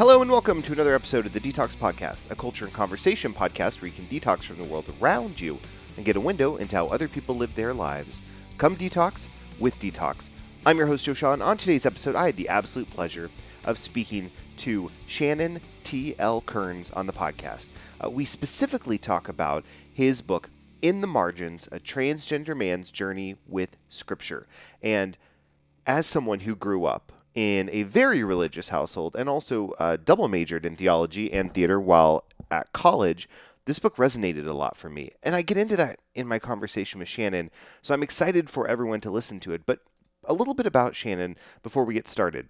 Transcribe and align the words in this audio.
Hello 0.00 0.22
and 0.22 0.30
welcome 0.30 0.62
to 0.62 0.72
another 0.72 0.94
episode 0.94 1.26
of 1.26 1.34
the 1.34 1.40
Detox 1.40 1.76
Podcast, 1.76 2.30
a 2.30 2.34
culture 2.34 2.64
and 2.64 2.72
conversation 2.72 3.34
podcast 3.34 3.82
where 3.82 3.88
you 3.88 3.92
can 3.92 4.06
detox 4.06 4.44
from 4.44 4.56
the 4.56 4.66
world 4.66 4.90
around 4.98 5.38
you 5.38 5.58
and 5.94 6.06
get 6.06 6.16
a 6.16 6.20
window 6.22 6.56
into 6.56 6.74
how 6.74 6.86
other 6.86 7.06
people 7.06 7.36
live 7.36 7.54
their 7.54 7.74
lives. 7.74 8.22
Come 8.56 8.78
detox 8.78 9.28
with 9.58 9.78
Detox. 9.78 10.30
I'm 10.64 10.78
your 10.78 10.86
host, 10.86 11.04
Joe 11.04 11.12
Shaw, 11.12 11.34
and 11.34 11.42
on 11.42 11.58
today's 11.58 11.84
episode, 11.84 12.16
I 12.16 12.24
had 12.24 12.38
the 12.38 12.48
absolute 12.48 12.88
pleasure 12.88 13.30
of 13.62 13.76
speaking 13.76 14.30
to 14.56 14.90
Shannon 15.06 15.60
T. 15.82 16.14
L. 16.18 16.40
Kearns 16.40 16.90
on 16.92 17.06
the 17.06 17.12
podcast. 17.12 17.68
Uh, 18.02 18.08
we 18.08 18.24
specifically 18.24 18.96
talk 18.96 19.28
about 19.28 19.66
his 19.92 20.22
book, 20.22 20.48
In 20.80 21.02
the 21.02 21.06
Margins 21.06 21.68
A 21.72 21.78
Transgender 21.78 22.56
Man's 22.56 22.90
Journey 22.90 23.36
with 23.46 23.76
Scripture. 23.90 24.46
And 24.82 25.18
as 25.86 26.06
someone 26.06 26.40
who 26.40 26.56
grew 26.56 26.86
up 26.86 27.12
in 27.34 27.70
a 27.70 27.84
very 27.84 28.24
religious 28.24 28.70
household 28.70 29.14
and 29.16 29.28
also 29.28 29.70
uh, 29.78 29.96
double 29.96 30.28
majored 30.28 30.66
in 30.66 30.76
theology 30.76 31.32
and 31.32 31.52
theater 31.52 31.80
while 31.80 32.24
at 32.50 32.72
college, 32.72 33.28
this 33.66 33.78
book 33.78 33.96
resonated 33.96 34.46
a 34.46 34.52
lot 34.52 34.76
for 34.76 34.88
me. 34.88 35.10
And 35.22 35.34
I 35.34 35.42
get 35.42 35.56
into 35.56 35.76
that 35.76 36.00
in 36.14 36.26
my 36.26 36.38
conversation 36.38 36.98
with 36.98 37.08
Shannon, 37.08 37.50
so 37.82 37.94
I'm 37.94 38.02
excited 38.02 38.50
for 38.50 38.66
everyone 38.66 39.00
to 39.02 39.10
listen 39.10 39.38
to 39.40 39.52
it. 39.52 39.62
But 39.64 39.80
a 40.24 40.34
little 40.34 40.54
bit 40.54 40.66
about 40.66 40.96
Shannon 40.96 41.36
before 41.62 41.84
we 41.84 41.94
get 41.94 42.08
started. 42.08 42.48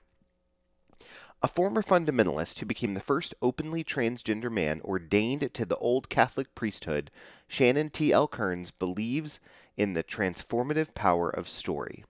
A 1.42 1.48
former 1.48 1.82
fundamentalist 1.82 2.58
who 2.58 2.66
became 2.66 2.92
the 2.92 3.00
first 3.00 3.34
openly 3.40 3.82
transgender 3.82 4.50
man 4.50 4.82
ordained 4.84 5.54
to 5.54 5.64
the 5.64 5.76
old 5.76 6.10
Catholic 6.10 6.54
priesthood, 6.54 7.10
Shannon 7.48 7.88
T. 7.88 8.12
L. 8.12 8.28
Kearns 8.28 8.70
believes 8.70 9.40
in 9.76 9.94
the 9.94 10.04
transformative 10.04 10.94
power 10.94 11.30
of 11.30 11.48
story. 11.48 12.04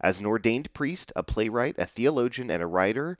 As 0.00 0.18
an 0.18 0.26
ordained 0.26 0.72
priest, 0.72 1.12
a 1.14 1.22
playwright, 1.22 1.76
a 1.78 1.84
theologian, 1.84 2.50
and 2.50 2.62
a 2.62 2.66
writer, 2.66 3.18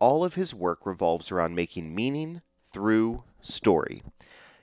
all 0.00 0.22
of 0.24 0.34
his 0.34 0.54
work 0.54 0.84
revolves 0.84 1.32
around 1.32 1.54
making 1.54 1.94
meaning 1.94 2.42
through 2.72 3.24
story. 3.40 4.02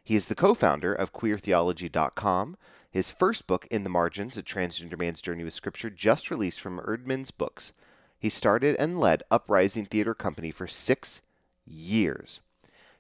He 0.03 0.15
is 0.15 0.27
the 0.27 0.35
co 0.35 0.53
founder 0.53 0.93
of 0.93 1.13
QueerTheology.com. 1.13 2.57
His 2.89 3.11
first 3.11 3.47
book, 3.47 3.67
In 3.69 3.83
the 3.83 3.89
Margins 3.89 4.37
A 4.37 4.43
Transgender 4.43 4.97
Man's 4.97 5.21
Journey 5.21 5.43
with 5.43 5.53
Scripture, 5.53 5.89
just 5.89 6.31
released 6.31 6.61
from 6.61 6.79
Eerdmans 6.79 7.31
Books. 7.35 7.73
He 8.19 8.29
started 8.29 8.75
and 8.77 8.99
led 8.99 9.23
Uprising 9.29 9.85
Theater 9.85 10.13
Company 10.13 10.51
for 10.51 10.67
six 10.67 11.21
years. 11.65 12.39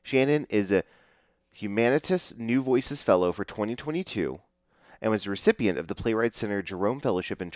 Shannon 0.03 0.45
is 0.49 0.71
a 0.71 0.83
Humanitas 1.59 2.37
New 2.37 2.61
Voices 2.61 3.01
Fellow 3.01 3.31
for 3.31 3.43
2022 3.43 4.39
and 5.01 5.11
was 5.11 5.25
a 5.25 5.29
recipient 5.29 5.77
of 5.77 5.87
the 5.87 5.95
Playwright 5.95 6.35
Center 6.35 6.61
Jerome 6.61 6.99
Fellowship 6.99 7.41
in 7.41 7.49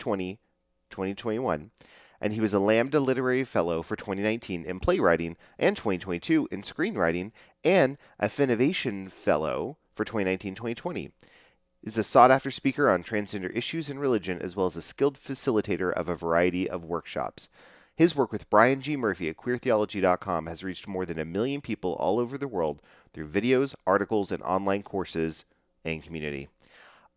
2020 0.00 0.40
2021 0.90 1.70
and 2.20 2.32
he 2.32 2.40
was 2.40 2.52
a 2.52 2.58
Lambda 2.58 2.98
Literary 2.98 3.44
Fellow 3.44 3.82
for 3.82 3.96
2019 3.96 4.64
in 4.64 4.80
playwriting 4.80 5.36
and 5.58 5.76
2022 5.76 6.48
in 6.50 6.62
screenwriting 6.62 7.30
and 7.64 7.96
a 8.18 8.26
Finovation 8.26 9.10
Fellow 9.10 9.76
for 9.94 10.04
2019 10.04 10.54
2020 10.54 11.12
is 11.82 11.96
a 11.96 12.04
sought 12.04 12.30
after 12.30 12.50
speaker 12.50 12.90
on 12.90 13.02
transgender 13.02 13.54
issues 13.54 13.88
and 13.88 14.00
religion, 14.00 14.40
as 14.40 14.54
well 14.54 14.66
as 14.66 14.76
a 14.76 14.82
skilled 14.82 15.16
facilitator 15.16 15.92
of 15.92 16.08
a 16.08 16.16
variety 16.16 16.68
of 16.68 16.84
workshops. 16.84 17.48
His 17.96 18.14
work 18.14 18.32
with 18.32 18.48
Brian 18.50 18.80
G. 18.80 18.96
Murphy 18.96 19.28
at 19.28 19.36
queertheology.com 19.36 20.46
has 20.46 20.64
reached 20.64 20.88
more 20.88 21.04
than 21.04 21.18
a 21.18 21.24
million 21.24 21.60
people 21.60 21.94
all 21.94 22.18
over 22.18 22.38
the 22.38 22.48
world 22.48 22.80
through 23.12 23.28
videos, 23.28 23.74
articles, 23.86 24.30
and 24.30 24.42
online 24.42 24.82
courses 24.82 25.44
and 25.84 26.02
community. 26.02 26.48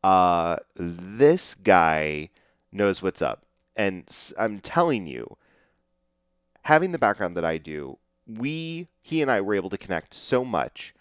Uh, 0.03 0.57
this 0.75 1.55
guy 1.55 2.29
knows 2.73 3.01
what's 3.01 3.21
up. 3.21 3.45
And 3.75 4.05
I'm 4.37 4.59
telling 4.59 5.07
you, 5.07 5.37
having 6.63 6.91
the 6.91 6.99
background 6.99 7.35
that 7.37 7.45
I 7.45 7.57
do, 7.57 7.97
we, 8.27 8.87
he 9.01 9.21
and 9.21 9.29
I 9.29 9.41
were 9.41 9.55
able 9.55 9.69
to 9.69 9.77
connect 9.77 10.13
so 10.13 10.45
much 10.45 10.93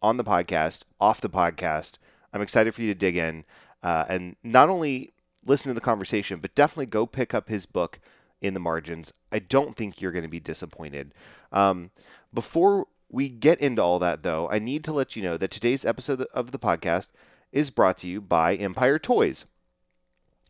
on 0.00 0.16
the 0.16 0.24
podcast, 0.24 0.84
off 1.00 1.20
the 1.20 1.28
podcast 1.28 1.98
I'm 2.32 2.42
excited 2.42 2.74
for 2.74 2.82
you 2.82 2.88
to 2.88 2.98
dig 2.98 3.16
in 3.16 3.44
uh, 3.82 4.04
and 4.08 4.36
not 4.42 4.68
only 4.68 5.12
listen 5.44 5.70
to 5.70 5.74
the 5.74 5.80
conversation, 5.80 6.38
but 6.40 6.54
definitely 6.54 6.86
go 6.86 7.06
pick 7.06 7.34
up 7.34 7.48
his 7.48 7.66
book 7.66 7.98
in 8.40 8.54
the 8.54 8.60
margins. 8.60 9.12
I 9.32 9.38
don't 9.38 9.76
think 9.76 10.00
you're 10.00 10.12
going 10.12 10.24
to 10.24 10.28
be 10.28 10.40
disappointed. 10.40 11.12
Um, 11.52 11.90
before 12.32 12.86
we 13.10 13.28
get 13.28 13.60
into 13.60 13.82
all 13.82 13.98
that, 13.98 14.22
though, 14.22 14.48
I 14.50 14.58
need 14.58 14.84
to 14.84 14.92
let 14.92 15.16
you 15.16 15.22
know 15.22 15.36
that 15.36 15.50
today's 15.50 15.84
episode 15.84 16.22
of 16.32 16.52
the 16.52 16.58
podcast 16.58 17.08
is 17.52 17.70
brought 17.70 17.98
to 17.98 18.06
you 18.06 18.20
by 18.20 18.54
Empire 18.54 18.98
Toys. 18.98 19.46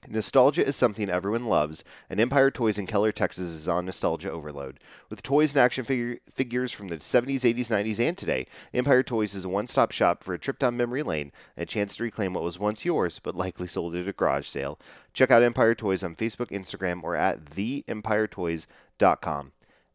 Nostalgia 0.09 0.67
is 0.67 0.77
something 0.77 1.11
everyone 1.11 1.47
loves, 1.47 1.85
and 2.09 2.19
Empire 2.19 2.51
Toys 2.51 2.79
in 2.79 2.87
Keller, 2.87 3.13
Texas 3.13 3.51
is 3.51 3.69
on 3.69 3.85
nostalgia 3.85 4.31
overload. 4.31 4.81
With 5.11 5.23
toys 5.23 5.53
and 5.53 5.61
action 5.61 5.85
figure- 5.85 6.19
figures 6.33 6.73
from 6.73 6.89
the 6.89 7.01
70s, 7.01 7.45
80s, 7.45 7.71
90s, 7.71 8.01
and 8.01 8.17
today, 8.17 8.47
Empire 8.73 9.03
Toys 9.03 9.35
is 9.35 9.45
a 9.45 9.49
one 9.49 9.69
stop 9.69 9.93
shop 9.93 10.25
for 10.25 10.33
a 10.33 10.39
trip 10.39 10.59
down 10.59 10.77
memory 10.77 11.03
lane 11.03 11.33
a 11.57 11.67
chance 11.67 11.97
to 11.97 12.03
reclaim 12.03 12.33
what 12.33 12.43
was 12.43 12.59
once 12.59 12.85
yours 12.85 13.19
but 13.19 13.37
likely 13.37 13.67
sold 13.67 13.95
at 13.95 14.09
a 14.09 14.13
garage 14.13 14.47
sale. 14.47 14.79
Check 15.13 15.31
out 15.31 15.43
Empire 15.43 15.75
Toys 15.75 16.03
on 16.03 16.17
Facebook, 16.17 16.51
Instagram, 16.51 17.03
or 17.03 17.15
at 17.15 17.45
theempiretoys.com. 17.45 19.53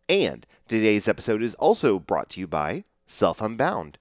And 0.07 0.45
today's 0.67 1.07
episode 1.07 1.41
is 1.41 1.55
also 1.55 1.97
brought 1.97 2.29
to 2.31 2.39
you 2.39 2.47
by 2.47 2.83
Self 3.07 3.41
Unbound. 3.41 3.97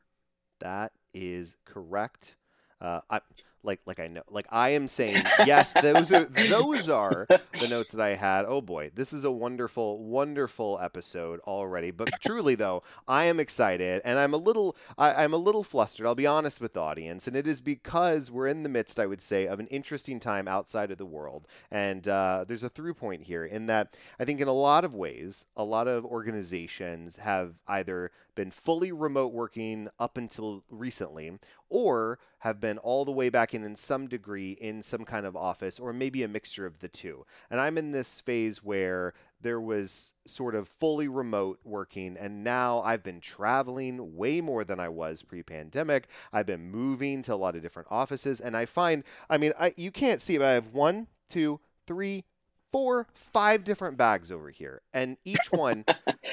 That 0.60 0.92
is 1.12 1.56
correct. 1.64 2.36
Uh, 2.80 3.00
I, 3.10 3.20
like 3.62 3.80
like 3.86 4.00
I 4.00 4.08
know 4.08 4.22
like 4.30 4.46
I 4.50 4.70
am 4.70 4.88
saying 4.88 5.24
yes 5.46 5.72
those 5.80 6.12
are 6.12 6.24
those 6.24 6.88
are 6.88 7.26
the 7.28 7.68
notes 7.68 7.92
that 7.92 8.02
I 8.02 8.14
had. 8.14 8.44
Oh 8.46 8.60
boy 8.60 8.90
this 8.94 9.12
is 9.12 9.24
a 9.24 9.30
wonderful 9.30 9.98
wonderful 9.98 10.78
episode 10.82 11.40
already. 11.40 11.90
But 11.90 12.10
truly 12.20 12.54
though 12.54 12.82
I 13.06 13.24
am 13.24 13.40
excited 13.40 14.02
and 14.04 14.18
I'm 14.18 14.34
a 14.34 14.38
little 14.38 14.76
I, 14.98 15.24
I'm 15.24 15.32
a 15.32 15.38
little 15.38 15.62
flustered 15.62 16.06
I'll 16.06 16.14
be 16.14 16.26
honest 16.26 16.60
with 16.60 16.74
the 16.74 16.80
audience 16.80 17.26
and 17.26 17.36
it 17.36 17.46
is 17.46 17.60
because 17.60 18.30
we're 18.30 18.48
in 18.48 18.62
the 18.62 18.68
midst 18.68 18.98
I 18.98 19.06
would 19.06 19.22
say 19.22 19.46
of 19.46 19.60
an 19.60 19.66
interesting 19.68 20.20
time 20.20 20.48
outside 20.48 20.90
of 20.90 20.98
the 20.98 21.06
world. 21.06 21.46
And 21.70 22.06
uh, 22.08 22.44
there's 22.46 22.62
a 22.62 22.68
through 22.68 22.94
point 22.94 23.24
here 23.24 23.44
in 23.44 23.66
that 23.66 23.96
I 24.18 24.24
think 24.24 24.40
in 24.40 24.48
a 24.48 24.52
lot 24.52 24.84
of 24.84 24.94
ways 24.94 25.46
a 25.56 25.64
lot 25.64 25.88
of 25.88 26.04
organizations 26.04 27.16
have 27.16 27.54
either 27.68 28.10
been 28.34 28.50
fully 28.50 28.92
remote 28.92 29.32
working 29.32 29.88
up 29.98 30.16
until 30.16 30.64
recently, 30.70 31.38
or 31.72 32.18
have 32.40 32.60
been 32.60 32.76
all 32.78 33.04
the 33.04 33.10
way 33.10 33.30
back 33.30 33.54
in 33.54 33.64
in 33.64 33.74
some 33.74 34.06
degree 34.06 34.52
in 34.52 34.82
some 34.82 35.04
kind 35.04 35.24
of 35.24 35.34
office, 35.34 35.80
or 35.80 35.92
maybe 35.92 36.22
a 36.22 36.28
mixture 36.28 36.66
of 36.66 36.80
the 36.80 36.88
two. 36.88 37.24
And 37.50 37.58
I'm 37.58 37.78
in 37.78 37.92
this 37.92 38.20
phase 38.20 38.62
where 38.62 39.14
there 39.40 39.60
was 39.60 40.12
sort 40.26 40.54
of 40.54 40.68
fully 40.68 41.08
remote 41.08 41.60
working, 41.64 42.16
and 42.20 42.44
now 42.44 42.82
I've 42.82 43.02
been 43.02 43.20
traveling 43.20 44.16
way 44.16 44.40
more 44.40 44.64
than 44.64 44.78
I 44.78 44.90
was 44.90 45.22
pre 45.22 45.42
pandemic. 45.42 46.08
I've 46.32 46.46
been 46.46 46.70
moving 46.70 47.22
to 47.22 47.34
a 47.34 47.36
lot 47.36 47.56
of 47.56 47.62
different 47.62 47.88
offices, 47.90 48.40
and 48.40 48.56
I 48.56 48.66
find, 48.66 49.02
I 49.30 49.38
mean, 49.38 49.52
I, 49.58 49.72
you 49.76 49.90
can't 49.90 50.20
see 50.20 50.36
but 50.36 50.46
I 50.46 50.52
have 50.52 50.68
one, 50.68 51.08
two, 51.28 51.58
three, 51.86 52.24
four, 52.72 53.06
five 53.14 53.64
different 53.64 53.96
bags 53.96 54.32
over 54.32 54.50
here, 54.50 54.80
and 54.92 55.18
each 55.24 55.46
one 55.50 55.84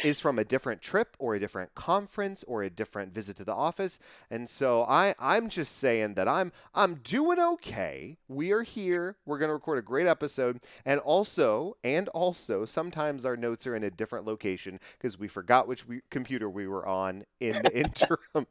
is 0.04 0.20
from 0.20 0.40
a 0.40 0.46
different 0.46 0.82
trip 0.82 1.16
or 1.20 1.36
a 1.36 1.40
different 1.40 1.76
conference 1.76 2.44
or 2.48 2.64
a 2.64 2.70
different 2.70 3.14
visit 3.14 3.36
to 3.38 3.44
the 3.44 3.54
office. 3.54 4.00
And 4.32 4.48
so 4.48 4.84
I, 4.84 5.14
I'm 5.20 5.50
just 5.50 5.78
saying 5.78 6.14
that 6.16 6.28
I'm 6.28 6.52
I'm 6.74 6.96
doing 6.96 7.40
okay. 7.40 8.18
We 8.28 8.52
are 8.52 8.64
here. 8.64 9.18
We're 9.26 9.38
gonna 9.38 9.54
record 9.54 9.80
a 9.80 9.84
great 9.84 10.08
episode, 10.08 10.62
and 10.86 11.00
also 11.02 11.78
and 11.84 12.08
also 12.10 12.66
sometimes 12.66 13.26
our 13.26 13.38
notes 13.38 13.68
are 13.68 13.76
in 13.76 13.84
a 13.84 13.92
different 13.92 14.26
location 14.26 14.80
because 14.98 15.20
we 15.20 15.28
forgot 15.28 15.68
which 15.68 15.88
we, 15.88 16.02
computer 16.10 16.50
we 16.50 16.68
were 16.68 16.88
on 16.88 17.24
in 17.40 17.62
the 17.62 17.78
interim. 17.86 18.48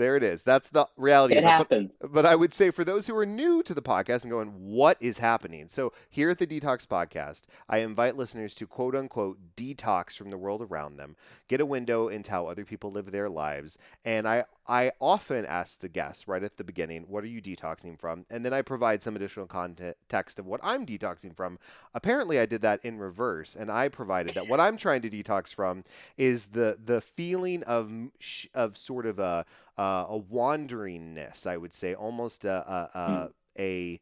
There 0.00 0.16
it 0.16 0.22
is. 0.22 0.42
That's 0.44 0.70
the 0.70 0.86
reality. 0.96 1.34
It 1.34 1.44
happens. 1.44 1.98
But, 2.00 2.12
but, 2.14 2.24
I 2.24 2.34
would 2.34 2.54
say 2.54 2.70
for 2.70 2.84
those 2.84 3.06
who 3.06 3.14
are 3.18 3.26
new 3.26 3.62
to 3.62 3.74
the 3.74 3.82
podcast 3.82 4.22
and 4.22 4.30
going, 4.30 4.48
what 4.48 4.96
is 4.98 5.18
happening? 5.18 5.68
So 5.68 5.92
here 6.08 6.30
at 6.30 6.38
the 6.38 6.46
Detox 6.46 6.86
Podcast, 6.86 7.42
I 7.68 7.78
invite 7.80 8.16
listeners 8.16 8.54
to 8.54 8.66
quote 8.66 8.94
unquote 8.94 9.36
detox 9.58 10.16
from 10.16 10.30
the 10.30 10.38
world 10.38 10.62
around 10.62 10.96
them, 10.96 11.16
get 11.48 11.60
a 11.60 11.66
window 11.66 12.08
into 12.08 12.30
how 12.30 12.46
other 12.46 12.64
people 12.64 12.90
live 12.90 13.10
their 13.10 13.28
lives. 13.28 13.76
And 14.02 14.26
I, 14.26 14.44
I 14.70 14.92
often 15.00 15.44
ask 15.46 15.80
the 15.80 15.88
guests 15.88 16.28
right 16.28 16.44
at 16.44 16.56
the 16.56 16.62
beginning, 16.62 17.06
what 17.08 17.24
are 17.24 17.26
you 17.26 17.42
detoxing 17.42 17.98
from? 17.98 18.24
And 18.30 18.44
then 18.44 18.54
I 18.54 18.62
provide 18.62 19.02
some 19.02 19.16
additional 19.16 19.46
context 19.46 20.38
of 20.38 20.46
what 20.46 20.60
I'm 20.62 20.86
detoxing 20.86 21.36
from. 21.36 21.58
Apparently 21.92 22.38
I 22.38 22.46
did 22.46 22.60
that 22.60 22.84
in 22.84 22.96
reverse 22.96 23.56
and 23.56 23.68
I 23.68 23.88
provided 23.88 24.34
that 24.34 24.46
what 24.46 24.60
I'm 24.60 24.76
trying 24.76 25.02
to 25.02 25.10
detox 25.10 25.52
from 25.52 25.82
is 26.16 26.46
the, 26.46 26.78
the 26.82 27.00
feeling 27.00 27.64
of, 27.64 27.90
of 28.54 28.78
sort 28.78 29.06
of 29.06 29.18
a, 29.18 29.44
uh, 29.76 30.06
a 30.08 30.20
wanderingness, 30.20 31.48
I 31.48 31.56
would 31.56 31.74
say, 31.74 31.94
almost 31.94 32.44
a 32.44 32.60
a, 32.60 32.90
a, 32.94 33.10
mm. 33.10 33.32
a 33.58 34.00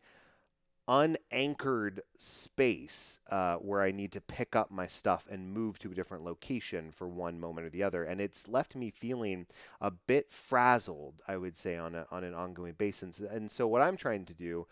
unanchored 0.88 2.00
space 2.16 3.20
uh, 3.30 3.56
where 3.56 3.82
I 3.82 3.90
need 3.90 4.10
to 4.12 4.20
pick 4.22 4.56
up 4.56 4.70
my 4.70 4.86
stuff 4.86 5.26
and 5.30 5.52
move 5.52 5.78
to 5.80 5.92
a 5.92 5.94
different 5.94 6.24
location 6.24 6.90
for 6.90 7.06
one 7.06 7.38
moment 7.38 7.66
or 7.66 7.70
the 7.70 7.82
other, 7.82 8.04
and 8.04 8.20
it's 8.20 8.48
left 8.48 8.74
me 8.74 8.90
feeling 8.90 9.46
a 9.80 9.90
bit 9.90 10.32
frazzled, 10.32 11.20
I 11.28 11.36
would 11.36 11.56
say, 11.56 11.76
on 11.76 11.94
a, 11.94 12.06
on 12.10 12.24
an 12.24 12.34
ongoing 12.34 12.72
basis. 12.72 13.20
And 13.20 13.50
so, 13.50 13.68
what 13.68 13.82
I'm 13.82 13.96
trying 13.96 14.24
to 14.24 14.34
do, 14.34 14.66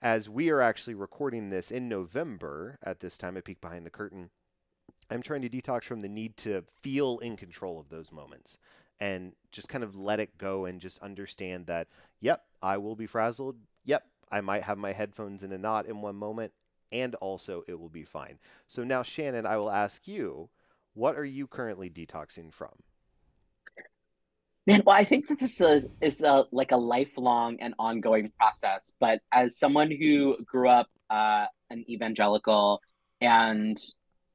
as 0.00 0.28
we 0.28 0.50
are 0.50 0.60
actually 0.60 0.94
recording 0.94 1.50
this 1.50 1.70
in 1.70 1.88
November 1.88 2.78
at 2.82 3.00
this 3.00 3.18
time, 3.18 3.36
a 3.36 3.42
peek 3.42 3.60
behind 3.60 3.84
the 3.84 3.90
curtain. 3.90 4.30
I'm 5.10 5.22
trying 5.22 5.42
to 5.42 5.48
detox 5.48 5.84
from 5.84 6.00
the 6.00 6.08
need 6.08 6.36
to 6.38 6.62
feel 6.62 7.18
in 7.18 7.36
control 7.36 7.78
of 7.78 7.90
those 7.90 8.10
moments 8.10 8.58
and 8.98 9.32
just 9.52 9.68
kind 9.68 9.84
of 9.84 9.94
let 9.94 10.20
it 10.20 10.38
go 10.38 10.64
and 10.64 10.80
just 10.80 10.98
understand 10.98 11.66
that, 11.66 11.88
yep, 12.20 12.44
I 12.62 12.78
will 12.78 12.96
be 12.96 13.06
frazzled. 13.06 13.56
Yep, 13.84 14.04
I 14.30 14.40
might 14.40 14.64
have 14.64 14.78
my 14.78 14.92
headphones 14.92 15.42
in 15.42 15.52
a 15.52 15.58
knot 15.58 15.86
in 15.86 16.00
one 16.00 16.16
moment, 16.16 16.52
and 16.92 17.14
also 17.16 17.62
it 17.66 17.78
will 17.78 17.88
be 17.88 18.04
fine. 18.04 18.38
So 18.66 18.84
now, 18.84 19.02
Shannon, 19.02 19.46
I 19.46 19.56
will 19.56 19.70
ask 19.70 20.06
you, 20.08 20.50
what 20.94 21.16
are 21.16 21.24
you 21.24 21.46
currently 21.46 21.90
detoxing 21.90 22.52
from? 22.52 22.72
Man, 24.66 24.82
well, 24.84 24.96
I 24.96 25.04
think 25.04 25.28
that 25.28 25.38
this 25.38 25.60
is, 25.60 25.86
is 26.00 26.22
a, 26.22 26.44
like 26.50 26.72
a 26.72 26.76
lifelong 26.76 27.58
and 27.60 27.74
ongoing 27.78 28.32
process. 28.36 28.92
But 28.98 29.20
as 29.30 29.58
someone 29.58 29.92
who 29.92 30.36
grew 30.44 30.68
up 30.68 30.88
uh, 31.08 31.46
an 31.70 31.84
evangelical 31.88 32.80
and 33.20 33.78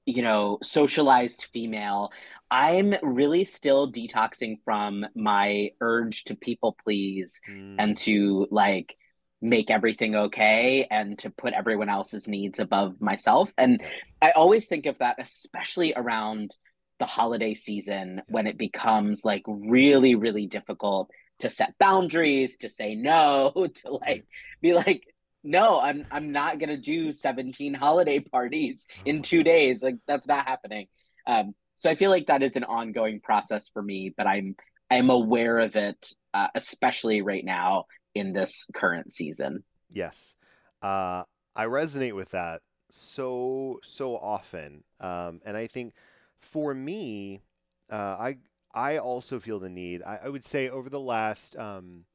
you 0.06 0.22
know 0.22 0.58
socialized 0.64 1.46
female 1.54 2.12
I'm 2.50 2.96
really 3.02 3.46
still 3.46 3.90
detoxing 3.92 4.58
from 4.66 5.06
my 5.16 5.72
urge 5.80 6.26
to 6.26 6.36
people 6.36 6.76
please 6.84 7.40
mm. 7.50 7.76
and 7.78 7.96
to 8.00 8.48
like 8.52 8.98
make 9.42 9.72
everything 9.72 10.16
okay 10.16 10.88
and 10.90 11.18
to 11.20 11.30
put 11.30 11.54
everyone 11.54 11.90
else's 11.90 12.28
needs 12.28 12.60
above 12.60 13.02
myself. 13.02 13.52
And 13.58 13.82
I 14.22 14.32
always 14.32 14.68
think 14.68 14.86
of 14.86 15.00
that, 15.00 15.18
especially 15.20 15.94
around 15.96 16.56
the 17.00 17.06
holiday 17.06 17.56
season 17.56 18.22
when 18.28 18.46
it 18.46 18.58
becomes 18.58 19.26
like 19.26 19.42
really, 19.48 20.14
really 20.16 20.46
difficult 20.46 21.10
to 21.40 21.50
set 21.50 21.74
boundaries, 21.80 22.58
to 22.58 22.70
say 22.70 22.94
no, 22.94 23.68
to 23.84 23.92
like 23.94 24.26
be 24.62 24.74
like, 24.74 25.04
no, 25.44 25.80
I'm 25.80 26.06
I'm 26.12 26.32
not 26.32 26.60
gonna 26.60 26.78
do 26.78 27.12
17 27.12 27.74
holiday 27.74 28.20
parties 28.20 28.86
in 29.06 29.24
two 29.24 29.42
days. 29.42 29.82
Like 29.82 29.96
that's 30.08 30.28
not 30.28 30.48
happening. 30.48 30.88
Um, 31.26 31.56
so 31.78 31.90
I 31.90 31.96
feel 31.96 32.12
like 32.12 32.28
that 32.28 32.44
is 32.44 32.56
an 32.56 32.64
ongoing 32.64 33.22
process 33.22 33.70
for 33.70 33.82
me, 33.82 34.14
but 34.16 34.28
I'm 34.28 34.56
I'm 34.92 35.10
aware 35.10 35.58
of 35.58 35.76
it, 35.76 36.14
uh, 36.34 36.48
especially 36.54 37.24
right 37.24 37.44
now 37.44 37.86
in 38.16 38.34
this 38.34 38.68
current 38.74 39.14
season. 39.14 39.64
Yes, 39.90 40.36
uh, 40.82 41.24
I 41.56 41.66
resonate 41.66 42.16
with 42.16 42.32
that 42.32 42.62
so 42.90 43.80
so 43.84 44.18
often, 44.18 44.84
um, 45.00 45.42
and 45.46 45.56
I 45.56 45.68
think 45.68 45.94
for 46.38 46.74
me, 46.74 47.42
uh, 47.90 48.18
I 48.20 48.38
I 48.74 48.98
also 48.98 49.40
feel 49.40 49.60
the 49.60 49.70
need. 49.70 50.02
I, 50.04 50.22
I 50.26 50.30
would 50.30 50.44
say 50.44 50.70
over 50.70 50.90
the 50.90 51.00
last 51.00 51.58
um, 51.58 52.06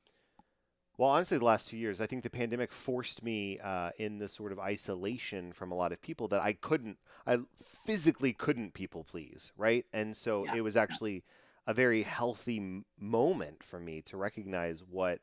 well, 0.98 1.10
honestly, 1.10 1.36
the 1.36 1.44
last 1.44 1.68
two 1.68 1.76
years, 1.76 2.00
I 2.00 2.06
think 2.06 2.22
the 2.22 2.30
pandemic 2.30 2.72
forced 2.72 3.22
me 3.22 3.58
uh, 3.58 3.90
in 3.98 4.18
the 4.18 4.28
sort 4.28 4.50
of 4.50 4.58
isolation 4.58 5.52
from 5.52 5.70
a 5.70 5.74
lot 5.74 5.92
of 5.92 6.00
people 6.00 6.26
that 6.28 6.40
I 6.40 6.54
couldn't, 6.54 6.98
I 7.26 7.38
physically 7.84 8.32
couldn't 8.32 8.72
people 8.72 9.04
please, 9.04 9.52
right? 9.58 9.84
And 9.92 10.16
so 10.16 10.46
yeah. 10.46 10.56
it 10.56 10.60
was 10.62 10.76
actually 10.76 11.22
a 11.66 11.74
very 11.74 12.02
healthy 12.02 12.56
m- 12.56 12.86
moment 12.98 13.62
for 13.62 13.78
me 13.78 14.00
to 14.02 14.16
recognize 14.16 14.82
what 14.88 15.20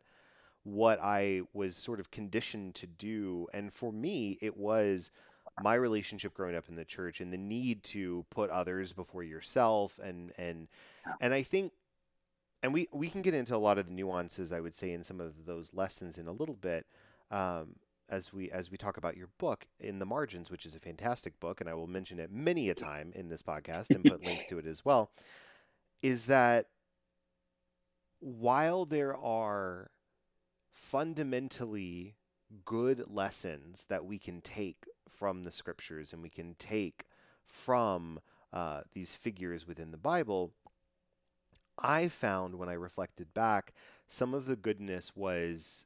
what 0.64 1.00
I 1.02 1.42
was 1.54 1.76
sort 1.76 2.00
of 2.00 2.12
conditioned 2.12 2.76
to 2.76 2.88
do. 2.88 3.48
And 3.54 3.72
for 3.72 3.92
me, 3.92 4.38
it 4.42 4.58
was 4.58 5.12
my 5.62 5.76
relationship 5.76 6.34
growing 6.34 6.56
up 6.56 6.70
in 6.70 6.76
the 6.76 6.86
church 6.86 7.22
and 7.22 7.32
the 7.32 7.38
need 7.38 7.84
to 7.84 8.26
put 8.30 8.50
others 8.50 8.92
before 8.94 9.24
yourself 9.24 10.00
and 10.04 10.32
and 10.36 10.68
and 11.22 11.32
I 11.32 11.44
think 11.44 11.74
and 12.64 12.74
we 12.74 12.88
we 12.92 13.08
can 13.08 13.22
get 13.22 13.36
into 13.36 13.56
a 13.56 13.58
lot 13.58 13.78
of 13.78 13.86
the 13.86 13.94
nuances 13.94 14.52
I 14.52 14.62
would 14.62 14.74
say 14.74 14.92
in 14.92 15.04
some 15.04 15.20
of 15.20 15.46
those 15.46 15.72
lessons 15.72 16.18
in 16.18 16.26
a 16.26 16.32
little 16.32 16.56
bit 16.56 16.88
um, 17.30 17.76
as 18.10 18.32
we 18.32 18.52
as 18.52 18.70
we 18.72 18.78
talk 18.78 18.98
about 18.98 19.18
your 19.18 19.30
book 19.38 19.66
in 19.80 20.00
the 20.00 20.06
margins, 20.06 20.52
which 20.52 20.66
is 20.66 20.76
a 20.76 20.80
fantastic 20.80 21.40
book, 21.40 21.60
and 21.60 21.70
I 21.70 21.74
will 21.74 21.88
mention 21.88 22.20
it 22.20 22.32
many 22.32 22.70
a 22.70 22.76
time 22.76 23.12
in 23.16 23.30
this 23.30 23.42
podcast 23.42 23.90
and 23.90 24.04
put 24.04 24.24
links 24.24 24.46
to 24.48 24.60
it 24.60 24.66
as 24.66 24.86
well. 24.86 25.12
Is 26.02 26.26
that 26.26 26.68
while 28.20 28.86
there 28.86 29.18
are 29.18 29.90
fundamentally 30.74 32.16
good 32.66 33.06
lessons 33.08 33.86
that 33.86 34.06
we 34.06 34.18
can 34.18 34.42
take 34.42 34.86
from 35.08 35.44
the 35.44 35.52
scriptures 35.52 36.12
and 36.12 36.22
we 36.22 36.30
can 36.30 36.56
take 36.56 37.06
from 37.46 38.20
uh, 38.52 38.82
these 38.94 39.16
figures 39.16 39.68
within 39.68 39.92
the 39.92 39.98
Bible, 39.98 40.52
I 41.78 42.08
found 42.08 42.56
when 42.56 42.70
I 42.70 42.74
reflected 42.74 43.34
back, 43.34 43.74
some 44.08 44.34
of 44.34 44.48
the 44.48 44.56
goodness 44.56 45.16
was 45.16 45.86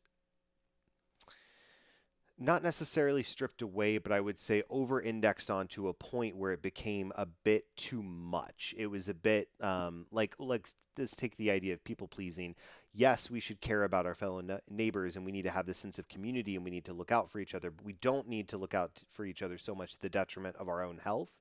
not 2.40 2.62
necessarily 2.62 3.24
stripped 3.24 3.64
away, 3.64 3.98
but 3.98 4.12
I 4.12 4.22
would 4.22 4.38
say 4.38 4.62
over 4.70 5.02
indexed 5.02 5.50
onto 5.50 5.88
a 5.88 5.94
point 5.94 6.36
where 6.36 6.52
it 6.52 6.62
became 6.62 7.12
a 7.16 7.26
bit 7.26 7.66
too 7.76 8.04
much. 8.04 8.76
It 8.78 8.88
was 8.88 9.10
a 9.10 9.14
bit 9.16 9.50
um, 9.60 10.06
like, 10.12 10.36
like, 10.38 10.68
let's 10.98 11.16
take 11.16 11.38
the 11.38 11.50
idea 11.50 11.74
of 11.74 11.84
people 11.84 12.08
pleasing. 12.08 12.56
Yes, 12.94 13.32
we 13.32 13.40
should 13.40 13.60
care 13.60 13.84
about 13.84 14.06
our 14.06 14.14
fellow 14.14 14.42
neighbors 14.70 15.16
and 15.16 15.26
we 15.26 15.32
need 15.32 15.44
to 15.44 15.50
have 15.50 15.66
this 15.66 15.80
sense 15.80 15.98
of 15.98 16.08
community 16.08 16.56
and 16.56 16.64
we 16.64 16.72
need 16.72 16.86
to 16.86 16.94
look 16.94 17.12
out 17.12 17.30
for 17.30 17.40
each 17.40 17.56
other, 17.56 17.72
but 17.72 17.86
we 17.86 17.94
don't 17.94 18.28
need 18.28 18.48
to 18.50 18.58
look 18.58 18.76
out 18.76 19.04
for 19.10 19.26
each 19.26 19.42
other 19.42 19.58
so 19.58 19.74
much 19.74 19.94
to 19.94 20.02
the 20.02 20.10
detriment 20.10 20.56
of 20.58 20.70
our 20.70 20.84
own 20.84 21.00
health 21.00 21.32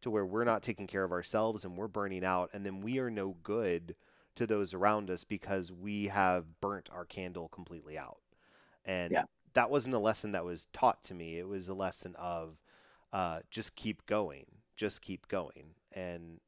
to 0.00 0.10
where 0.10 0.26
we're 0.26 0.44
not 0.44 0.62
taking 0.62 0.86
care 0.86 1.04
of 1.04 1.12
ourselves 1.12 1.64
and 1.64 1.76
we're 1.76 1.88
burning 1.88 2.24
out 2.24 2.50
and 2.52 2.64
then 2.64 2.80
we 2.80 2.98
are 2.98 3.10
no 3.10 3.36
good 3.42 3.94
to 4.34 4.46
those 4.46 4.74
around 4.74 5.10
us 5.10 5.24
because 5.24 5.72
we 5.72 6.06
have 6.06 6.60
burnt 6.60 6.88
our 6.92 7.04
candle 7.04 7.48
completely 7.48 7.98
out. 7.98 8.20
and 8.84 9.12
Yeah. 9.12 9.24
That 9.56 9.70
wasn't 9.70 9.94
a 9.94 9.98
lesson 9.98 10.32
that 10.32 10.44
was 10.44 10.66
taught 10.74 11.02
to 11.04 11.14
me. 11.14 11.38
It 11.38 11.48
was 11.48 11.66
a 11.66 11.74
lesson 11.74 12.14
of 12.18 12.58
uh, 13.10 13.40
just 13.50 13.74
keep 13.74 14.04
going, 14.04 14.44
just 14.76 15.00
keep 15.00 15.28
going, 15.28 15.74
and 15.92 16.40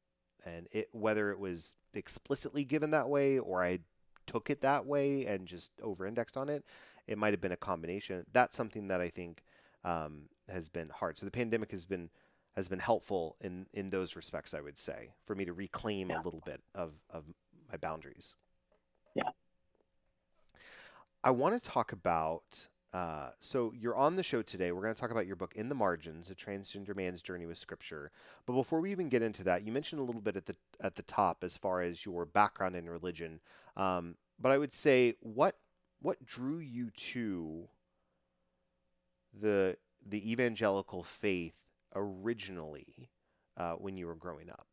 and 0.45 0.67
it 0.71 0.89
whether 0.91 1.31
it 1.31 1.39
was 1.39 1.75
explicitly 1.95 2.63
given 2.63 2.91
that 2.91 3.09
way 3.09 3.39
or 3.39 3.63
I 3.63 3.79
took 4.27 4.51
it 4.51 4.61
that 4.61 4.85
way 4.85 5.25
and 5.25 5.47
just 5.47 5.71
over 5.81 6.05
indexed 6.05 6.37
on 6.37 6.49
it, 6.49 6.63
it 7.07 7.17
might 7.17 7.33
have 7.33 7.41
been 7.41 7.51
a 7.51 7.57
combination. 7.57 8.25
That's 8.31 8.55
something 8.55 8.89
that 8.89 9.01
I 9.01 9.07
think 9.09 9.41
um, 9.83 10.29
has 10.47 10.69
been 10.69 10.89
hard. 10.89 11.17
So 11.17 11.25
the 11.25 11.31
pandemic 11.31 11.71
has 11.71 11.85
been 11.85 12.11
has 12.55 12.67
been 12.67 12.79
helpful 12.79 13.37
in 13.41 13.65
in 13.73 13.89
those 13.89 14.15
respects. 14.15 14.53
I 14.53 14.61
would 14.61 14.77
say 14.77 15.13
for 15.25 15.33
me 15.35 15.45
to 15.45 15.53
reclaim 15.53 16.09
Yeah. 16.11 16.21
a 16.21 16.23
little 16.23 16.43
bit 16.45 16.61
of 16.75 16.93
of 17.09 17.23
my 17.71 17.77
boundaries. 17.77 18.35
Yeah. 19.15 19.29
I 21.23 21.31
want 21.31 21.61
to 21.61 21.69
talk 21.69 21.91
about. 21.91 22.67
Uh, 22.91 23.29
so 23.39 23.71
you're 23.77 23.95
on 23.95 24.15
the 24.15 24.23
show 24.23 24.41
today. 24.41 24.71
We're 24.71 24.81
going 24.81 24.95
to 24.95 24.99
talk 24.99 25.11
about 25.11 25.27
your 25.27 25.35
book 25.35 25.55
"In 25.55 25.69
the 25.69 25.75
Margins: 25.75 26.29
A 26.31 26.35
Transgender 26.35 26.95
Man's 26.95 27.21
Journey 27.21 27.45
with 27.45 27.57
Scripture." 27.57 28.11
But 28.45 28.53
before 28.53 28.81
we 28.81 28.91
even 28.91 29.09
get 29.09 29.21
into 29.21 29.43
that, 29.43 29.63
you 29.63 29.71
mentioned 29.71 30.01
a 30.01 30.03
little 30.03 30.21
bit 30.21 30.35
at 30.35 30.47
the 30.47 30.55
at 30.81 30.95
the 30.95 31.03
top 31.03 31.43
as 31.43 31.55
far 31.55 31.81
as 31.81 32.05
your 32.05 32.25
background 32.25 32.75
in 32.75 32.89
religion. 32.89 33.41
Um, 33.77 34.15
but 34.39 34.51
I 34.51 34.57
would 34.57 34.73
say 34.73 35.15
what 35.19 35.57
what 36.01 36.25
drew 36.25 36.57
you 36.57 36.89
to 36.89 37.67
the 39.39 39.77
the 40.05 40.31
evangelical 40.31 41.03
faith 41.03 41.55
originally 41.95 43.09
uh, 43.57 43.73
when 43.73 43.97
you 43.97 44.07
were 44.07 44.15
growing 44.15 44.49
up? 44.49 44.65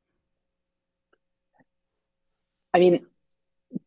I 2.72 2.78
mean, 2.78 3.06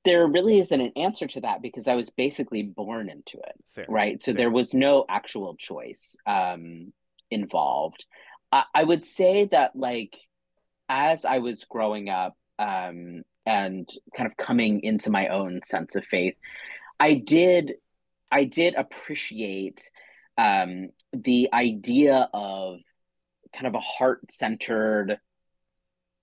there 0.05 0.25
really 0.27 0.59
isn't 0.59 0.79
an 0.79 0.93
answer 0.95 1.27
to 1.27 1.41
that 1.41 1.61
because 1.61 1.87
I 1.87 1.95
was 1.95 2.09
basically 2.09 2.63
born 2.63 3.09
into 3.09 3.37
it, 3.37 3.55
Fair, 3.71 3.85
right? 3.89 4.21
So 4.21 4.31
fair. 4.31 4.37
there 4.37 4.49
was 4.49 4.73
no 4.73 5.05
actual 5.09 5.55
choice 5.55 6.15
um, 6.25 6.93
involved. 7.29 8.05
I, 8.51 8.63
I 8.73 8.83
would 8.83 9.05
say 9.05 9.45
that, 9.51 9.75
like, 9.75 10.17
as 10.87 11.25
I 11.25 11.39
was 11.39 11.65
growing 11.65 12.09
up 12.09 12.35
um, 12.57 13.23
and 13.45 13.89
kind 14.15 14.29
of 14.29 14.37
coming 14.37 14.81
into 14.83 15.11
my 15.11 15.27
own 15.27 15.61
sense 15.63 15.95
of 15.95 16.05
faith, 16.05 16.35
I 16.99 17.13
did, 17.15 17.73
I 18.31 18.45
did 18.45 18.75
appreciate 18.75 19.81
um, 20.37 20.89
the 21.11 21.49
idea 21.53 22.29
of 22.33 22.79
kind 23.53 23.67
of 23.67 23.75
a 23.75 23.79
heart-centered 23.79 25.19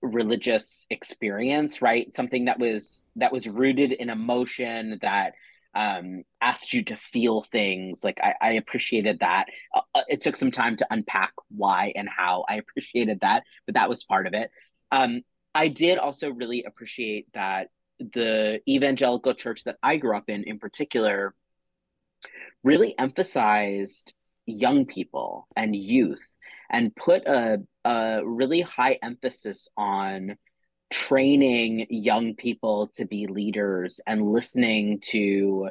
religious 0.06 0.86
experience 0.90 1.82
right? 1.82 2.14
Something 2.14 2.46
that 2.46 2.58
was 2.58 3.04
that 3.16 3.32
was 3.32 3.48
rooted 3.48 3.92
in 3.92 4.10
emotion 4.10 4.98
that 5.02 5.34
um 5.74 6.22
asked 6.40 6.72
you 6.72 6.84
to 6.84 6.96
feel 6.96 7.42
things. 7.42 8.02
Like 8.02 8.18
i, 8.22 8.34
I 8.40 8.52
appreciated 8.52 9.20
that. 9.20 9.46
Uh, 9.74 9.82
uh, 9.94 10.02
it 10.08 10.20
took 10.22 10.36
some 10.36 10.50
time 10.50 10.76
to 10.76 10.86
unpack 10.90 11.32
why 11.48 11.92
and 11.94 12.08
how 12.08 12.44
i 12.48 12.54
appreciated 12.62 13.20
that 13.20 13.42
but 13.66 13.74
that 13.74 13.88
was 13.88 14.04
part 14.04 14.26
of 14.26 14.34
it. 14.34 14.50
Um 14.90 15.22
i 15.54 15.68
did 15.68 15.98
also 15.98 16.30
really 16.30 16.64
appreciate 16.64 17.26
that 17.34 17.68
the 17.98 18.60
evangelical 18.68 19.34
church 19.34 19.64
that 19.64 19.76
i 19.82 19.96
grew 19.96 20.16
up 20.16 20.28
in 20.28 20.44
in 20.44 20.58
particular 20.58 21.34
really 22.62 22.98
emphasized 22.98 24.14
young 24.46 24.86
people 24.86 25.46
and 25.56 25.74
youth 25.74 26.24
and 26.70 26.94
put 26.94 27.26
a, 27.26 27.60
a 27.84 28.20
really 28.24 28.60
high 28.60 28.98
emphasis 29.02 29.68
on 29.76 30.36
training 30.90 31.86
young 31.90 32.34
people 32.34 32.88
to 32.94 33.04
be 33.06 33.26
leaders 33.26 34.00
and 34.06 34.32
listening 34.32 35.00
to 35.00 35.68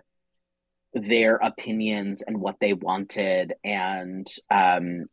their 0.94 1.36
opinions 1.36 2.22
and 2.22 2.40
what 2.40 2.56
they 2.60 2.74
wanted 2.74 3.54
and 3.64 4.28
um 4.50 5.06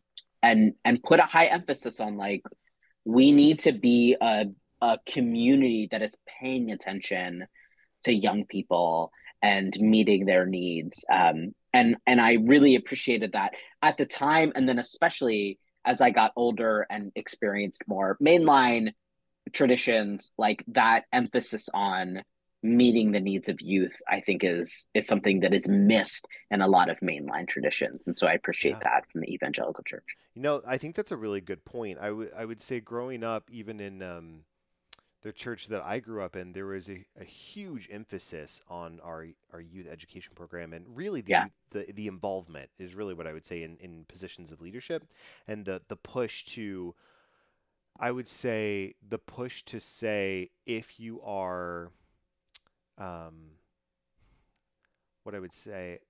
and 0.42 0.74
and 0.84 1.02
put 1.02 1.20
a 1.20 1.24
high 1.24 1.46
emphasis 1.46 2.00
on 2.00 2.16
like 2.16 2.42
we 3.04 3.32
need 3.32 3.60
to 3.60 3.72
be 3.72 4.16
a 4.20 4.46
a 4.80 4.98
community 5.06 5.88
that 5.90 6.02
is 6.02 6.16
paying 6.40 6.72
attention 6.72 7.46
to 8.02 8.12
young 8.12 8.44
people 8.46 9.12
and 9.40 9.76
meeting 9.80 10.24
their 10.24 10.46
needs 10.46 11.04
um 11.12 11.52
and 11.72 11.96
and 12.06 12.20
I 12.20 12.34
really 12.34 12.76
appreciated 12.76 13.32
that 13.32 13.52
at 13.82 13.96
the 13.96 14.06
time 14.06 14.52
and 14.54 14.68
then 14.68 14.78
especially 14.78 15.58
as 15.84 16.00
I 16.00 16.10
got 16.10 16.32
older 16.36 16.86
and 16.90 17.10
experienced 17.16 17.82
more 17.88 18.16
mainline 18.22 18.92
traditions, 19.52 20.32
like 20.38 20.64
that 20.68 21.04
emphasis 21.12 21.68
on 21.74 22.22
meeting 22.62 23.10
the 23.10 23.18
needs 23.18 23.48
of 23.48 23.60
youth, 23.60 24.00
I 24.08 24.20
think 24.20 24.44
is 24.44 24.86
is 24.94 25.06
something 25.06 25.40
that 25.40 25.52
is 25.52 25.66
missed 25.68 26.26
in 26.50 26.60
a 26.60 26.68
lot 26.68 26.88
of 26.88 27.00
mainline 27.00 27.48
traditions. 27.48 28.04
And 28.06 28.16
so 28.16 28.28
I 28.28 28.34
appreciate 28.34 28.72
Yeah. 28.72 28.84
that 28.84 29.10
from 29.10 29.22
the 29.22 29.34
evangelical 29.34 29.82
church. 29.82 30.16
You 30.34 30.42
know, 30.42 30.62
I 30.66 30.78
think 30.78 30.94
that's 30.94 31.10
a 31.10 31.16
really 31.16 31.40
good 31.40 31.64
point. 31.64 31.98
I 31.98 32.12
would 32.12 32.32
I 32.36 32.44
would 32.44 32.60
say 32.60 32.78
growing 32.80 33.24
up, 33.24 33.50
even 33.50 33.80
in 33.80 34.00
um, 34.02 34.44
the 35.22 35.32
church 35.32 35.68
that 35.68 35.82
I 35.82 36.00
grew 36.00 36.22
up 36.22 36.36
in, 36.36 36.52
there 36.52 36.66
was 36.66 36.88
a, 36.88 37.04
a 37.20 37.24
huge 37.24 37.88
emphasis 37.90 38.60
on 38.68 39.00
our 39.02 39.26
our 39.52 39.60
youth 39.60 39.88
education 39.90 40.32
program, 40.34 40.72
and 40.72 40.86
really 40.96 41.20
the 41.22 41.32
Yeah. 41.32 41.46
the, 41.70 41.86
the 41.92 42.06
involvement 42.08 42.70
is 42.78 42.94
really 42.94 43.14
what 43.14 43.26
I 43.26 43.32
would 43.32 43.46
say 43.46 43.62
in, 43.62 43.76
in 43.78 44.04
positions 44.08 44.52
of 44.52 44.60
leadership, 44.60 45.04
and 45.46 45.64
the 45.64 45.82
the 45.88 45.96
push 45.96 46.44
to, 46.56 46.94
I 47.98 48.10
would 48.10 48.28
say 48.28 48.94
the 49.06 49.18
push 49.18 49.62
to 49.64 49.80
say 49.80 50.50
if 50.66 50.98
you 51.00 51.20
are, 51.22 51.90
um, 52.98 53.52
what 55.24 55.34
I 55.34 55.38
would 55.40 55.52
say 55.52 56.00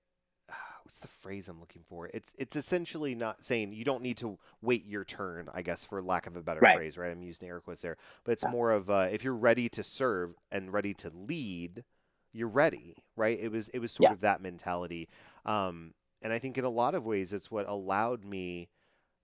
what's 0.83 0.99
the 0.99 1.07
phrase 1.07 1.49
I'm 1.49 1.59
looking 1.59 1.83
for? 1.83 2.09
It's 2.13 2.33
it's 2.37 2.55
essentially 2.55 3.15
not 3.15 3.43
saying 3.43 3.73
you 3.73 3.83
don't 3.83 4.01
need 4.03 4.17
to 4.17 4.37
wait 4.61 4.85
your 4.85 5.03
turn, 5.03 5.49
I 5.53 5.61
guess, 5.61 5.83
for 5.83 6.01
lack 6.01 6.27
of 6.27 6.35
a 6.35 6.41
better 6.41 6.59
Right. 6.61 6.75
phrase, 6.75 6.97
right? 6.97 7.11
I'm 7.11 7.21
using 7.23 7.47
air 7.47 7.59
quotes 7.59 7.81
there, 7.81 7.97
but 8.23 8.33
it's 8.33 8.43
Yeah. 8.43 8.49
more 8.51 8.71
of 8.71 8.89
uh, 8.89 9.07
if 9.11 9.23
you're 9.23 9.35
ready 9.35 9.69
to 9.69 9.83
serve 9.83 10.35
and 10.51 10.71
ready 10.73 10.93
to 10.95 11.09
lead, 11.09 11.83
you're 12.31 12.47
ready, 12.47 12.97
right? 13.15 13.39
It 13.39 13.51
was 13.51 13.69
it 13.69 13.79
was 13.79 13.91
sort 13.91 14.09
Yeah. 14.09 14.13
of 14.13 14.21
that 14.21 14.41
mentality, 14.41 15.09
um, 15.45 15.93
and 16.21 16.33
I 16.33 16.39
think 16.39 16.57
in 16.57 16.65
a 16.65 16.69
lot 16.69 16.95
of 16.95 17.05
ways 17.05 17.33
it's 17.33 17.51
what 17.51 17.67
allowed 17.67 18.23
me 18.25 18.69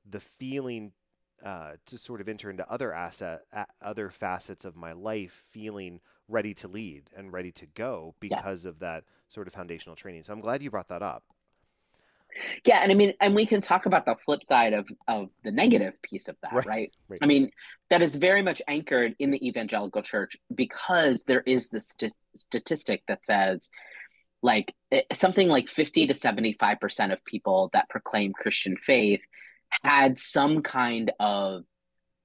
the 0.06 0.20
feeling 0.20 0.94
uh, 1.44 1.78
to 1.86 1.98
sort 1.98 2.20
of 2.20 2.28
enter 2.28 2.50
into 2.50 2.70
other 2.70 2.94
asset 2.94 3.44
a- 3.54 3.66
other 3.82 4.10
facets 4.10 4.66
of 4.66 4.76
my 4.76 4.92
life, 4.92 5.32
feeling 5.32 6.02
ready 6.28 6.54
to 6.54 6.68
lead 6.68 7.10
and 7.16 7.32
ready 7.32 7.52
to 7.52 7.66
go 7.66 8.14
Yeah. 8.22 8.42
because 8.42 8.66
of 8.66 8.80
that 8.80 9.06
sort 9.30 9.48
of 9.48 9.54
foundational 9.54 9.96
training. 9.96 10.24
So 10.24 10.34
I'm 10.34 10.42
glad 10.42 10.62
you 10.62 10.70
brought 10.70 10.90
that 10.90 11.02
up. 11.02 11.24
Yeah, 12.66 12.80
and 12.82 12.92
I 12.92 12.96
mean, 12.96 13.14
and 13.20 13.36
we 13.36 13.46
can 13.46 13.62
talk 13.62 13.86
about 13.86 14.06
the 14.06 14.16
flip 14.26 14.44
side 14.44 14.74
of 14.74 14.88
of 15.08 15.30
the 15.44 15.52
negative 15.52 15.94
piece 16.02 16.28
of 16.28 16.36
that, 16.42 16.54
Right, 16.54 16.66
right? 16.68 16.92
right. 17.10 17.20
I 17.22 17.26
mean, 17.26 17.52
that 17.90 18.02
is 18.02 18.16
very 18.16 18.42
much 18.42 18.62
anchored 18.68 19.16
in 19.20 19.32
the 19.32 19.48
evangelical 19.48 20.02
church 20.02 20.38
because 20.54 21.24
there 21.26 21.42
is 21.46 21.70
this 21.70 21.90
st- 21.90 22.14
statistic 22.36 23.04
that 23.08 23.26
says 23.26 23.70
like 24.42 24.74
eh, 24.92 25.02
something 25.14 25.50
like 25.50 25.68
50 25.68 26.08
to 26.08 26.14
75% 26.14 27.12
of 27.12 27.24
people 27.26 27.70
that 27.74 27.90
proclaim 27.90 28.32
Christian 28.34 28.78
faith 28.78 29.22
had 29.84 30.18
some 30.18 30.62
kind 30.62 31.12
of 31.20 31.64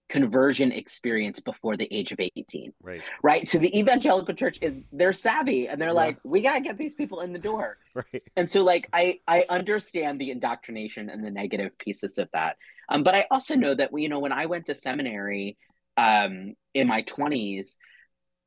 conversion 0.09 0.71
experience 0.71 1.41
before 1.41 1.77
the 1.77 1.89
age 1.93 2.13
of 2.13 2.21
18 2.21 2.73
Right. 2.83 3.01
right 3.23 3.49
so 3.49 3.59
the 3.59 3.77
evangelical 3.79 4.35
church 4.35 4.59
is 4.61 4.83
they're 4.93 5.13
savvy 5.15 5.67
and 5.67 5.81
they're 5.81 5.89
Yeah. 5.89 5.95
like 5.95 6.19
we 6.25 6.43
got 6.43 6.55
to 6.55 6.61
get 6.61 6.77
these 6.77 6.95
people 6.95 7.21
in 7.21 7.33
the 7.33 7.39
door 7.39 7.79
Right. 7.95 8.23
and 8.37 8.51
so 8.51 8.63
like 8.63 8.89
i 8.93 9.19
i 9.27 9.47
understand 9.49 10.21
the 10.21 10.31
indoctrination 10.31 11.09
and 11.09 11.25
the 11.25 11.31
negative 11.31 11.77
pieces 11.79 12.19
of 12.19 12.29
that 12.33 12.57
um 12.91 13.03
but 13.03 13.15
i 13.15 13.27
also 13.31 13.55
know 13.57 13.75
that 13.75 13.91
you 13.99 14.09
know 14.11 14.19
when 14.19 14.33
i 14.33 14.45
went 14.47 14.67
to 14.67 14.75
seminary 14.75 15.57
um 15.97 16.55
in 16.75 16.87
my 16.87 17.03
20s 17.05 17.77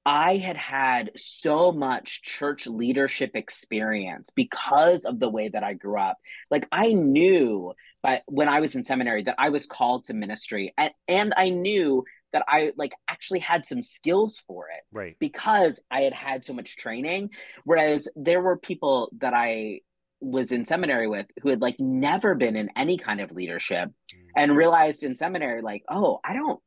i 0.08 0.38
had 0.38 0.56
had 0.56 1.12
so 1.18 1.72
much 1.72 2.22
church 2.24 2.66
leadership 2.66 3.32
experience 3.36 4.30
because 4.36 5.04
of 5.06 5.20
the 5.20 5.30
way 5.30 5.50
that 5.50 5.64
i 5.64 5.74
grew 5.74 6.00
up 6.00 6.18
like 6.50 6.66
i 6.72 6.94
knew 6.94 7.74
but 8.02 8.24
when 8.26 8.48
i 8.48 8.60
was 8.62 8.76
in 8.76 8.84
seminary 8.86 9.24
that 9.24 9.36
i 9.38 9.50
was 9.50 9.66
called 9.66 10.06
to 10.06 10.14
ministry 10.14 10.74
and 10.78 10.92
and 11.10 11.34
i 11.36 11.50
knew 11.50 12.04
that 12.34 12.44
i 12.48 12.72
like 12.78 12.94
actually 13.08 13.40
had 13.40 13.66
some 13.66 13.84
skills 13.84 14.42
for 14.48 14.68
it 14.70 14.84
Right. 14.92 15.16
because 15.20 15.82
I 15.92 16.02
had 16.02 16.14
had 16.14 16.44
so 16.46 16.54
much 16.54 16.76
training. 16.78 17.30
Whereas 17.64 18.08
there 18.16 18.42
were 18.42 18.58
people 18.58 19.10
that 19.20 19.34
I 19.34 19.82
was 20.20 20.52
in 20.52 20.66
seminary 20.66 21.08
with 21.08 21.28
who 21.42 21.50
had 21.50 21.62
like 21.62 21.80
never 21.80 22.36
been 22.36 22.56
in 22.56 22.70
any 22.76 22.98
kind 22.98 23.22
of 23.22 23.32
leadership 23.32 23.90
Mm. 24.14 24.18
and 24.36 24.58
realized 24.58 25.04
in 25.04 25.16
seminary, 25.16 25.62
like, 25.62 25.84
oh, 25.90 26.20
I 26.24 26.34
don't, 26.34 26.60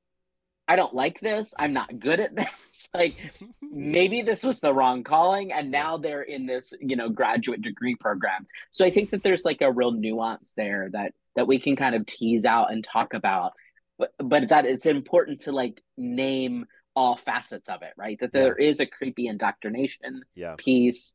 I 0.71 0.77
don't 0.77 0.95
like 0.95 1.19
this. 1.19 1.53
I'm 1.59 1.73
not 1.73 1.99
good 1.99 2.21
at 2.21 2.37
this. 2.37 2.89
like 2.95 3.17
maybe 3.61 4.23
this 4.23 4.45
was 4.45 4.61
the 4.61 4.73
wrong 4.73 5.03
calling. 5.03 5.53
And 5.53 5.73
now 5.73 5.97
they're 5.97 6.23
in 6.23 6.47
this, 6.47 6.73
you 6.81 6.95
know, 6.95 7.09
graduate 7.09 7.61
degree 7.61 7.97
program. 7.97 8.47
So 8.71 8.87
I 8.87 8.91
think 8.91 9.11
that 9.11 9.25
there's 9.25 9.45
like 9.45 9.63
a 9.63 9.73
real 9.73 9.91
nuance 9.91 10.53
there 10.57 10.89
that, 10.93 11.13
that 11.35 11.49
we 11.49 11.59
can 11.59 11.75
kind 11.75 11.97
of 11.97 12.07
tease 12.07 12.45
out 12.45 12.73
and 12.73 12.85
talk 12.85 13.15
about. 13.15 13.53
But, 13.99 14.13
but 14.19 14.49
that 14.51 14.65
it's 14.65 14.87
important 14.87 15.41
to 15.41 15.53
like 15.53 15.83
name 15.99 16.67
all 16.95 17.17
facets 17.17 17.69
of 17.69 17.83
it, 17.83 17.93
right? 17.97 18.19
That 18.21 18.33
there 18.33 18.55
is 18.55 18.79
a 18.79 18.87
creepy 18.87 19.27
indoctrination 19.27 20.23
yeah. 20.37 20.55
piece 20.57 21.15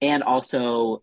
and 0.00 0.24
also 0.24 1.02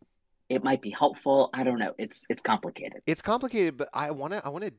it 0.49 0.61
might 0.61 0.81
be 0.81 0.91
helpful. 0.91 1.49
I 1.53 1.63
don't 1.63 1.79
know. 1.79 1.93
It's 1.97 2.25
it's 2.29 2.43
complicated. 2.43 3.01
It's 3.07 3.21
complicated, 3.21 3.77
but 3.77 3.89
I 3.93 4.11
want 4.11 4.33
to 4.33 4.45
I 4.45 4.49
want 4.49 4.65
to 4.65 4.73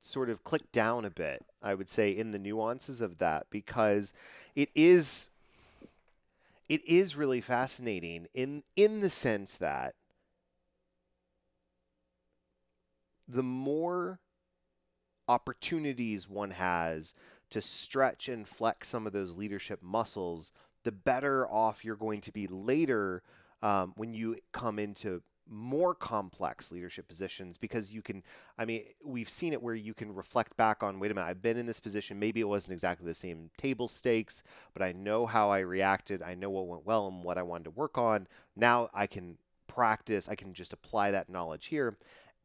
sort 0.00 0.30
of 0.30 0.44
click 0.44 0.70
down 0.72 1.04
a 1.04 1.10
bit, 1.10 1.44
I 1.62 1.74
would 1.74 1.88
say 1.88 2.10
in 2.10 2.32
the 2.32 2.38
nuances 2.38 3.00
of 3.00 3.18
that 3.18 3.46
because 3.50 4.12
it 4.54 4.70
is 4.74 5.28
it 6.68 6.86
is 6.86 7.16
really 7.16 7.40
fascinating 7.40 8.28
in 8.32 8.62
in 8.76 9.00
the 9.00 9.10
sense 9.10 9.56
that 9.56 9.94
the 13.28 13.42
more 13.42 14.20
opportunities 15.28 16.28
one 16.28 16.50
has 16.50 17.14
to 17.50 17.60
stretch 17.60 18.28
and 18.28 18.46
flex 18.46 18.88
some 18.88 19.06
of 19.06 19.12
those 19.12 19.36
leadership 19.36 19.80
muscles, 19.82 20.52
the 20.84 20.92
better 20.92 21.46
off 21.48 21.84
you're 21.84 21.96
going 21.96 22.20
to 22.20 22.32
be 22.32 22.46
later 22.46 23.22
um, 23.62 23.92
when 23.96 24.14
you 24.14 24.36
come 24.52 24.78
into 24.78 25.22
more 25.50 25.94
complex 25.94 26.70
leadership 26.70 27.08
positions 27.08 27.58
because 27.58 27.92
you 27.92 28.00
can 28.00 28.22
i 28.56 28.64
mean 28.64 28.84
we've 29.04 29.28
seen 29.28 29.52
it 29.52 29.60
where 29.60 29.74
you 29.74 29.92
can 29.92 30.14
reflect 30.14 30.56
back 30.56 30.82
on 30.82 31.00
wait 31.00 31.10
a 31.10 31.14
minute 31.14 31.26
i've 31.26 31.42
been 31.42 31.56
in 31.56 31.66
this 31.66 31.80
position. 31.80 32.18
Maybe 32.18 32.40
it 32.40 32.48
wasn't 32.48 32.72
exactly 32.72 33.06
the 33.06 33.14
same 33.14 33.50
table 33.56 33.88
stakes 33.88 34.42
but 34.72 34.82
i 34.82 34.92
know 34.92 35.26
how 35.26 35.50
i 35.50 35.58
reacted. 35.58 36.22
I 36.22 36.34
know 36.34 36.50
what 36.50 36.66
went 36.66 36.86
well 36.86 37.08
and 37.08 37.24
what 37.24 37.36
i 37.38 37.42
wanted 37.42 37.64
to 37.64 37.70
work 37.70 37.98
on. 37.98 38.28
Now 38.56 38.88
i 38.94 39.06
can 39.06 39.38
practice. 39.66 40.28
I 40.28 40.34
can 40.34 40.52
just 40.52 40.72
apply 40.72 41.12
that 41.12 41.28
knowledge 41.28 41.66
here. 41.66 41.96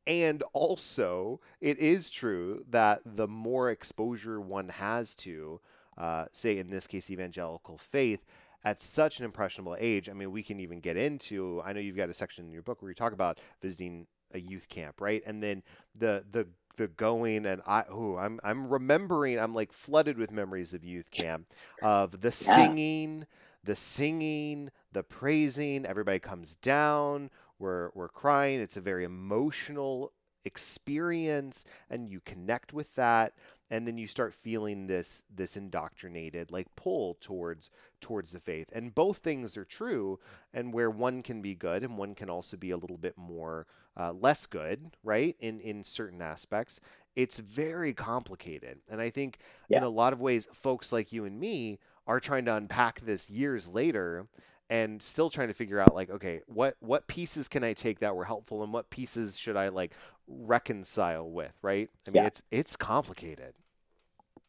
And 0.07 0.43
also, 0.53 1.41
it 1.59 1.79
is 1.79 2.11
true 2.11 2.63
that 2.69 3.01
the 3.03 3.27
more 3.27 3.71
exposure 3.71 4.39
one 4.39 4.69
has 4.69 5.15
to, 5.15 5.59
uh, 5.97 6.25
say 6.31 6.59
in 6.59 6.69
this 6.69 6.85
case, 6.85 7.09
evangelical 7.09 7.77
faith, 7.77 8.23
at 8.65 8.81
such 8.81 9.19
an 9.19 9.25
impressionable 9.25 9.77
age, 9.79 10.09
I 10.09 10.13
mean, 10.13 10.31
we 10.31 10.43
can 10.43 10.59
even 10.59 10.79
get 10.79 10.97
into. 10.97 11.61
I 11.63 11.71
know 11.71 11.79
you've 11.79 11.95
got 11.95 12.09
a 12.09 12.13
section 12.13 12.45
in 12.45 12.51
your 12.51 12.63
book 12.63 12.81
where 12.81 12.89
you 12.89 12.95
talk 12.95 13.13
about 13.13 13.39
visiting 13.61 14.07
a 14.33 14.39
youth 14.39 14.67
camp, 14.67 14.99
right? 14.99 15.23
And 15.25 15.41
then 15.41 15.63
the 15.97 16.25
the 16.29 16.47
the 16.77 16.87
going 16.89 17.45
and 17.45 17.61
I 17.65 17.85
oh 17.89 18.17
I'm 18.17 18.39
I'm 18.43 18.67
remembering 18.67 19.39
I'm 19.39 19.55
like 19.55 19.71
flooded 19.71 20.17
with 20.17 20.31
memories 20.31 20.73
of 20.73 20.83
youth 20.83 21.09
camp 21.09 21.53
of 21.81 22.19
the 22.19 22.27
yeah. 22.27 22.31
singing, 22.31 23.27
the 23.63 23.75
singing, 23.77 24.71
the 24.91 25.03
praising, 25.03 25.85
everybody 25.85 26.19
comes 26.19 26.55
down, 26.57 27.29
we're, 27.59 27.89
we're 27.93 28.09
crying. 28.09 28.59
It's 28.59 28.77
a 28.77 28.81
very 28.81 29.03
emotional 29.03 30.11
experience 30.43 31.65
and 31.89 32.07
you 32.09 32.19
connect 32.19 32.71
with 32.71 32.93
that 32.95 33.33
and 33.71 33.87
then 33.87 33.97
you 33.97 34.05
start 34.05 34.31
feeling 34.31 34.85
this 34.85 35.23
this 35.33 35.57
indoctrinated 35.57 36.51
like 36.51 36.67
pull 36.75 37.17
towards 37.19 37.71
towards 38.05 38.31
the 38.31 38.39
faith. 38.39 38.69
And 38.71 38.93
both 38.93 39.17
things 39.17 39.57
are 39.57 39.65
true 39.65 40.19
and 40.53 40.73
where 40.73 40.89
one 40.89 41.23
can 41.23 41.41
be 41.41 41.55
good 41.55 41.83
and 41.83 41.97
one 41.97 42.15
can 42.15 42.29
also 42.29 42.55
be 42.55 42.71
a 42.71 42.77
little 42.77 42.97
bit 42.97 43.17
more 43.17 43.65
uh, 43.97 44.11
less 44.11 44.45
good 44.45 44.91
right 45.03 45.37
in 45.39 45.59
in 45.61 45.83
certain 45.83 46.21
aspects 46.21 46.81
it's 47.15 47.39
very 47.39 47.93
complicated. 47.93 48.79
And 48.89 48.99
i 48.99 49.09
think 49.09 49.39
yeah. 49.69 49.77
in 49.77 49.83
a 49.83 49.89
lot 49.89 50.11
of 50.13 50.19
ways 50.19 50.47
folks 50.53 50.91
like 50.91 51.13
you 51.13 51.23
and 51.25 51.39
me 51.39 51.79
are 52.05 52.19
trying 52.19 52.45
to 52.45 52.55
unpack 52.55 52.99
this 52.99 53.29
years 53.29 53.69
later 53.69 54.27
and 54.69 55.01
still 55.01 55.29
trying 55.29 55.47
to 55.47 55.53
figure 55.53 55.79
out 55.79 55.95
like 55.95 56.09
okay 56.09 56.41
what 56.47 56.75
what 56.81 57.07
pieces 57.07 57.47
can 57.47 57.63
i 57.63 57.71
take 57.71 57.99
that 57.99 58.15
were 58.15 58.25
helpful 58.25 58.63
and 58.63 58.73
what 58.73 58.89
pieces 58.89 59.37
should 59.37 59.55
i 59.55 59.69
like 59.69 59.93
reconcile 60.27 61.29
with 61.29 61.53
right? 61.61 61.89
I 62.07 62.11
mean 62.11 62.23
yeah. 62.23 62.27
it's 62.27 62.43
it's 62.51 62.75
complicated. 62.75 63.53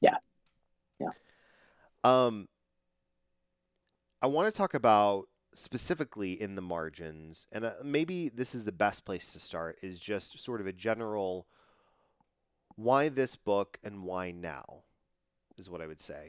Yeah. 0.00 0.16
Yeah. 0.98 1.10
Um 2.04 2.48
i 4.22 4.26
want 4.26 4.52
to 4.52 4.56
talk 4.56 4.74
about 4.74 5.24
specifically 5.54 6.40
in 6.40 6.54
the 6.54 6.62
margins 6.62 7.46
and 7.52 7.64
uh, 7.64 7.72
maybe 7.82 8.28
this 8.28 8.54
is 8.54 8.64
the 8.64 8.72
best 8.72 9.04
place 9.04 9.32
to 9.32 9.40
start 9.40 9.78
is 9.82 9.98
just 10.00 10.38
sort 10.38 10.60
of 10.60 10.66
a 10.66 10.72
general 10.72 11.46
why 12.76 13.08
this 13.08 13.36
book 13.36 13.78
and 13.82 14.02
why 14.02 14.30
now 14.30 14.82
is 15.56 15.70
what 15.70 15.80
i 15.80 15.86
would 15.86 16.00
say 16.00 16.28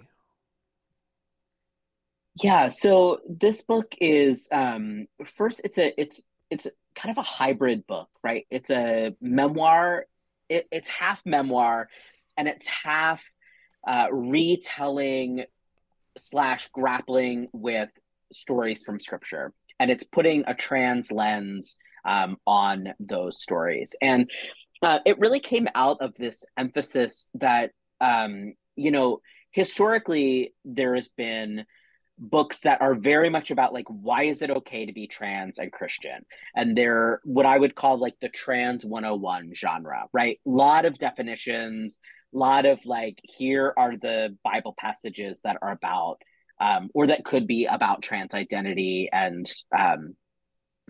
yeah, 2.43 2.67
so 2.69 3.21
this 3.27 3.63
book 3.63 3.95
is 3.99 4.47
um 4.51 5.07
first 5.25 5.61
it's 5.63 5.77
a 5.77 5.99
it's 5.99 6.21
it's 6.49 6.67
kind 6.95 7.11
of 7.11 7.17
a 7.17 7.27
hybrid 7.27 7.85
book, 7.87 8.09
right? 8.23 8.45
It's 8.49 8.69
a 8.69 9.15
memoir. 9.21 10.05
It, 10.49 10.67
it's 10.71 10.89
half 10.89 11.25
memoir 11.25 11.89
and 12.37 12.47
it's 12.47 12.67
half 12.67 13.23
uh, 13.85 14.07
retelling 14.11 15.45
slash 16.17 16.69
grappling 16.73 17.47
with 17.53 17.89
stories 18.31 18.83
from 18.83 18.99
scripture. 18.99 19.53
And 19.79 19.91
it's 19.91 20.03
putting 20.03 20.43
a 20.47 20.53
trans 20.53 21.11
lens 21.11 21.77
um, 22.05 22.37
on 22.45 22.93
those 22.99 23.41
stories. 23.41 23.95
And 24.01 24.29
uh, 24.81 24.99
it 25.05 25.19
really 25.19 25.39
came 25.39 25.67
out 25.75 25.97
of 26.01 26.13
this 26.15 26.45
emphasis 26.57 27.29
that 27.35 27.71
um, 27.99 28.53
you 28.75 28.91
know 28.91 29.21
historically 29.51 30.53
there 30.65 30.95
has 30.95 31.09
been 31.09 31.65
books 32.19 32.61
that 32.61 32.81
are 32.81 32.95
very 32.95 33.29
much 33.29 33.51
about 33.51 33.73
like 33.73 33.85
why 33.87 34.23
is 34.23 34.41
it 34.41 34.49
okay 34.49 34.87
to 34.87 34.93
be 34.93 35.07
trans 35.07 35.59
and 35.59 35.71
christian? 35.71 36.25
And 36.55 36.77
they're 36.77 37.19
what 37.23 37.45
i 37.45 37.57
would 37.57 37.75
call 37.75 37.99
like 37.99 38.15
the 38.21 38.29
trans 38.29 38.85
101 38.85 39.53
genre 39.55 40.05
right? 40.13 40.39
A 40.45 40.49
lot 40.49 40.85
of 40.85 40.97
definitions 40.97 41.99
lot 42.33 42.65
of 42.65 42.85
like 42.85 43.19
here 43.23 43.73
are 43.77 43.95
the 43.97 44.35
bible 44.43 44.75
passages 44.77 45.41
that 45.43 45.57
are 45.61 45.71
about 45.71 46.21
um, 46.59 46.89
or 46.95 47.07
that 47.07 47.23
could 47.23 47.45
be 47.45 47.65
about 47.65 48.01
trans 48.01 48.33
identity 48.33 49.09
and 49.13 49.49
um, 49.77 50.15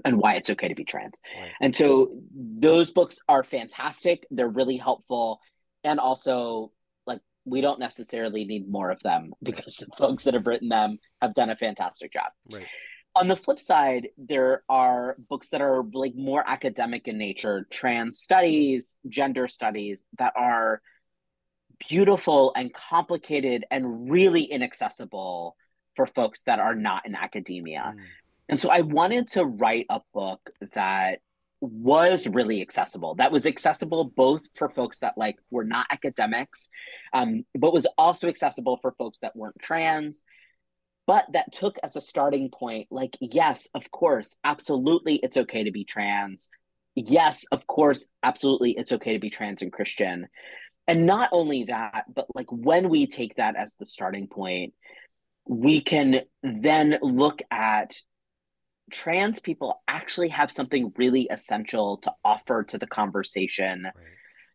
and 0.05 0.17
why 0.17 0.35
it's 0.35 0.49
okay 0.49 0.67
to 0.67 0.75
be 0.75 0.85
trans 0.85 1.19
right. 1.39 1.51
and 1.61 1.75
so 1.75 2.19
those 2.33 2.91
books 2.91 3.19
are 3.27 3.43
fantastic 3.43 4.25
they're 4.31 4.47
really 4.47 4.77
helpful 4.77 5.39
and 5.83 5.99
also 5.99 6.71
like 7.05 7.21
we 7.45 7.61
don't 7.61 7.79
necessarily 7.79 8.45
need 8.45 8.69
more 8.69 8.91
of 8.91 9.01
them 9.01 9.31
because 9.43 9.77
the 9.77 9.87
folks 9.97 10.25
that 10.25 10.33
have 10.33 10.47
written 10.47 10.69
them 10.69 10.99
have 11.21 11.33
done 11.33 11.49
a 11.49 11.55
fantastic 11.55 12.13
job. 12.13 12.31
Right. 12.51 12.67
On 13.15 13.27
the 13.27 13.35
flip 13.35 13.59
side, 13.59 14.09
there 14.15 14.63
are 14.69 15.15
books 15.27 15.49
that 15.49 15.61
are 15.61 15.83
like 15.91 16.13
more 16.15 16.43
academic 16.45 17.07
in 17.07 17.17
nature, 17.17 17.65
trans 17.71 18.19
studies, 18.19 18.97
gender 19.07 19.47
studies 19.47 20.03
that 20.19 20.33
are 20.35 20.81
beautiful 21.89 22.51
and 22.55 22.73
complicated 22.73 23.65
and 23.71 24.09
really 24.09 24.43
inaccessible 24.43 25.55
for 25.95 26.05
folks 26.05 26.43
that 26.43 26.59
are 26.59 26.75
not 26.75 27.05
in 27.05 27.15
academia. 27.15 27.93
Mm. 27.95 28.01
And 28.49 28.61
so 28.61 28.69
I 28.69 28.81
wanted 28.81 29.27
to 29.29 29.45
write 29.45 29.87
a 29.89 30.01
book 30.13 30.49
that 30.73 31.19
was 31.59 32.27
really 32.27 32.61
accessible 32.61 33.15
that 33.15 33.31
was 33.31 33.45
accessible 33.47 34.03
both 34.15 34.47
for 34.53 34.69
folks 34.69 34.99
that 34.99 35.17
like 35.17 35.37
were 35.49 35.63
not 35.63 35.87
academics 35.89 36.69
um, 37.13 37.43
but 37.57 37.73
was 37.73 37.87
also 37.97 38.27
accessible 38.27 38.77
for 38.81 38.91
folks 38.91 39.19
that 39.19 39.35
weren't 39.35 39.59
trans 39.59 40.23
but 41.07 41.25
that 41.33 41.51
took 41.51 41.77
as 41.81 41.95
a 41.95 42.01
starting 42.01 42.49
point 42.51 42.87
like 42.91 43.17
yes 43.19 43.67
of 43.73 43.89
course 43.89 44.35
absolutely 44.43 45.15
it's 45.15 45.37
okay 45.37 45.63
to 45.63 45.71
be 45.71 45.83
trans 45.83 46.49
yes 46.93 47.43
of 47.51 47.65
course 47.65 48.07
absolutely 48.21 48.71
it's 48.77 48.91
okay 48.91 49.13
to 49.13 49.19
be 49.19 49.31
trans 49.31 49.63
and 49.63 49.73
christian 49.73 50.27
and 50.87 51.05
not 51.05 51.29
only 51.31 51.65
that 51.65 52.05
but 52.13 52.25
like 52.35 52.51
when 52.51 52.89
we 52.89 53.07
take 53.07 53.35
that 53.35 53.55
as 53.55 53.75
the 53.75 53.85
starting 53.85 54.27
point 54.27 54.73
we 55.45 55.81
can 55.81 56.21
then 56.43 56.97
look 57.01 57.41
at 57.51 57.93
trans 58.91 59.39
people 59.39 59.81
actually 59.87 60.29
have 60.29 60.51
something 60.51 60.93
really 60.97 61.27
essential 61.29 61.97
to 61.97 62.11
offer 62.23 62.63
to 62.63 62.77
the 62.77 62.87
conversation, 62.87 63.83
right. 63.83 63.93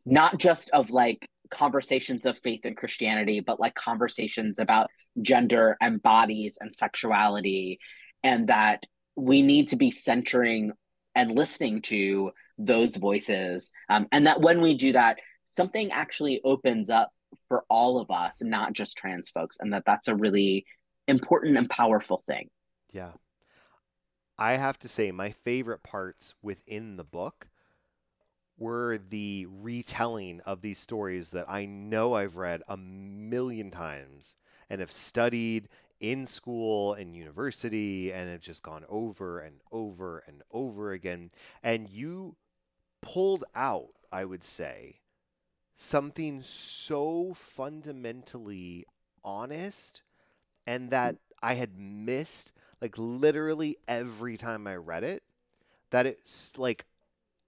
not 0.07 0.39
just 0.39 0.71
of 0.71 0.91
like 0.91 1.29
conversations 1.51 2.25
of 2.27 2.39
faith 2.39 2.65
and 2.65 2.77
Christianity, 2.77 3.41
but 3.41 3.61
like 3.61 3.75
conversations 3.75 4.59
about 4.59 4.91
gender 5.21 5.77
and 5.81 6.03
bodies 6.03 6.57
and 6.61 6.75
sexuality, 6.75 7.79
and 8.23 8.49
that 8.49 8.83
we 9.17 9.43
need 9.43 9.69
to 9.69 9.77
be 9.77 9.91
centering 9.91 10.73
and 11.15 11.33
listening 11.33 11.83
to 11.83 12.33
those 12.57 12.97
voices. 12.97 13.73
Um, 13.91 14.07
and 14.13 14.27
that 14.27 14.41
when 14.41 14.63
we 14.63 14.75
do 14.75 14.93
that, 14.93 15.19
something 15.45 15.91
actually 15.91 16.41
opens 16.45 16.91
up 16.91 17.11
for 17.49 17.65
all 17.69 17.99
of 17.99 18.11
us, 18.11 18.43
not 18.43 18.73
just 18.73 18.97
trans 18.97 19.29
folks, 19.29 19.57
and 19.61 19.73
that 19.73 19.85
that's 19.87 20.09
a 20.09 20.17
really 20.17 20.65
important 21.09 21.57
and 21.57 21.69
powerful 21.69 22.23
thing. 22.27 22.49
Yeah. 22.93 23.13
I 24.39 24.53
have 24.53 24.79
to 24.81 24.89
say, 24.89 25.13
my 25.13 25.31
favorite 25.31 25.83
parts 25.83 26.35
within 26.43 26.97
the 26.97 27.05
book 27.05 27.49
were 28.59 28.99
the 28.99 29.47
retelling 29.49 30.41
of 30.41 30.61
these 30.61 30.79
stories 30.79 31.31
that 31.31 31.49
I 31.49 31.65
know 31.65 32.15
I've 32.15 32.37
read 32.37 32.63
a 32.69 32.77
million 32.77 33.71
times 33.71 34.37
and 34.71 34.81
have 34.81 34.93
studied 34.93 35.69
in 36.01 36.27
school 36.27 36.95
and 36.95 37.15
university 37.15 38.13
and 38.13 38.29
have 38.31 38.41
just 38.41 38.63
gone 38.63 38.85
over 38.89 39.39
and 39.39 39.61
over 39.71 40.23
and 40.27 40.43
over 40.51 40.93
again. 40.93 41.31
And 41.63 41.89
you 41.89 42.37
pulled 43.01 43.45
out, 43.55 43.95
I 44.11 44.25
would 44.25 44.43
say, 44.43 45.02
something 45.83 46.43
so 46.43 47.35
fundamentally 47.35 48.87
honest 49.25 50.03
and 50.67 50.91
that 50.91 51.17
I 51.43 51.55
had 51.55 51.79
missed 51.79 52.53
like 52.81 52.95
literally 52.99 53.77
every 53.87 54.37
time 54.37 54.67
I 54.67 54.77
read 54.77 55.05
it, 55.05 55.23
that 55.91 56.07
it's 56.07 56.59
like 56.59 56.85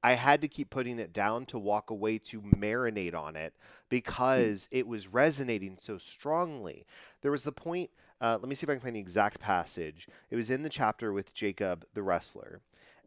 I 0.02 0.12
had 0.12 0.42
to 0.42 0.48
keep 0.48 0.70
putting 0.70 0.98
it 0.98 1.12
down 1.12 1.46
to 1.46 1.58
walk 1.58 1.90
away 1.90 2.18
to 2.18 2.40
marinate 2.42 3.14
on 3.14 3.36
it 3.36 3.54
because 3.88 4.68
it 4.70 4.86
was 4.86 5.12
resonating 5.12 5.76
so 5.78 5.98
strongly. 5.98 6.84
There 7.22 7.30
was 7.30 7.44
the 7.44 7.52
point, 7.52 7.90
uh, 8.20 8.38
let 8.40 8.48
me 8.48 8.54
see 8.54 8.64
if 8.64 8.70
I 8.70 8.74
can 8.74 8.80
find 8.80 8.96
the 8.96 9.00
exact 9.00 9.40
passage. 9.40 10.08
It 10.30 10.36
was 10.36 10.50
in 10.50 10.62
the 10.62 10.68
chapter 10.68 11.12
with 11.12 11.34
Jacob 11.34 11.84
the 11.94 12.02
wrestler. 12.02 12.60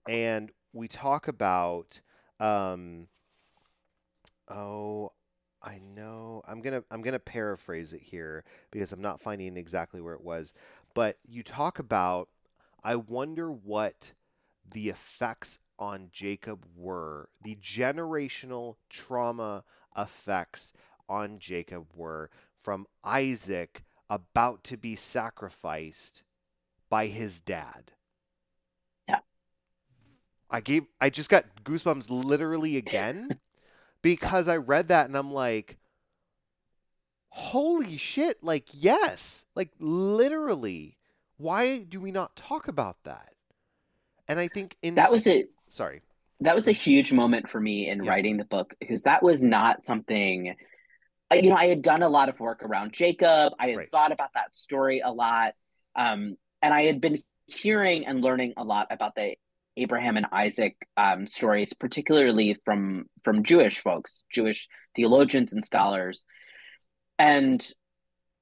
And 0.08 0.52
we 0.74 0.88
talk 0.88 1.28
about, 1.28 2.02
um, 2.40 3.08
oh, 4.50 5.12
I 5.68 5.80
know. 5.80 6.42
I'm 6.48 6.62
gonna 6.62 6.84
I'm 6.90 7.02
gonna 7.02 7.20
paraphrase 7.20 7.92
it 7.92 8.02
here 8.02 8.46
because 8.72 8.94
I'm 8.94 9.02
not 9.02 9.20
finding 9.20 9.58
exactly 9.58 10.00
where 10.00 10.14
it 10.14 10.24
was. 10.24 10.54
But 10.94 11.18
you 11.28 11.44
talk 11.44 11.78
about 11.78 12.30
I 12.86 12.96
wonder 12.96 13.52
what 13.52 14.14
the 14.66 14.88
effects 14.88 15.60
on 15.78 16.08
Jacob 16.10 16.66
were, 16.74 17.28
the 17.42 17.58
generational 17.58 18.76
trauma 18.90 19.66
effects 19.98 20.72
on 21.10 21.38
Jacob 21.38 21.88
were 21.94 22.30
from 22.58 22.88
Isaac 23.04 23.84
about 24.10 24.64
to 24.66 24.78
be 24.78 24.96
sacrificed 24.96 26.24
by 26.90 27.08
his 27.08 27.42
dad. 27.42 27.92
Yeah. 29.10 29.20
I 30.50 30.62
gave 30.62 30.86
I 31.02 31.10
just 31.10 31.30
got 31.30 31.66
goosebumps 31.66 32.10
literally 32.10 32.78
again 32.78 33.42
because 34.02 34.48
I 34.48 34.58
read 34.58 34.90
that 34.90 35.08
and 35.08 35.16
I'm 35.18 35.34
like 35.34 35.78
holy 37.30 37.98
shit, 37.98 38.44
like 38.44 38.70
yes, 38.72 39.46
like 39.56 39.72
literally. 39.80 40.98
Why 41.38 41.84
do 41.84 42.02
we 42.02 42.12
not 42.12 42.36
talk 42.36 42.68
about 42.68 43.04
that? 43.04 43.36
And 44.28 44.40
I 44.40 44.48
think 44.48 44.76
in 44.82 44.96
That 44.96 45.12
was 45.12 45.28
it. 45.28 45.52
Sorry. 45.68 46.02
That 46.40 46.56
was 46.56 46.68
a 46.68 46.72
huge 46.72 47.14
moment 47.14 47.50
for 47.50 47.60
me 47.60 47.90
in 47.90 48.04
Yeah. 48.04 48.10
writing 48.10 48.38
the 48.38 48.46
book 48.46 48.74
because 48.80 49.04
that 49.04 49.22
was 49.22 49.44
not 49.44 49.84
something 49.84 50.56
uh, 51.30 51.36
you 51.36 51.50
know, 51.50 51.58
I 51.58 51.66
had 51.66 51.82
done 51.82 52.04
a 52.04 52.10
lot 52.10 52.30
of 52.30 52.40
work 52.40 52.64
around 52.64 52.94
Jacob. 52.94 53.54
I 53.60 53.68
had 53.68 53.78
Right. 53.78 53.92
thought 53.92 54.14
about 54.14 54.30
that 54.34 54.56
story 54.56 55.02
a 55.02 55.12
lot. 55.12 55.56
Um, 55.94 56.38
and 56.62 56.74
I 56.74 56.84
had 56.84 57.02
been 57.02 57.22
hearing 57.48 58.06
and 58.06 58.22
learning 58.22 58.54
a 58.56 58.64
lot 58.64 58.88
about 58.92 59.14
the 59.16 59.36
Abraham 59.78 60.18
and 60.18 60.28
Isaac 60.32 60.76
um, 60.98 61.28
stories, 61.28 61.74
particularly 61.74 62.58
from 62.66 63.06
from 63.24 63.44
Jewish 63.44 63.80
folks, 63.80 64.24
Jewish 64.32 64.68
theologians 64.96 65.54
and 65.54 65.66
scholars. 65.66 66.26
And 67.20 67.66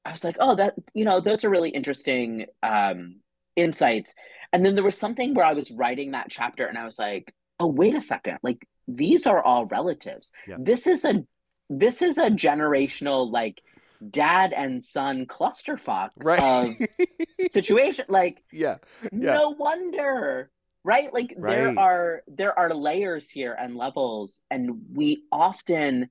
I 0.04 0.12
was 0.12 0.24
like, 0.24 0.38
oh, 0.40 0.56
that 0.56 0.76
you 0.94 1.06
know, 1.06 1.20
those 1.20 1.44
are 1.44 1.50
really 1.50 1.70
interesting 1.70 2.48
um, 2.64 3.22
insights. 3.56 4.14
And 4.54 4.66
then 4.66 4.76
there 4.76 4.84
was 4.84 4.98
something 4.98 5.34
where 5.34 5.46
I 5.46 5.54
was 5.54 5.72
writing 5.72 6.12
that 6.12 6.28
chapter, 6.30 6.66
and 6.66 6.78
I 6.78 6.86
was 6.86 6.98
like, 7.00 7.34
oh, 7.60 7.68
wait 7.68 7.96
a 7.96 8.02
second, 8.02 8.40
like 8.44 8.68
these 8.88 9.26
are 9.26 9.42
all 9.42 9.66
relatives. 9.66 10.32
Yeah. 10.48 10.58
This 10.60 10.88
is 10.88 11.06
a 11.06 11.24
this 11.70 12.02
is 12.02 12.18
a 12.18 12.30
generational 12.30 13.32
like 13.32 13.62
dad 14.12 14.54
and 14.54 14.86
son 14.86 15.26
clusterfuck 15.26 16.10
Right. 16.18 16.78
situation. 17.50 18.06
Like 18.08 18.44
yeah. 18.52 18.78
no 19.12 19.50
wonder 19.52 20.52
right 20.86 21.12
like 21.14 21.34
there 21.38 21.70
are 21.80 22.22
there 22.28 22.58
are 22.58 22.72
layers 22.74 23.28
here 23.30 23.54
and 23.60 23.76
levels 23.76 24.42
and 24.52 24.84
we 24.94 25.24
often 25.32 26.08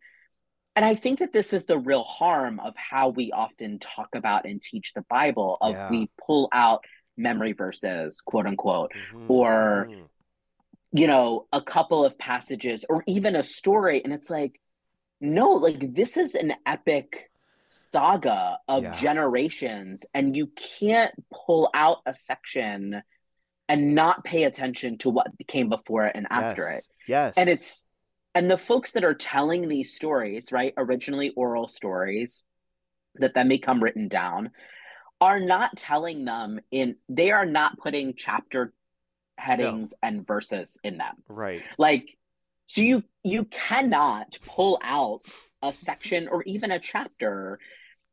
and 0.75 0.85
i 0.85 0.95
think 0.97 1.21
that 1.21 1.33
this 1.33 1.53
is 1.53 1.65
the 1.67 1.79
real 1.79 2.03
harm 2.03 2.59
of 2.59 2.75
how 2.77 3.09
we 3.11 3.31
often 3.31 3.79
talk 3.79 4.09
about 4.17 4.45
and 4.47 4.61
teach 4.61 4.93
the 4.93 5.05
bible 5.09 5.57
of 5.61 5.75
Yeah. 5.75 5.91
we 5.91 6.11
pull 6.27 6.49
out 6.53 6.85
memory 7.17 7.53
verses 7.53 8.21
quote 8.21 8.47
unquote 8.47 8.91
Mhm, 8.93 9.31
Or- 9.31 9.89
mhm. 9.89 10.09
you 10.93 11.07
know 11.07 11.47
a 11.53 11.63
couple 11.63 12.05
of 12.05 12.19
passages 12.19 12.85
or 12.89 13.05
even 13.07 13.37
a 13.37 13.43
story 13.45 14.03
and 14.03 14.13
it's 14.13 14.29
like 14.29 14.61
no 15.21 15.53
like 15.53 15.95
this 15.95 16.17
is 16.17 16.35
an 16.35 16.53
epic 16.67 17.31
saga 17.69 18.59
of 18.69 18.83
Yeah. 18.83 18.95
generations 18.97 20.05
and 20.15 20.37
you 20.37 20.49
can't 20.49 21.15
pull 21.33 21.71
out 21.75 21.99
a 22.07 22.15
section 22.15 23.03
and 23.69 23.95
not 23.95 24.25
pay 24.25 24.45
attention 24.45 24.99
to 24.99 25.11
what 25.11 25.29
came 25.47 25.69
before 25.69 26.07
it 26.07 26.13
and 26.15 26.27
after 26.31 26.63
yes. 26.63 26.79
it 26.79 26.85
Yes. 27.07 27.35
and 27.37 27.49
it's 27.49 27.87
and 28.35 28.51
the 28.51 28.59
folks 28.59 28.93
that 28.93 29.05
are 29.05 29.15
telling 29.15 29.69
these 29.69 29.95
stories 29.95 30.53
right 30.53 30.75
originally 30.77 31.31
oral 31.31 31.69
stories 31.69 32.45
that 33.17 33.35
then 33.35 33.49
become 33.49 33.83
written 33.83 34.09
down 34.09 34.51
are 35.21 35.41
not 35.41 35.77
telling 35.77 36.25
them 36.25 36.61
in 36.71 36.97
they 37.09 37.31
are 37.31 37.47
not 37.47 37.79
putting 37.79 38.15
chapter 38.17 38.73
headings 39.39 39.95
and 40.03 40.27
verses 40.27 40.79
in 40.85 40.99
them 40.99 41.15
right. 41.29 41.63
like 41.79 42.17
so 42.67 42.81
you 42.81 43.03
you 43.23 43.45
cannot 43.45 44.39
pull 44.47 44.79
out 44.83 45.23
a 45.63 45.73
section 45.73 46.29
or 46.29 46.43
even 46.45 46.71
a 46.71 46.79
chapter 46.79 47.59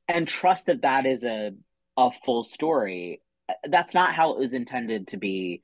and 0.08 0.28
trust 0.28 0.68
that 0.68 0.82
that 0.82 1.06
is 1.06 1.24
a 1.24 1.52
a 1.98 2.12
full 2.12 2.44
story 2.44 3.22
that's 3.70 3.94
not 3.94 4.14
how 4.14 4.32
it 4.34 4.40
was 4.40 4.54
intended 4.54 5.08
to 5.08 5.18
be 5.18 5.62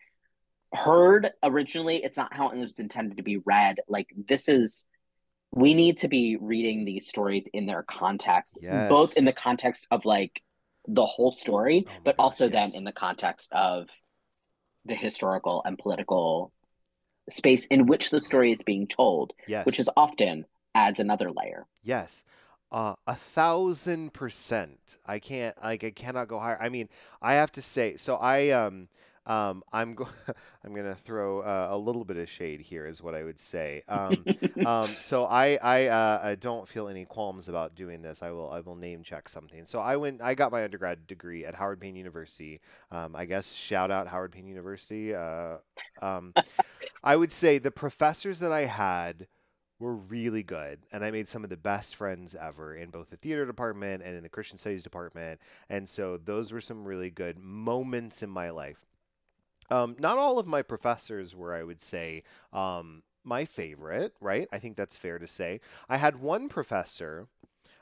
heard 0.74 1.32
originally 1.44 2.04
it's 2.04 2.18
not 2.18 2.34
how 2.34 2.50
it 2.50 2.58
was 2.58 2.80
intended 2.80 3.18
to 3.18 3.24
be 3.24 3.38
read 3.46 3.80
like 3.88 4.08
this 4.28 4.50
is 4.50 4.86
we 5.54 5.74
need 5.74 5.98
to 5.98 6.08
be 6.10 6.38
reading 6.40 6.84
these 6.84 7.08
stories 7.08 7.48
in 7.54 7.66
their 7.66 7.84
context 7.84 8.58
Yes. 8.62 8.90
both 8.90 9.16
in 9.18 9.24
the 9.26 9.34
context 9.34 9.88
of 9.92 10.04
like 10.04 10.42
the 10.88 11.06
whole 11.06 11.32
story 11.34 11.86
Oh 11.88 11.92
but 12.04 12.18
gosh, 12.18 12.24
also 12.24 12.50
yes. 12.50 12.72
then 12.72 12.78
in 12.80 12.84
the 12.84 12.92
context 12.92 13.48
of 13.54 13.88
the 14.86 14.96
historical 14.96 15.62
and 15.66 15.78
political 15.78 16.52
space 17.30 17.66
in 17.68 17.86
which 17.88 18.10
the 18.10 18.20
story 18.22 18.52
is 18.52 18.62
being 18.62 18.88
told 18.88 19.34
Yes. 19.48 19.66
which 19.66 19.80
is 19.80 19.90
often 19.96 20.46
adds 20.76 21.00
another 21.00 21.32
layer 21.32 21.66
Yes. 21.82 22.26
Uh, 22.72 22.96
a 23.08 23.16
thousand 23.16 24.14
percent. 24.14 24.98
I 25.06 25.20
can't 25.20 25.56
like 25.64 25.84
I 25.86 25.92
cannot 25.92 26.28
go 26.28 26.38
higher. 26.38 26.58
I 26.62 26.70
mean, 26.70 26.90
I 27.22 27.36
have 27.36 27.52
to 27.54 27.62
say. 27.62 27.96
So 27.96 28.16
I 28.18 28.50
um 28.50 28.90
um 29.26 29.64
I'm 29.72 29.96
go- 29.96 30.10
I'm 30.66 30.76
gonna 30.76 30.96
throw 30.96 31.40
uh, 31.42 31.70
a 31.72 31.78
little 31.78 32.04
bit 32.04 32.18
of 32.18 32.30
shade 32.30 32.60
here, 32.60 32.86
is 32.86 33.02
what 33.02 33.16
I 33.16 33.24
would 33.24 33.40
say. 33.40 33.84
Um, 33.88 34.26
um 34.64 34.98
so 35.00 35.26
I 35.26 35.58
I 35.62 35.88
uh, 35.88 36.20
I 36.24 36.36
don't 36.36 36.68
feel 36.68 36.90
any 36.90 37.06
qualms 37.06 37.48
about 37.48 37.74
doing 37.76 38.02
this. 38.02 38.22
I 38.22 38.32
will 38.32 38.50
I 38.52 38.60
will 38.60 38.76
name 38.76 39.02
check 39.02 39.30
something. 39.30 39.66
So 39.66 39.80
I 39.80 39.96
went 39.96 40.22
I 40.22 40.34
got 40.36 40.52
my 40.52 40.64
undergrad 40.66 41.08
degree 41.08 41.46
at 41.46 41.56
Howard 41.56 41.80
Payne 41.80 41.96
University. 41.96 42.60
Um, 42.92 43.16
I 43.16 43.26
guess 43.26 43.54
shout 43.54 43.92
out 43.92 44.08
Howard 44.10 44.34
Payne 44.34 44.48
University. 44.48 45.16
Uh, 45.16 45.58
um, 46.02 46.34
I 47.04 47.16
would 47.16 47.32
say 47.32 47.58
the 47.60 47.72
professors 47.72 48.40
that 48.40 48.52
I 48.52 48.66
had 48.66 49.28
were 49.80 49.94
really 49.94 50.44
good 50.44 50.80
and 50.92 51.04
i 51.04 51.12
made 51.12 51.28
some 51.28 51.44
of 51.44 51.50
the 51.50 51.58
best 51.58 51.96
friends 51.96 52.36
ever 52.36 52.76
in 52.76 52.90
both 52.90 53.10
the 53.10 53.18
theater 53.18 53.46
department 53.46 54.02
and 54.04 54.16
in 54.16 54.24
the 54.24 54.30
christian 54.30 54.58
studies 54.58 54.84
department 54.84 55.40
and 55.70 55.88
so 55.88 56.18
those 56.18 56.52
were 56.52 56.62
some 56.62 56.86
really 56.86 57.10
good 57.10 57.38
moments 57.40 58.24
in 58.24 58.30
my 58.30 58.50
life. 58.50 58.86
Um, 59.70 59.98
not 60.00 60.18
all 60.18 60.40
of 60.40 60.48
my 60.48 60.62
professors 60.62 61.36
were 61.36 61.54
i 61.54 61.64
would 61.64 61.82
say 61.82 62.24
um, 62.54 63.04
my 63.28 63.46
favorite 63.46 64.14
right? 64.22 64.48
I 64.52 64.58
think 64.58 64.78
that's 64.78 64.96
fair 64.96 65.20
to 65.20 65.28
say. 65.28 65.60
I 65.90 65.98
had 65.98 66.22
one 66.22 66.48
professor 66.50 67.28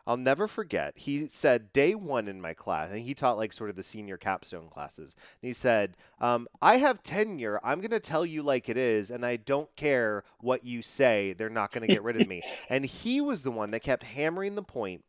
I'll 0.08 0.18
never 0.18 0.48
forget. 0.48 1.00
He 1.00 1.28
said 1.28 1.74
day 1.74 1.96
one 1.96 2.28
in 2.28 2.40
my 2.40 2.54
class, 2.54 2.92
and 2.92 3.00
he 3.00 3.16
taught 3.16 3.38
like 3.38 3.52
sort 3.52 3.72
of 3.72 3.76
the 3.76 3.84
senior 3.84 4.18
capstone 4.18 4.70
classes. 4.70 5.16
And 5.42 5.48
he 5.48 5.54
said, 5.54 5.98
um, 6.20 6.48
"I 6.62 6.78
have 6.78 7.02
tenure. 7.02 7.60
I'm 7.64 7.82
going 7.82 7.92
to 7.92 8.00
tell 8.00 8.26
you 8.26 8.44
like 8.44 8.70
it 8.70 8.78
is, 8.78 9.10
and 9.10 9.26
I 9.26 9.38
don't 9.38 9.76
care 9.76 10.24
what 10.40 10.64
you 10.64 10.82
say. 10.82 11.34
They're 11.34 11.50
not 11.50 11.72
going 11.72 11.88
to 11.88 11.94
get 11.94 12.04
rid 12.04 12.22
of 12.22 12.28
me." 12.28 12.42
And 12.70 12.86
he 12.86 13.22
was 13.22 13.44
the 13.44 13.52
one 13.52 13.72
that 13.72 13.82
kept 13.82 14.04
hammering 14.04 14.56
the 14.56 14.64
point: 14.64 15.04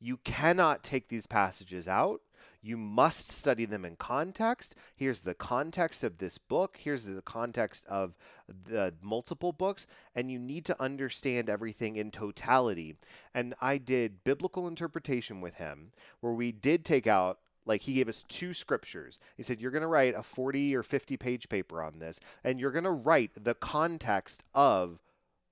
you 0.00 0.18
cannot 0.18 0.82
take 0.82 1.08
these 1.08 1.26
passages 1.26 1.88
out. 1.88 2.20
You 2.62 2.76
must 2.76 3.28
study 3.28 3.64
them 3.64 3.84
in 3.84 3.96
context. 3.96 4.76
Here's 4.94 5.20
the 5.20 5.34
context 5.34 6.04
of 6.04 6.18
this 6.18 6.38
book. 6.38 6.78
Here's 6.80 7.06
the 7.06 7.20
context 7.20 7.84
of 7.86 8.14
the 8.48 8.94
multiple 9.02 9.52
books. 9.52 9.86
And 10.14 10.30
you 10.30 10.38
need 10.38 10.64
to 10.66 10.80
understand 10.80 11.50
everything 11.50 11.96
in 11.96 12.12
totality. 12.12 12.94
And 13.34 13.54
I 13.60 13.78
did 13.78 14.22
biblical 14.22 14.68
interpretation 14.68 15.40
with 15.40 15.56
him, 15.56 15.90
where 16.20 16.32
we 16.32 16.52
did 16.52 16.84
take 16.84 17.08
out, 17.08 17.40
like, 17.66 17.82
he 17.82 17.94
gave 17.94 18.08
us 18.08 18.24
two 18.28 18.54
scriptures. 18.54 19.18
He 19.36 19.42
said, 19.42 19.60
You're 19.60 19.70
going 19.72 19.82
to 19.82 19.88
write 19.88 20.14
a 20.14 20.22
40 20.22 20.76
or 20.76 20.84
50 20.84 21.16
page 21.16 21.48
paper 21.48 21.82
on 21.82 21.98
this, 21.98 22.20
and 22.44 22.60
you're 22.60 22.70
going 22.70 22.84
to 22.84 22.90
write 22.90 23.32
the 23.42 23.54
context 23.54 24.44
of 24.54 25.00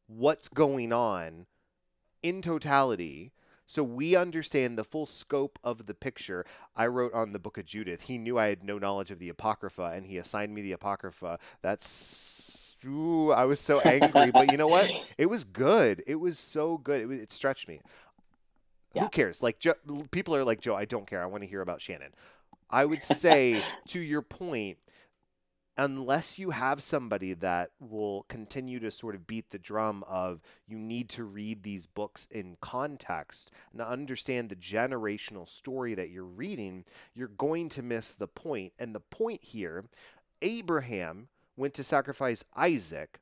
what's 0.07 0.49
going 0.49 0.93
on 0.93 1.47
in 2.23 2.43
totality 2.43 3.33
so 3.71 3.85
we 3.85 4.17
understand 4.17 4.77
the 4.77 4.83
full 4.83 5.07
scope 5.07 5.57
of 5.63 5.87
the 5.87 5.95
picture. 5.95 6.45
I 6.75 6.89
wrote 6.89 7.15
on 7.15 7.31
the 7.31 7.39
book 7.39 7.57
of 7.57 7.67
Judith. 7.67 8.03
He 8.03 8.19
knew 8.19 8.37
I 8.37 8.49
had 8.49 8.65
no 8.65 8.79
knowledge 8.79 9.13
of 9.13 9.21
the 9.21 9.29
Apocrypha, 9.29 9.93
and 9.95 10.05
he 10.05 10.17
assigned 10.17 10.53
me 10.53 10.61
the 10.61 10.73
Apocrypha. 10.73 11.39
That's. 11.63 12.75
Ooh, 12.85 13.31
I 13.31 13.45
was 13.45 13.61
so 13.61 13.79
angry, 13.79 14.33
but 14.33 14.51
you 14.51 14.57
know 14.57 14.67
what? 14.67 14.91
It 15.19 15.27
was 15.27 15.45
good. 15.45 16.03
It 16.09 16.17
was 16.17 16.37
so 16.37 16.79
good. 16.79 17.01
It, 17.01 17.07
was, 17.07 17.21
it 17.21 17.31
stretched 17.31 17.69
me. 17.69 17.81
Yeah. 18.93 19.05
Who 19.05 19.09
cares? 19.11 19.41
Like, 19.41 19.61
Joe, 19.61 19.75
people 20.11 20.35
are 20.35 20.43
like, 20.43 20.61
Joe, 20.61 20.75
I 20.75 20.85
don't 20.85 21.07
care. 21.07 21.23
I 21.23 21.27
want 21.27 21.45
to 21.45 21.49
hear 21.49 21.61
about 21.61 21.81
Shannon. 21.81 22.11
I 22.71 22.85
would 22.87 23.05
say, 23.05 23.63
to 23.87 24.01
your 24.01 24.23
point, 24.23 24.79
unless 25.81 26.39
you 26.39 26.51
have 26.51 26.83
somebody 26.83 27.33
that 27.33 27.71
will 27.81 28.27
continue 28.29 28.79
to 28.79 28.91
sort 28.91 29.15
of 29.15 29.27
beat 29.27 29.49
the 29.49 29.59
drum 29.59 30.05
of 30.07 30.43
you 30.67 30.79
need 30.79 31.09
to 31.09 31.25
read 31.25 31.63
these 31.63 31.87
books 31.87 32.29
in 32.31 32.55
context 32.61 33.51
and 33.73 33.81
understand 33.81 34.51
the 34.51 34.57
generational 34.57 35.49
story 35.49 35.95
that 35.95 36.11
you're 36.11 36.23
reading, 36.23 36.85
you're 37.15 37.29
going 37.29 37.71
to 37.71 37.83
miss 37.83 38.13
the 38.13 38.29
point. 38.29 38.75
And 38.79 38.95
the 38.95 39.01
point 39.01 39.43
here, 39.43 39.87
Abraham 40.43 41.29
went 41.57 41.73
to 41.73 41.83
sacrifice 41.83 42.45
Isaac. 42.55 43.19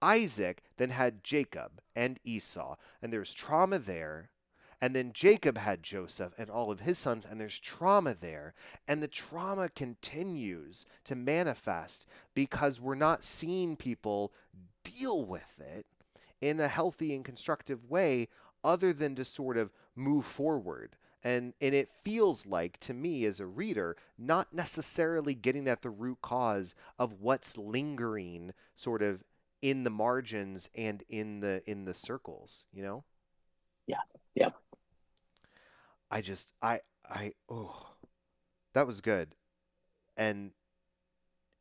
Isaac 0.00 0.62
then 0.76 0.90
had 0.90 1.24
Jacob 1.24 1.80
and 1.96 2.20
Esau, 2.22 2.76
and 3.02 3.12
there's 3.12 3.34
trauma 3.34 3.80
there 3.80 4.30
and 4.80 4.94
then 4.94 5.12
Jacob 5.12 5.56
had 5.56 5.82
Joseph 5.82 6.34
and 6.38 6.50
all 6.50 6.70
of 6.70 6.80
his 6.80 6.98
sons, 6.98 7.26
and 7.26 7.40
there's 7.40 7.58
trauma 7.58 8.14
there. 8.14 8.54
And 8.86 9.02
the 9.02 9.08
trauma 9.08 9.68
continues 9.68 10.84
to 11.04 11.14
manifest 11.14 12.06
because 12.34 12.80
we're 12.80 12.94
not 12.94 13.24
seeing 13.24 13.76
people 13.76 14.32
deal 14.84 15.24
with 15.24 15.60
it 15.60 15.86
in 16.40 16.60
a 16.60 16.68
healthy 16.68 17.14
and 17.14 17.24
constructive 17.24 17.88
way 17.88 18.28
other 18.62 18.92
than 18.92 19.14
to 19.14 19.24
sort 19.24 19.56
of 19.56 19.72
move 19.94 20.26
forward. 20.26 20.96
And, 21.24 21.54
and 21.60 21.74
it 21.74 21.88
feels 21.88 22.46
like 22.46 22.78
to 22.80 22.94
me 22.94 23.24
as 23.24 23.40
a 23.40 23.46
reader, 23.46 23.96
not 24.18 24.52
necessarily 24.52 25.34
getting 25.34 25.66
at 25.66 25.82
the 25.82 25.90
root 25.90 26.18
cause 26.22 26.74
of 26.98 27.20
what's 27.20 27.56
lingering 27.56 28.52
sort 28.74 29.02
of 29.02 29.24
in 29.62 29.84
the 29.84 29.90
margins 29.90 30.68
and 30.76 31.02
in 31.08 31.40
the 31.40 31.68
in 31.68 31.86
the 31.86 31.94
circles, 31.94 32.66
you 32.72 32.82
know? 32.82 33.04
Yeah. 33.86 34.02
I 36.16 36.22
just 36.22 36.54
I 36.62 36.80
I 37.10 37.34
oh 37.50 37.88
that 38.72 38.86
was 38.86 39.02
good. 39.02 39.34
And 40.16 40.52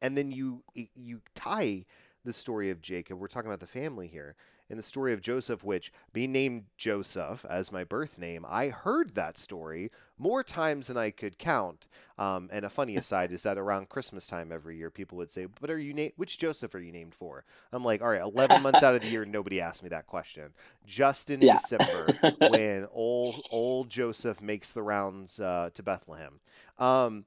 and 0.02 0.18
then 0.18 0.32
you 0.32 0.64
you 0.96 1.20
tie 1.36 1.84
the 2.24 2.32
story 2.32 2.70
of 2.70 2.80
Jacob. 2.80 3.20
We're 3.20 3.28
talking 3.28 3.50
about 3.50 3.60
the 3.60 3.68
family 3.68 4.08
here 4.08 4.38
in 4.70 4.78
the 4.78 4.84
story 4.84 5.14
of 5.14 5.22
Joseph, 5.22 5.64
which 5.64 5.92
being 6.12 6.32
named 6.32 6.66
Joseph 6.78 7.46
as 7.48 7.72
my 7.72 7.84
birth 7.84 8.18
name, 8.18 8.46
I 8.48 8.70
heard 8.70 9.14
that 9.14 9.38
story 9.38 9.92
more 10.18 10.44
times 10.44 10.88
than 10.88 10.98
I 10.98 11.12
could 11.12 11.38
count. 11.38 11.88
Um, 12.18 12.50
and 12.52 12.66
a 12.66 12.70
funny 12.70 12.96
aside 12.98 13.32
is 13.32 13.44
that 13.44 13.58
around 13.58 13.90
Christmas 13.90 14.26
time 14.28 14.52
every 14.52 14.78
year, 14.78 14.90
people 14.90 15.18
would 15.18 15.32
say, 15.32 15.46
"But 15.46 15.70
are 15.70 15.78
you 15.78 15.94
named? 15.94 16.14
Which 16.16 16.40
Joseph 16.40 16.74
are 16.74 16.80
you 16.80 16.92
named 16.92 17.14
for?" 17.14 17.46
I'm 17.72 17.84
like, 17.84 18.02
"All 18.02 18.10
right, 18.10 18.22
11 18.22 18.62
months 18.62 18.82
out 18.82 18.96
of 18.96 19.02
the 19.02 19.08
year, 19.08 19.26
nobody 19.26 19.62
asked 19.62 19.84
me 19.84 19.90
that 19.90 20.08
question. 20.08 20.54
Just 20.86 21.30
in 21.30 21.42
yeah. 21.42 21.54
December, 21.54 22.08
when 22.50 22.88
old 22.92 23.42
old 23.52 23.90
Joseph 23.90 24.42
makes 24.42 24.72
the 24.72 24.84
rounds 24.84 25.40
uh, 25.40 25.70
to 25.74 25.84
Bethlehem." 25.84 26.40
Um, 26.80 27.26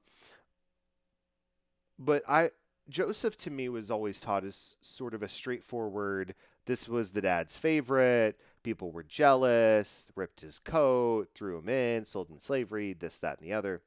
but 1.97 2.23
I 2.27 2.51
Joseph 2.89 3.37
to 3.37 3.51
me 3.51 3.69
was 3.69 3.91
always 3.91 4.19
taught 4.19 4.43
as 4.43 4.75
sort 4.81 5.13
of 5.13 5.21
a 5.23 5.29
straightforward 5.29 6.33
this 6.69 6.87
was 6.87 7.09
the 7.09 7.21
dad's 7.21 7.55
favorite. 7.55 8.39
People 8.61 8.91
were 8.91 9.01
jealous, 9.01 10.11
ripped 10.15 10.41
his 10.41 10.59
coat, 10.59 11.29
threw 11.33 11.57
him 11.57 11.67
in, 11.67 12.05
sold 12.05 12.29
him 12.29 12.35
in 12.35 12.39
slavery, 12.39 12.93
this, 12.93 13.17
that, 13.17 13.39
and 13.39 13.47
the 13.47 13.53
other. 13.53 13.81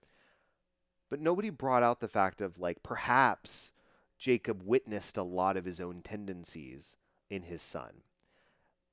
But 1.08 1.20
nobody 1.20 1.48
brought 1.48 1.84
out 1.84 2.00
the 2.00 2.08
fact 2.08 2.40
of 2.40 2.58
like 2.58 2.82
perhaps 2.82 3.70
Jacob 4.18 4.64
witnessed 4.64 5.16
a 5.16 5.22
lot 5.22 5.56
of 5.56 5.64
his 5.64 5.80
own 5.80 6.02
tendencies 6.02 6.96
in 7.30 7.44
his 7.44 7.62
son. 7.62 8.02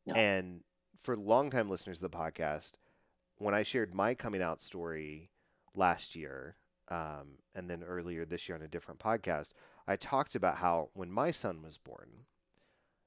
Yeah. 0.06 0.13
And 0.13 0.62
for 0.95 1.17
longtime 1.17 1.67
listeners 1.67 2.00
of 2.00 2.12
the 2.12 2.15
podcast, 2.15 2.74
when 3.38 3.56
I 3.56 3.63
shared 3.63 3.95
my 3.95 4.13
coming 4.13 4.43
out 4.43 4.62
story 4.62 5.32
last 5.74 6.15
year, 6.15 6.58
um, 6.89 7.39
and 7.56 7.67
then 7.67 7.82
earlier 7.82 8.24
this 8.24 8.48
year 8.48 8.56
on 8.56 8.63
a 8.63 8.67
different 8.67 9.00
podcast, 9.00 9.50
I 9.89 9.95
talked 9.95 10.36
about 10.36 10.58
how 10.58 10.89
when 10.93 11.12
my 11.12 11.32
son 11.32 11.63
was 11.63 11.80
born, 11.80 12.25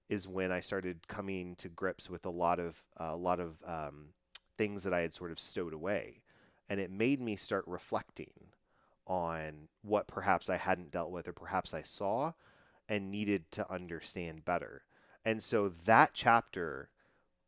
is 0.08 0.26
when 0.26 0.50
I 0.50 0.58
started 0.58 1.06
coming 1.06 1.54
to 1.56 1.68
grips 1.68 2.10
with 2.10 2.26
a 2.26 2.30
lot 2.30 2.58
of 2.58 2.82
uh, 3.00 3.10
a 3.12 3.16
lot 3.16 3.38
of 3.38 3.62
um, 3.64 4.08
things 4.58 4.82
that 4.82 4.92
I 4.92 5.00
had 5.00 5.14
sort 5.14 5.30
of 5.30 5.38
stowed 5.38 5.72
away, 5.72 6.22
and 6.68 6.80
it 6.80 6.90
made 6.90 7.20
me 7.20 7.36
start 7.36 7.64
reflecting 7.68 8.32
on 9.06 9.68
what 9.82 10.08
perhaps 10.08 10.50
I 10.50 10.56
hadn't 10.56 10.90
dealt 10.90 11.12
with 11.12 11.28
or 11.28 11.32
perhaps 11.32 11.72
I 11.72 11.82
saw 11.82 12.32
and 12.88 13.12
needed 13.12 13.50
to 13.52 13.72
understand 13.72 14.44
better. 14.44 14.82
And 15.24 15.40
so 15.40 15.68
that 15.68 16.10
chapter 16.14 16.90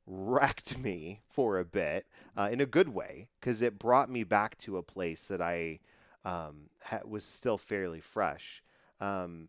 wrecked 0.07 0.79
me 0.89 1.23
for 1.29 1.59
a 1.59 1.65
bit 1.65 2.07
uh, 2.37 2.49
in 2.53 2.61
a 2.61 2.67
good 2.67 2.91
way 2.91 3.29
because 3.41 3.63
it 3.63 3.81
brought 3.81 4.09
me 4.09 4.23
back 4.23 4.57
to 4.59 4.77
a 4.77 4.83
place 4.83 5.27
that 5.27 5.43
I 5.43 5.81
um, 6.25 6.71
ha- 6.85 7.01
was 7.05 7.25
still 7.25 7.59
fairly 7.59 8.01
fresh. 8.01 8.63
Um, 9.05 9.49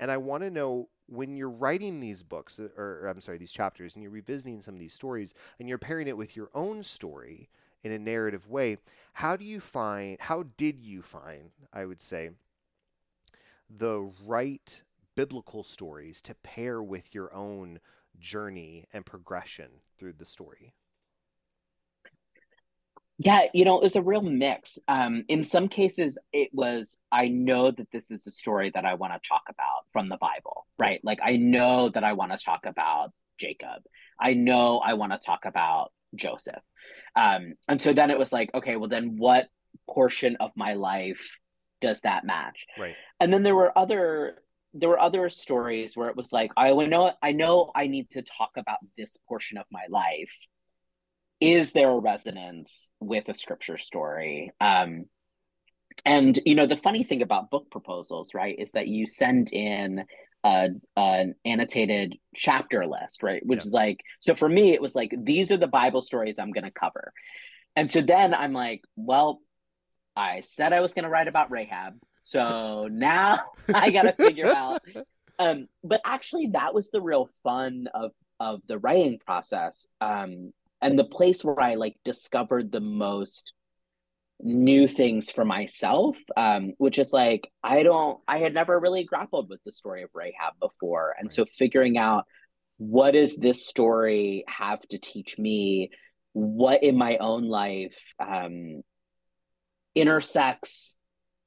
and 0.00 0.10
I 0.10 0.16
want 0.16 0.42
to 0.42 0.50
know 0.50 0.88
when 1.06 1.36
you're 1.36 1.50
writing 1.50 2.00
these 2.00 2.22
books, 2.22 2.58
uh, 2.58 2.68
or, 2.76 3.00
or 3.02 3.06
I'm 3.08 3.20
sorry, 3.20 3.38
these 3.38 3.52
chapters, 3.52 3.94
and 3.94 4.02
you're 4.02 4.10
revisiting 4.10 4.62
some 4.62 4.74
of 4.74 4.80
these 4.80 4.94
stories, 4.94 5.34
and 5.58 5.68
you're 5.68 5.78
pairing 5.78 6.08
it 6.08 6.16
with 6.16 6.36
your 6.36 6.48
own 6.54 6.82
story 6.82 7.50
in 7.82 7.92
a 7.92 7.98
narrative 7.98 8.48
way, 8.48 8.78
how 9.12 9.36
do 9.36 9.44
you 9.44 9.60
find, 9.60 10.18
how 10.20 10.44
did 10.56 10.80
you 10.80 11.02
find, 11.02 11.50
I 11.72 11.84
would 11.84 12.00
say, 12.00 12.30
the 13.68 14.10
right 14.24 14.82
biblical 15.14 15.62
stories 15.62 16.22
to 16.22 16.34
pair 16.36 16.82
with 16.82 17.14
your 17.14 17.32
own 17.34 17.78
journey 18.18 18.86
and 18.92 19.04
progression 19.04 19.68
through 19.98 20.14
the 20.14 20.24
story? 20.24 20.72
Yeah, 23.18 23.42
you 23.54 23.64
know, 23.64 23.76
it 23.76 23.82
was 23.82 23.96
a 23.96 24.02
real 24.02 24.22
mix. 24.22 24.78
Um, 24.88 25.24
in 25.28 25.44
some 25.44 25.68
cases, 25.68 26.18
it 26.32 26.50
was, 26.52 26.98
I 27.12 27.28
know 27.28 27.70
that 27.70 27.90
this 27.92 28.10
is 28.10 28.26
a 28.26 28.32
story 28.32 28.72
that 28.74 28.84
I 28.84 28.94
want 28.94 29.12
to 29.12 29.28
talk 29.28 29.44
about 29.48 29.86
from 29.92 30.08
the 30.08 30.16
Bible, 30.16 30.66
right? 30.78 31.00
Like, 31.04 31.20
I 31.22 31.36
know 31.36 31.90
that 31.90 32.02
I 32.02 32.14
want 32.14 32.32
to 32.32 32.44
talk 32.44 32.66
about 32.66 33.12
Jacob. 33.38 33.84
I 34.20 34.34
know 34.34 34.78
I 34.78 34.94
want 34.94 35.12
to 35.12 35.18
talk 35.18 35.44
about 35.44 35.92
Joseph. 36.16 36.62
Um, 37.14 37.54
and 37.68 37.80
so 37.80 37.92
then 37.92 38.10
it 38.10 38.18
was 38.18 38.32
like, 38.32 38.52
okay, 38.52 38.76
well, 38.76 38.88
then 38.88 39.16
what 39.16 39.48
portion 39.88 40.36
of 40.40 40.50
my 40.56 40.74
life 40.74 41.36
does 41.80 42.00
that 42.00 42.24
match? 42.24 42.66
Right. 42.78 42.94
And 43.20 43.32
then 43.32 43.42
there 43.42 43.54
were 43.54 43.76
other 43.76 44.38
there 44.76 44.88
were 44.88 44.98
other 44.98 45.30
stories 45.30 45.96
where 45.96 46.08
it 46.08 46.16
was 46.16 46.32
like 46.32 46.50
I 46.56 46.72
know 46.72 47.12
I 47.22 47.30
know 47.30 47.70
I 47.74 47.86
need 47.86 48.10
to 48.10 48.22
talk 48.22 48.50
about 48.56 48.78
this 48.98 49.16
portion 49.28 49.56
of 49.56 49.66
my 49.70 49.84
life 49.88 50.48
is 51.40 51.72
there 51.72 51.90
a 51.90 51.98
resonance 51.98 52.90
with 53.00 53.28
a 53.28 53.34
scripture 53.34 53.78
story? 53.78 54.52
Um 54.60 55.06
and 56.04 56.38
you 56.44 56.54
know 56.54 56.66
the 56.66 56.76
funny 56.76 57.04
thing 57.04 57.22
about 57.22 57.50
book 57.50 57.70
proposals 57.70 58.34
right 58.34 58.56
is 58.58 58.72
that 58.72 58.88
you 58.88 59.06
send 59.06 59.52
in 59.52 60.04
a, 60.42 60.68
an 60.96 61.34
annotated 61.44 62.16
chapter 62.34 62.86
list 62.86 63.22
right 63.22 63.44
which 63.46 63.60
yeah. 63.60 63.66
is 63.66 63.72
like 63.72 64.00
so 64.20 64.34
for 64.34 64.48
me 64.48 64.72
it 64.72 64.82
was 64.82 64.94
like 64.94 65.14
these 65.16 65.50
are 65.50 65.56
the 65.56 65.68
bible 65.68 66.02
stories 66.02 66.38
i'm 66.38 66.52
going 66.52 66.64
to 66.64 66.70
cover. 66.70 67.12
And 67.76 67.90
so 67.90 68.00
then 68.00 68.34
i'm 68.34 68.52
like 68.52 68.82
well 68.96 69.40
i 70.16 70.42
said 70.42 70.72
i 70.72 70.80
was 70.80 70.94
going 70.94 71.04
to 71.04 71.08
write 71.08 71.28
about 71.28 71.50
rahab 71.50 71.94
so 72.22 72.88
now 72.92 73.40
i 73.72 73.90
got 73.90 74.02
to 74.02 74.12
figure 74.12 74.52
out 74.54 74.82
um 75.38 75.66
but 75.82 76.00
actually 76.04 76.48
that 76.52 76.74
was 76.74 76.90
the 76.90 77.00
real 77.00 77.28
fun 77.42 77.88
of 77.94 78.12
of 78.40 78.60
the 78.66 78.78
writing 78.78 79.18
process. 79.24 79.86
Um 80.00 80.52
and 80.84 80.98
the 80.98 81.04
place 81.04 81.42
where 81.42 81.60
I 81.60 81.74
like 81.74 81.96
discovered 82.04 82.70
the 82.70 82.80
most 82.80 83.54
new 84.40 84.88
things 84.88 85.30
for 85.30 85.44
myself 85.44 86.18
um 86.36 86.72
which 86.78 86.98
is 86.98 87.12
like 87.12 87.50
i 87.62 87.84
don't 87.84 88.18
i 88.26 88.38
had 88.38 88.52
never 88.52 88.78
really 88.78 89.04
grappled 89.04 89.48
with 89.48 89.60
the 89.64 89.70
story 89.72 90.02
of 90.02 90.10
rahab 90.12 90.54
before. 90.60 91.14
And 91.16 91.26
right. 91.26 91.32
so 91.32 91.46
figuring 91.56 91.96
out 91.96 92.24
what 92.76 93.12
does 93.12 93.36
this 93.36 93.66
story 93.66 94.44
have 94.48 94.80
to 94.88 94.98
teach 94.98 95.38
me? 95.38 95.90
What 96.32 96.82
in 96.82 96.96
my 96.96 97.16
own 97.18 97.44
life 97.44 97.96
um 98.18 98.82
intersects 99.94 100.96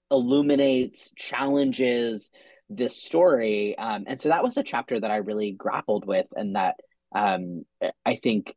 illuminates 0.09 1.11
challenges 1.17 2.31
this 2.69 3.03
story? 3.03 3.77
Um 3.77 4.05
and 4.07 4.19
so 4.19 4.29
that 4.29 4.43
was 4.43 4.57
a 4.57 4.63
chapter 4.63 4.99
that 4.99 5.11
i 5.11 5.17
really 5.17 5.51
grappled 5.51 6.05
with 6.05 6.27
and 6.35 6.55
that 6.55 6.75
um 7.13 7.65
i 8.05 8.15
think 8.15 8.55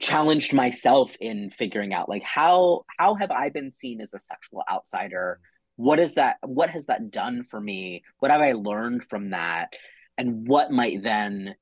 challenged 0.00 0.52
myself 0.52 1.16
in 1.20 1.50
figuring 1.50 1.92
out 1.92 2.08
like 2.08 2.22
how 2.22 2.84
how 2.98 3.14
have 3.14 3.30
I 3.30 3.50
been 3.50 3.70
seen 3.70 4.00
as 4.00 4.14
a 4.14 4.20
sexual 4.20 4.62
outsider? 4.70 5.40
What 5.76 5.98
is 5.98 6.14
that 6.14 6.36
what 6.42 6.70
has 6.70 6.86
that 6.86 7.10
done 7.10 7.44
for 7.50 7.60
me? 7.60 8.02
What 8.18 8.30
have 8.30 8.40
I 8.40 8.52
learned 8.52 9.04
from 9.04 9.30
that? 9.30 9.76
And 10.16 10.46
what 10.46 10.70
might 10.70 11.02
then 11.02 11.54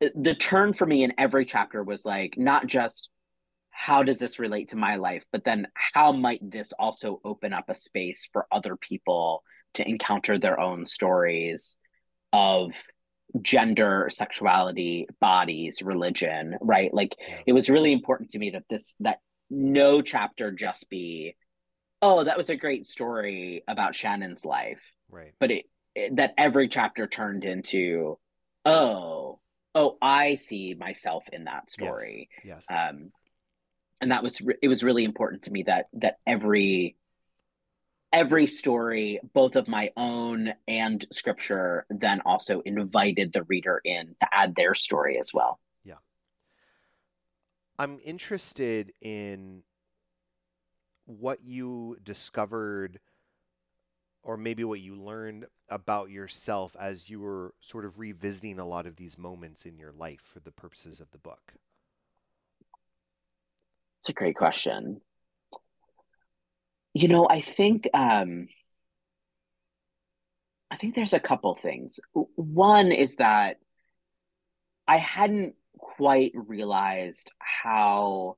the 0.00 0.34
turn 0.34 0.72
for 0.72 0.86
me 0.86 1.02
in 1.02 1.14
every 1.18 1.44
chapter 1.44 1.82
was 1.82 2.04
like 2.04 2.34
not 2.36 2.66
just 2.66 3.10
how 3.70 4.02
does 4.02 4.18
this 4.18 4.38
relate 4.38 4.68
to 4.70 4.76
my 4.76 4.96
life, 4.96 5.24
but 5.32 5.44
then 5.44 5.68
how 5.74 6.12
might 6.12 6.40
this 6.50 6.72
also 6.72 7.20
open 7.24 7.52
up 7.52 7.68
a 7.68 7.74
space 7.74 8.28
for 8.32 8.46
other 8.50 8.76
people 8.76 9.42
to 9.74 9.88
encounter 9.88 10.38
their 10.38 10.58
own 10.58 10.84
stories 10.84 11.76
of 12.32 12.72
gender 13.42 14.08
sexuality 14.10 15.06
bodies 15.20 15.82
religion 15.82 16.56
right 16.62 16.94
like 16.94 17.14
it 17.46 17.52
was 17.52 17.68
really 17.68 17.92
important 17.92 18.30
to 18.30 18.38
me 18.38 18.50
that 18.50 18.64
this 18.70 18.94
that 19.00 19.20
no 19.50 20.00
chapter 20.00 20.50
just 20.50 20.88
be 20.88 21.36
oh, 22.02 22.24
that 22.24 22.36
was 22.36 22.48
a 22.48 22.56
great 22.56 22.86
story 22.86 23.62
about 23.66 23.94
Shannon's 23.94 24.44
life. 24.44 24.92
Right. 25.10 25.32
But 25.38 25.50
it, 25.50 25.64
it 25.94 26.16
that 26.16 26.34
every 26.38 26.68
chapter 26.68 27.06
turned 27.06 27.44
into, 27.44 28.18
oh, 28.64 29.40
oh, 29.74 29.98
I 30.00 30.36
see 30.36 30.74
myself 30.74 31.24
in 31.32 31.44
that 31.44 31.70
story. 31.70 32.28
Yes. 32.44 32.66
Um, 32.70 33.10
and 34.00 34.12
that 34.12 34.22
was 34.22 34.40
re- 34.40 34.58
it 34.62 34.68
was 34.68 34.84
really 34.84 35.04
important 35.04 35.42
to 35.42 35.50
me 35.50 35.64
that 35.64 35.86
that 35.94 36.18
every 36.26 36.96
every 38.12 38.46
story 38.46 39.20
both 39.34 39.56
of 39.56 39.68
my 39.68 39.90
own 39.96 40.52
and 40.66 41.06
scripture 41.12 41.84
then 41.90 42.20
also 42.24 42.60
invited 42.60 43.32
the 43.32 43.42
reader 43.44 43.80
in 43.84 44.14
to 44.18 44.26
add 44.32 44.54
their 44.54 44.74
story 44.74 45.18
as 45.18 45.32
well 45.34 45.60
Yeah. 45.84 45.94
I'm 47.78 47.98
interested 48.04 48.92
in 49.00 49.62
what 51.04 51.42
you 51.42 51.96
discovered 52.02 53.00
or 54.22 54.36
maybe 54.36 54.64
what 54.64 54.80
you 54.80 54.94
learned 54.94 55.46
about 55.70 56.10
yourself 56.10 56.76
as 56.78 57.08
you 57.08 57.20
were 57.20 57.54
sort 57.60 57.84
of 57.84 57.98
revisiting 57.98 58.58
a 58.58 58.66
lot 58.66 58.86
of 58.86 58.96
these 58.96 59.16
moments 59.16 59.64
in 59.64 59.78
your 59.78 59.92
life 59.92 60.20
for 60.20 60.40
the 60.40 60.52
purposes 60.52 61.00
of 61.00 61.10
the 61.12 61.18
book. 61.18 61.54
It's 64.00 64.10
a 64.10 64.12
great 64.12 64.36
question. 64.36 65.00
You 66.98 67.06
know, 67.06 67.28
I 67.30 67.40
think 67.40 67.88
um, 67.94 68.48
I 70.68 70.76
think 70.76 70.96
there's 70.96 71.12
a 71.12 71.20
couple 71.20 71.54
things. 71.54 72.00
One 72.34 72.90
is 72.90 73.16
that 73.16 73.58
I 74.88 74.96
hadn't 74.96 75.54
quite 75.78 76.32
realized 76.34 77.30
how 77.38 78.36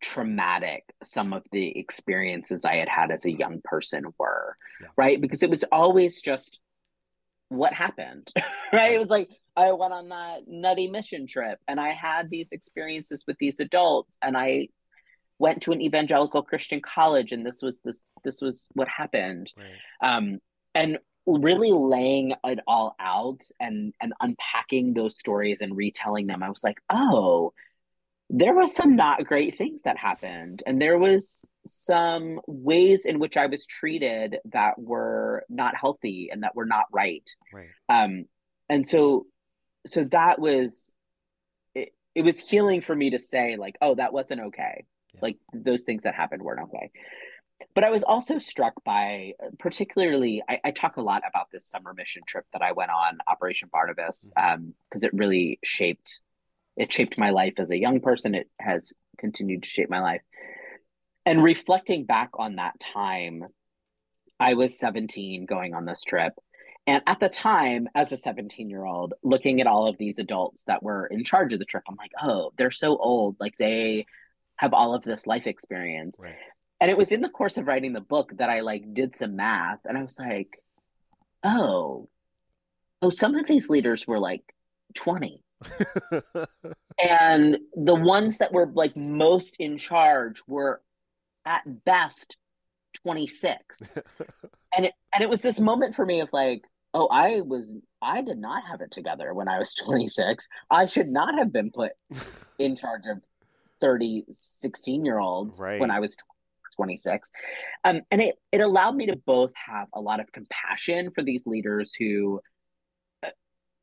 traumatic 0.00 0.92
some 1.04 1.32
of 1.32 1.44
the 1.52 1.78
experiences 1.78 2.64
I 2.64 2.78
had 2.78 2.88
had 2.88 3.12
as 3.12 3.26
a 3.26 3.30
young 3.30 3.60
person 3.62 4.06
were, 4.18 4.56
yeah. 4.80 4.88
right? 4.96 5.20
Because 5.20 5.44
it 5.44 5.50
was 5.50 5.62
always 5.70 6.20
just 6.20 6.58
what 7.48 7.72
happened, 7.72 8.28
right? 8.72 8.92
It 8.92 8.98
was 8.98 9.08
like 9.08 9.30
I 9.54 9.70
went 9.70 9.92
on 9.92 10.08
that 10.08 10.48
nutty 10.48 10.88
mission 10.88 11.28
trip 11.28 11.60
and 11.68 11.78
I 11.78 11.90
had 11.90 12.28
these 12.28 12.50
experiences 12.50 13.22
with 13.24 13.36
these 13.38 13.60
adults 13.60 14.18
and 14.20 14.36
I 14.36 14.66
went 15.42 15.62
to 15.62 15.72
an 15.72 15.82
evangelical 15.82 16.42
Christian 16.42 16.80
college 16.80 17.32
and 17.32 17.44
this 17.44 17.60
was 17.62 17.80
this 17.84 18.00
this 18.24 18.40
was 18.40 18.68
what 18.72 18.88
happened. 18.88 19.52
Right. 19.56 20.14
Um 20.16 20.38
and 20.74 20.98
really 21.26 21.70
laying 21.70 22.34
it 22.44 22.60
all 22.66 22.96
out 22.98 23.42
and 23.60 23.94
and 24.00 24.12
unpacking 24.20 24.94
those 24.94 25.18
stories 25.18 25.60
and 25.60 25.76
retelling 25.76 26.26
them 26.26 26.42
i 26.42 26.48
was 26.48 26.64
like 26.64 26.78
oh 26.90 27.52
there 28.28 28.54
was 28.54 28.74
some 28.74 28.96
not 28.96 29.24
great 29.24 29.56
things 29.56 29.82
that 29.82 29.96
happened 29.96 30.62
and 30.66 30.80
there 30.80 30.98
was 30.98 31.46
some 31.64 32.40
ways 32.48 33.04
in 33.06 33.20
which 33.20 33.36
i 33.36 33.46
was 33.46 33.66
treated 33.66 34.38
that 34.46 34.74
were 34.78 35.44
not 35.48 35.76
healthy 35.76 36.28
and 36.32 36.42
that 36.42 36.56
were 36.56 36.66
not 36.66 36.86
right 36.92 37.30
right 37.52 37.68
um 37.88 38.24
and 38.68 38.84
so 38.84 39.26
so 39.86 40.04
that 40.10 40.40
was 40.40 40.92
it, 41.76 41.90
it 42.16 42.22
was 42.22 42.40
healing 42.40 42.80
for 42.80 42.96
me 42.96 43.10
to 43.10 43.18
say 43.18 43.56
like 43.56 43.76
oh 43.80 43.94
that 43.94 44.12
wasn't 44.12 44.40
okay 44.40 44.84
yeah. 45.14 45.20
like 45.22 45.38
those 45.52 45.84
things 45.84 46.04
that 46.04 46.14
happened 46.14 46.42
weren't 46.42 46.62
okay 46.62 46.90
but 47.74 47.84
I 47.84 47.90
was 47.90 48.02
also 48.02 48.38
struck 48.38 48.72
by, 48.84 49.34
particularly, 49.58 50.42
I, 50.48 50.60
I, 50.64 50.70
talk 50.72 50.96
a 50.96 51.02
lot 51.02 51.22
about 51.28 51.50
this 51.52 51.64
summer 51.64 51.94
mission 51.94 52.22
trip 52.26 52.44
that 52.52 52.60
I 52.62 52.72
went 52.72 52.90
on, 52.90 53.18
Operation 53.28 53.68
Barnabas, 53.72 54.32
because 54.34 54.60
mm-hmm. 54.64 54.64
um, 54.64 54.74
it 54.94 55.14
really 55.14 55.58
shaped 55.62 56.20
it 56.76 56.92
shaped 56.92 57.18
my 57.18 57.30
life 57.30 57.54
as 57.58 57.70
a 57.70 57.78
young 57.78 58.00
person. 58.00 58.34
It 58.34 58.48
has 58.58 58.94
continued 59.18 59.62
to 59.62 59.68
shape 59.68 59.90
my 59.90 60.00
life. 60.00 60.22
And 61.26 61.42
reflecting 61.42 62.04
back 62.04 62.30
on 62.34 62.56
that 62.56 62.80
time, 62.80 63.44
I 64.40 64.54
was 64.54 64.78
17 64.78 65.46
going 65.46 65.74
on 65.74 65.84
this 65.84 66.02
trip. 66.02 66.32
And 66.86 67.02
at 67.06 67.20
the 67.20 67.28
time, 67.28 67.88
as 67.94 68.10
a 68.10 68.16
17 68.16 68.68
year 68.68 68.84
old, 68.84 69.14
looking 69.22 69.60
at 69.60 69.66
all 69.66 69.86
of 69.86 69.98
these 69.98 70.18
adults 70.18 70.64
that 70.64 70.82
were 70.82 71.06
in 71.06 71.24
charge 71.24 71.52
of 71.52 71.58
the 71.58 71.64
trip, 71.64 71.84
I'm 71.88 71.96
like, 71.96 72.10
oh, 72.20 72.52
they're 72.56 72.72
so 72.72 72.96
old. 72.96 73.36
Like 73.38 73.56
they 73.58 74.06
have 74.62 74.72
all 74.72 74.94
of 74.94 75.02
this 75.02 75.26
life 75.26 75.46
experience. 75.46 76.16
Right 76.18 76.36
and 76.82 76.90
it 76.90 76.98
was 76.98 77.12
in 77.12 77.20
the 77.20 77.28
course 77.28 77.58
of 77.58 77.68
writing 77.68 77.92
the 77.92 78.00
book 78.00 78.32
that 78.38 78.50
I 78.50 78.58
like 78.58 78.92
did 78.92 79.14
some 79.14 79.36
math 79.36 79.78
and 79.84 79.96
I 79.96 80.02
was 80.02 80.18
like, 80.18 80.60
oh, 81.44 82.08
oh, 83.00 83.10
some 83.10 83.36
of 83.36 83.46
these 83.46 83.70
leaders 83.70 84.04
were 84.04 84.18
like 84.18 84.42
20. 84.96 85.44
and 87.00 87.58
the 87.76 87.94
ones 87.94 88.38
that 88.38 88.52
were 88.52 88.66
like 88.74 88.96
most 88.96 89.54
in 89.60 89.78
charge 89.78 90.42
were 90.48 90.82
at 91.46 91.62
best 91.84 92.36
26. 93.04 93.92
and 94.76 94.86
it 94.86 94.92
and 95.14 95.22
it 95.22 95.30
was 95.30 95.40
this 95.40 95.60
moment 95.60 95.94
for 95.94 96.04
me 96.04 96.18
of 96.18 96.32
like, 96.32 96.62
oh, 96.94 97.06
I 97.12 97.42
was 97.42 97.76
I 98.02 98.22
did 98.22 98.38
not 98.38 98.64
have 98.68 98.80
it 98.80 98.90
together 98.90 99.32
when 99.34 99.46
I 99.46 99.60
was 99.60 99.72
26. 99.76 100.48
I 100.68 100.86
should 100.86 101.08
not 101.08 101.38
have 101.38 101.52
been 101.52 101.70
put 101.70 101.92
in 102.58 102.74
charge 102.74 103.06
of 103.06 103.22
30 103.82 104.24
16 104.30 105.04
year 105.04 105.18
olds 105.18 105.60
right. 105.60 105.80
when 105.80 105.90
I 105.90 106.00
was 106.00 106.16
26. 106.76 107.30
Um, 107.84 108.00
and 108.10 108.22
it, 108.22 108.36
it 108.50 108.60
allowed 108.60 108.96
me 108.96 109.06
to 109.06 109.16
both 109.16 109.50
have 109.54 109.88
a 109.92 110.00
lot 110.00 110.20
of 110.20 110.32
compassion 110.32 111.10
for 111.14 111.22
these 111.22 111.46
leaders 111.46 111.92
who, 111.98 112.40
uh, 113.22 113.30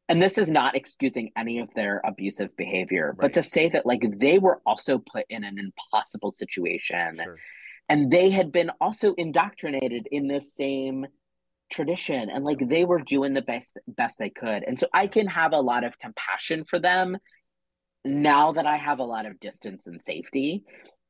and 0.08 0.22
this 0.22 0.40
is 0.40 0.50
not 0.50 0.76
excusing 0.76 1.32
any 1.38 1.60
of 1.60 1.70
their 1.76 2.02
abusive 2.04 2.56
behavior, 2.58 3.10
right. 3.10 3.20
but 3.20 3.34
to 3.34 3.44
say 3.44 3.70
that 3.70 3.86
like 3.86 4.18
they 4.18 4.40
were 4.40 4.62
also 4.66 4.98
put 4.98 5.26
in 5.30 5.44
an 5.44 5.60
impossible 5.60 6.32
situation. 6.32 7.20
Sure. 7.22 7.38
And 7.90 8.12
they 8.12 8.30
had 8.30 8.52
been 8.52 8.72
also 8.80 9.14
indoctrinated 9.16 10.08
in 10.12 10.28
this 10.28 10.56
same 10.56 11.06
tradition 11.72 12.32
and 12.32 12.46
like 12.46 12.68
they 12.68 12.84
were 12.84 13.00
doing 13.00 13.34
the 13.36 13.44
best 13.44 13.78
best 13.90 14.18
they 14.18 14.32
could 14.32 14.64
and 14.64 14.80
so 14.80 14.88
i 14.92 15.06
can 15.06 15.28
have 15.28 15.54
a 15.54 15.62
lot 15.62 15.84
of 15.84 16.00
compassion 16.00 16.66
for 16.68 16.80
them 16.80 17.16
now 18.06 18.52
that 18.54 18.66
i 18.66 18.78
have 18.78 19.00
a 19.00 19.04
lot 19.04 19.26
of 19.26 19.40
distance 19.40 19.88
and 19.88 20.02
safety 20.02 20.64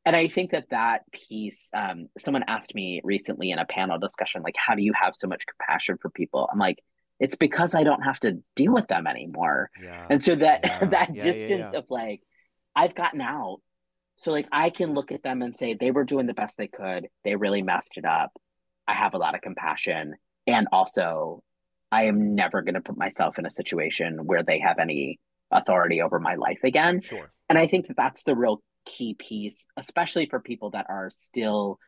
and 0.05 0.15
I 0.15 0.27
think 0.27 0.51
that 0.51 0.69
that 0.71 1.03
piece, 1.11 1.69
um, 1.75 2.07
someone 2.17 2.45
asked 2.47 2.73
me 2.73 3.01
recently 3.03 3.51
in 3.51 3.59
a 3.59 3.65
panel 3.65 3.99
discussion, 3.99 4.41
like, 4.41 4.55
how 4.57 4.73
do 4.73 4.81
you 4.81 4.93
have 4.99 5.15
so 5.15 5.27
much 5.27 5.45
compassion 5.45 5.97
for 6.01 6.09
people? 6.09 6.49
I'm 6.51 6.57
like, 6.57 6.79
it's 7.19 7.35
because 7.35 7.75
I 7.75 7.83
don't 7.83 8.01
have 8.01 8.19
to 8.21 8.39
deal 8.55 8.73
with 8.73 8.87
them 8.87 9.07
anymore. 9.07 9.69
Yeah. 9.81 10.07
And 10.09 10.23
so 10.23 10.35
that 10.35 10.61
yeah. 10.63 10.85
that 10.85 11.15
yeah, 11.15 11.23
distance 11.23 11.73
of 11.73 11.85
like, 11.89 12.21
I've 12.75 12.95
gotten 12.95 13.21
out. 13.21 13.59
So 14.15 14.31
like 14.31 14.47
I 14.51 14.69
can 14.69 14.93
look 14.93 15.11
at 15.11 15.23
them 15.23 15.41
and 15.41 15.55
say 15.55 15.73
they 15.73 15.91
were 15.91 16.05
doing 16.05 16.27
the 16.27 16.33
best 16.33 16.57
they 16.57 16.67
could. 16.67 17.07
They 17.23 17.35
really 17.35 17.61
messed 17.61 17.97
it 17.97 18.05
up. 18.05 18.31
I 18.87 18.93
have 18.93 19.13
a 19.13 19.17
lot 19.17 19.35
of 19.35 19.41
compassion. 19.41 20.15
And 20.47 20.67
also 20.71 21.43
I 21.91 22.05
am 22.05 22.35
never 22.35 22.61
gonna 22.61 22.81
put 22.81 22.97
myself 22.97 23.37
in 23.37 23.45
a 23.45 23.51
situation 23.51 24.25
where 24.25 24.43
they 24.43 24.59
have 24.59 24.79
any 24.79 25.19
authority 25.51 26.01
over 26.01 26.19
my 26.19 26.35
life 26.35 26.59
again. 26.63 27.01
Sure. 27.01 27.29
And 27.47 27.57
I 27.57 27.67
think 27.67 27.87
that 27.87 27.97
that's 27.97 28.23
the 28.23 28.35
real 28.35 28.61
key 28.85 29.15
piece, 29.15 29.67
especially 29.77 30.27
for 30.27 30.39
people 30.39 30.71
that 30.71 30.87
are 30.89 31.09
still 31.13 31.79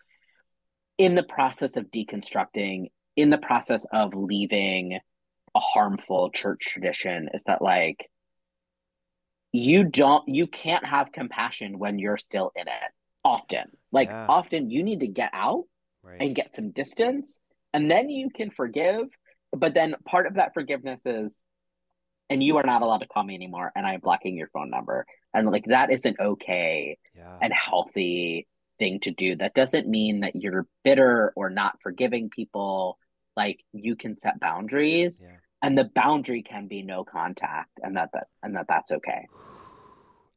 in 0.98 1.16
the 1.16 1.24
process 1.24 1.78
of 1.78 1.86
deconstructing, 1.92 2.92
in 3.16 3.30
the 3.30 3.38
process 3.38 3.86
of 3.92 4.14
leaving 4.14 5.00
a 5.54 5.60
harmful 5.60 6.30
church 6.32 6.60
tradition, 6.62 7.30
is 7.34 7.44
that 7.46 7.62
like 7.62 8.10
you 9.52 9.84
don't 9.84 10.28
you 10.28 10.48
can't 10.48 10.86
have 10.86 11.12
compassion 11.12 11.78
when 11.78 12.00
you're 12.00 12.18
still 12.18 12.52
in 12.56 12.68
it 12.68 12.92
often 13.24 13.66
like 13.92 14.10
yeah. 14.10 14.26
often 14.28 14.70
you 14.70 14.84
need 14.84 15.02
to 15.02 15.08
get 15.08 15.30
out 15.34 15.64
right. 16.04 16.22
and 16.22 16.36
get 16.36 16.56
some 16.56 16.72
distance 16.72 17.40
and 17.74 17.90
then 17.92 18.10
you 18.10 18.30
can 18.30 18.50
forgive 18.50 19.06
but 19.52 19.74
then 19.74 19.96
part 20.06 20.26
of 20.26 20.36
that 20.36 20.54
forgiveness 20.54 21.02
is 21.06 21.42
and 22.32 22.42
you 22.42 22.56
are 22.56 22.64
not 22.64 22.82
allowed 22.82 23.00
to 23.00 23.08
call 23.08 23.24
me 23.24 23.36
anymore 23.36 23.72
and 23.76 23.86
i'm 23.86 24.00
blocking 24.00 24.36
your 24.38 24.48
phone 24.48 24.70
number 24.70 25.06
and 25.34 25.52
like 25.52 25.66
that 25.66 25.92
is 25.92 26.06
an 26.06 26.16
okay 26.20 26.98
yeah. 27.16 27.38
and 27.42 27.54
healthy 27.54 28.48
thing 28.80 29.00
to 29.00 29.12
do 29.12 29.36
that 29.36 29.54
doesn't 29.54 29.88
mean 29.88 30.22
that 30.22 30.36
you're 30.36 30.66
bitter 30.84 31.34
or 31.36 31.50
not 31.50 31.80
forgiving 31.84 32.30
people 32.30 32.98
like 33.36 33.60
you 33.74 33.96
can 33.96 34.18
set 34.18 34.40
boundaries 34.40 35.22
yeah. 35.24 35.36
and 35.62 35.78
the 35.78 35.84
boundary 35.94 36.42
can 36.42 36.68
be 36.68 36.82
no 36.82 37.04
contact 37.04 37.70
and 37.84 37.96
that, 37.98 38.10
that 38.14 38.28
and 38.42 38.56
that 38.56 38.66
that's 38.68 38.92
okay 38.92 39.28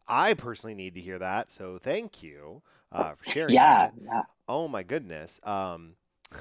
i 0.09 0.35
personally 0.35 0.75
need 0.75 0.95
to 0.95 1.01
hear 1.01 1.19
that 1.19 1.51
so 1.51 1.79
thank 1.79 2.23
you 2.23 2.61
uh, 2.93 3.13
for 3.15 3.25
sharing 3.31 3.55
yeah, 3.55 3.87
that. 3.87 3.95
yeah 4.03 4.23
oh 4.49 4.69
my 4.69 4.83
goodness 4.83 5.41
um 5.45 5.95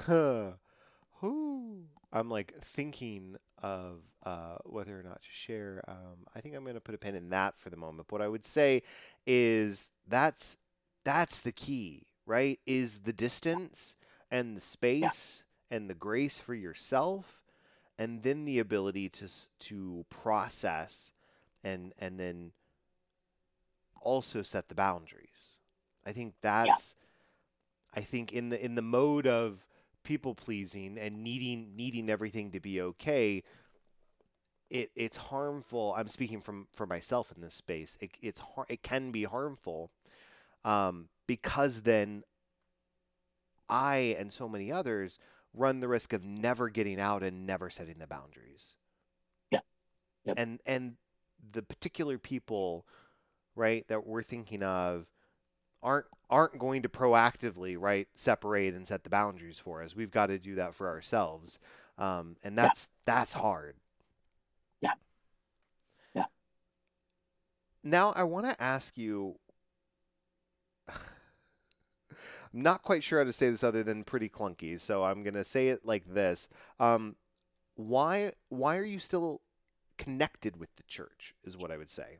i'm 2.12 2.28
like 2.28 2.52
thinking 2.60 3.36
of 3.62 4.00
uh, 4.24 4.56
whether 4.64 4.98
or 4.98 5.02
not 5.02 5.22
to 5.22 5.30
share. 5.30 5.82
Um, 5.88 6.26
I 6.34 6.40
think 6.40 6.54
I'm 6.54 6.62
going 6.62 6.74
to 6.74 6.80
put 6.80 6.94
a 6.94 6.98
pin 6.98 7.14
in 7.14 7.30
that 7.30 7.58
for 7.58 7.70
the 7.70 7.76
moment. 7.76 8.08
But 8.08 8.14
what 8.14 8.22
I 8.22 8.28
would 8.28 8.44
say 8.44 8.82
is 9.26 9.92
that's 10.08 10.56
that's 11.04 11.38
the 11.38 11.52
key, 11.52 12.06
right? 12.26 12.58
Is 12.66 13.00
the 13.00 13.12
distance 13.12 13.96
and 14.30 14.56
the 14.56 14.60
space 14.60 15.44
yeah. 15.70 15.76
and 15.76 15.90
the 15.90 15.94
grace 15.94 16.38
for 16.38 16.54
yourself, 16.54 17.42
and 17.98 18.22
then 18.22 18.44
the 18.44 18.58
ability 18.58 19.08
to 19.10 19.28
to 19.60 20.04
process 20.10 21.12
and 21.62 21.92
and 21.98 22.18
then 22.18 22.52
also 24.00 24.42
set 24.42 24.68
the 24.68 24.74
boundaries. 24.74 25.58
I 26.06 26.12
think 26.12 26.34
that's. 26.40 26.96
Yeah. 26.98 27.00
I 27.96 28.00
think 28.00 28.32
in 28.32 28.48
the 28.48 28.62
in 28.62 28.74
the 28.74 28.82
mode 28.82 29.26
of 29.26 29.64
people 30.02 30.34
pleasing 30.34 30.98
and 30.98 31.22
needing 31.22 31.76
needing 31.76 32.10
everything 32.10 32.50
to 32.52 32.60
be 32.60 32.80
okay, 32.80 33.42
it 34.74 34.90
it's 34.96 35.16
harmful. 35.16 35.94
I'm 35.96 36.08
speaking 36.08 36.40
from 36.40 36.66
for 36.72 36.84
myself 36.84 37.32
in 37.34 37.40
this 37.40 37.54
space. 37.54 37.96
It, 38.00 38.10
it's 38.20 38.42
it 38.68 38.82
can 38.82 39.12
be 39.12 39.22
harmful 39.22 39.90
um, 40.64 41.08
because 41.28 41.82
then 41.82 42.24
I 43.68 44.16
and 44.18 44.32
so 44.32 44.48
many 44.48 44.72
others 44.72 45.18
run 45.54 45.78
the 45.78 45.86
risk 45.86 46.12
of 46.12 46.24
never 46.24 46.68
getting 46.68 47.00
out 47.00 47.22
and 47.22 47.46
never 47.46 47.70
setting 47.70 47.98
the 48.00 48.08
boundaries. 48.08 48.74
Yeah. 49.52 49.60
Yep. 50.24 50.34
And 50.38 50.60
and 50.66 50.96
the 51.52 51.62
particular 51.62 52.18
people, 52.18 52.84
right, 53.54 53.86
that 53.86 54.04
we're 54.04 54.22
thinking 54.22 54.64
of 54.64 55.06
aren't 55.84 56.06
aren't 56.28 56.58
going 56.58 56.82
to 56.82 56.88
proactively 56.88 57.76
right 57.78 58.08
separate 58.16 58.74
and 58.74 58.88
set 58.88 59.04
the 59.04 59.10
boundaries 59.10 59.60
for 59.60 59.84
us. 59.84 59.94
We've 59.94 60.10
got 60.10 60.26
to 60.26 60.38
do 60.38 60.56
that 60.56 60.74
for 60.74 60.88
ourselves, 60.88 61.60
um, 61.96 62.36
and 62.42 62.58
that's 62.58 62.88
yeah. 63.06 63.14
that's 63.14 63.34
hard. 63.34 63.76
Yeah. 64.80 64.92
Yeah. 66.14 66.24
Now 67.84 68.14
I 68.16 68.22
want 68.22 68.46
to 68.46 68.60
ask 68.60 68.96
you. 68.96 69.36
I'm 70.88 72.62
not 72.62 72.82
quite 72.82 73.02
sure 73.02 73.18
how 73.18 73.24
to 73.24 73.32
say 73.32 73.50
this 73.50 73.62
other 73.62 73.82
than 73.82 74.04
pretty 74.04 74.28
clunky, 74.28 74.80
so 74.80 75.04
I'm 75.04 75.22
gonna 75.22 75.44
say 75.44 75.68
it 75.68 75.84
like 75.84 76.04
this. 76.06 76.48
Um, 76.80 77.16
why 77.74 78.32
why 78.48 78.78
are 78.78 78.84
you 78.84 78.98
still 78.98 79.42
connected 79.98 80.56
with 80.56 80.74
the 80.76 80.84
church? 80.84 81.34
Is 81.44 81.56
what 81.56 81.70
I 81.70 81.76
would 81.76 81.90
say. 81.90 82.18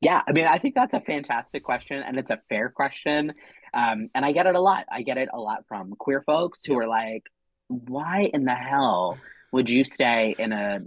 Yeah, 0.00 0.22
I 0.26 0.32
mean, 0.32 0.46
I 0.46 0.58
think 0.58 0.74
that's 0.74 0.94
a 0.94 1.00
fantastic 1.00 1.62
question, 1.62 2.02
and 2.02 2.18
it's 2.18 2.30
a 2.30 2.40
fair 2.48 2.68
question. 2.68 3.34
Um, 3.72 4.10
and 4.14 4.24
I 4.24 4.32
get 4.32 4.46
it 4.46 4.56
a 4.56 4.60
lot. 4.60 4.86
I 4.90 5.02
get 5.02 5.18
it 5.18 5.28
a 5.32 5.38
lot 5.38 5.66
from 5.68 5.94
queer 5.96 6.22
folks 6.22 6.64
who 6.64 6.76
are 6.78 6.88
like, 6.88 7.24
"Why 7.68 8.28
in 8.34 8.44
the 8.44 8.54
hell 8.54 9.18
would 9.52 9.70
you 9.70 9.84
stay 9.84 10.34
in 10.38 10.52
a 10.52 10.80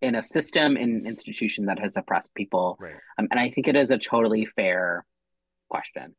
in 0.00 0.14
a 0.14 0.22
system 0.22 0.76
in 0.76 0.94
an 0.96 1.06
institution 1.06 1.66
that 1.66 1.78
has 1.78 1.96
oppressed 1.96 2.34
people?" 2.34 2.76
Right. 2.80 2.94
Um, 3.18 3.28
and 3.30 3.40
I 3.40 3.50
think 3.50 3.68
it 3.68 3.76
is 3.76 3.90
a 3.90 3.98
totally 3.98 4.46
fair 4.46 5.04
question. 5.68 6.14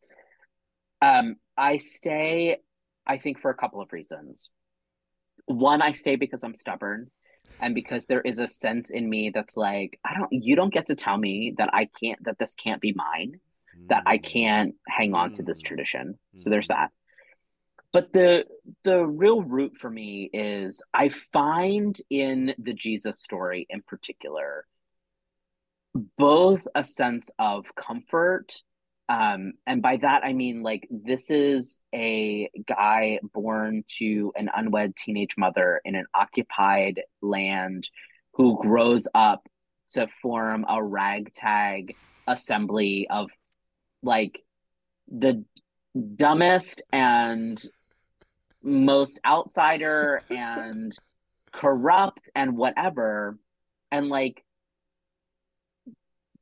Um, 1.02 1.36
I 1.58 1.78
stay, 1.78 2.58
I 3.06 3.18
think, 3.18 3.40
for 3.40 3.52
a 3.52 3.56
couple 3.56 3.82
of 3.82 3.92
reasons. 3.94 4.50
One, 5.46 5.82
I 5.82 5.92
stay 5.92 6.16
because 6.16 6.44
I'm 6.44 6.56
stubborn 6.56 7.12
and 7.60 7.76
because 7.76 8.08
there 8.08 8.22
is 8.22 8.40
a 8.40 8.48
sense 8.48 8.92
in 8.92 9.10
me 9.10 9.32
that's 9.34 9.58
like 9.58 10.00
i 10.04 10.14
don't 10.16 10.32
you 10.32 10.56
don't 10.56 10.74
get 10.74 10.88
to 10.88 10.96
tell 10.96 11.18
me 11.18 11.54
that 11.58 11.70
i 11.74 11.88
can't 12.00 12.24
that 12.24 12.38
this 12.38 12.56
can't 12.56 12.82
be 12.82 12.94
mine 12.94 13.40
mm. 13.78 13.88
that 13.88 14.04
i 14.06 14.18
mm. 14.18 14.24
can't 14.24 14.76
hang 14.88 15.14
on 15.14 15.32
mm. 15.32 15.36
to 15.36 15.44
this 15.44 15.62
mm. 15.62 15.66
tradition 15.66 16.18
mm. 16.36 16.42
so 16.42 16.50
there's 16.50 16.68
that 16.68 16.92
but 17.96 18.12
the 18.12 18.44
the 18.84 19.06
real 19.06 19.42
root 19.42 19.78
for 19.78 19.90
me 19.90 20.30
is 20.34 20.84
i 20.94 21.08
find 21.32 21.98
in 22.10 22.54
the 22.60 22.74
jesus 22.74 23.20
story 23.20 23.66
in 23.70 23.82
particular 23.82 24.66
both 26.18 26.68
a 26.76 26.84
sense 26.84 27.30
of 27.40 27.74
comfort 27.74 28.52
um, 29.08 29.54
and 29.68 29.84
by 29.84 29.98
that 29.98 30.24
I 30.26 30.34
mean 30.34 30.64
like 30.64 30.88
this 30.90 31.30
is 31.30 31.80
a 31.94 32.50
guy 32.66 33.20
born 33.34 33.84
to 34.00 34.34
an 34.36 34.50
unwed 34.54 34.96
teenage 34.96 35.38
mother 35.38 35.80
in 35.86 35.94
an 35.94 36.06
occupied 36.16 37.04
land 37.22 37.88
who 38.34 38.60
grows 38.60 39.08
up 39.14 39.48
to 39.92 40.08
form 40.24 40.66
a 40.68 40.84
ragtag 40.84 41.96
assembly 42.26 43.08
of 43.12 43.30
like 44.02 44.44
the 45.08 45.46
dumbest 46.16 46.82
and 46.92 47.64
most 48.66 49.20
outsider 49.26 50.24
and 50.30 50.92
corrupt 51.52 52.30
and 52.36 52.58
whatever 52.58 53.38
and 53.92 54.10
like 54.10 54.44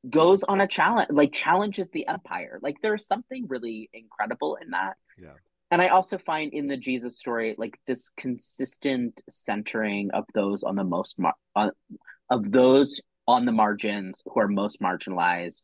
goes 0.09 0.43
on 0.43 0.59
a 0.59 0.67
challenge 0.67 1.09
like 1.11 1.33
challenges 1.33 1.89
the 1.91 2.07
empire. 2.07 2.59
Like 2.61 2.77
there's 2.81 3.05
something 3.05 3.45
really 3.47 3.89
incredible 3.93 4.57
in 4.61 4.71
that. 4.71 4.93
Yeah. 5.17 5.33
And 5.71 5.81
i 5.81 5.87
also 5.87 6.19
find 6.19 6.53
in 6.53 6.67
the 6.67 6.77
jesus 6.77 7.17
story 7.17 7.55
like 7.57 7.79
this 7.87 8.09
consistent 8.09 9.23
centering 9.27 10.11
of 10.11 10.23
those 10.35 10.63
on 10.63 10.75
the 10.75 10.83
most 10.83 11.17
mar- 11.17 11.33
uh, 11.55 11.71
of 12.29 12.51
those 12.51 13.01
on 13.27 13.45
the 13.45 13.51
margins 13.51 14.21
who 14.25 14.39
are 14.39 14.47
most 14.47 14.81
marginalized 14.81 15.63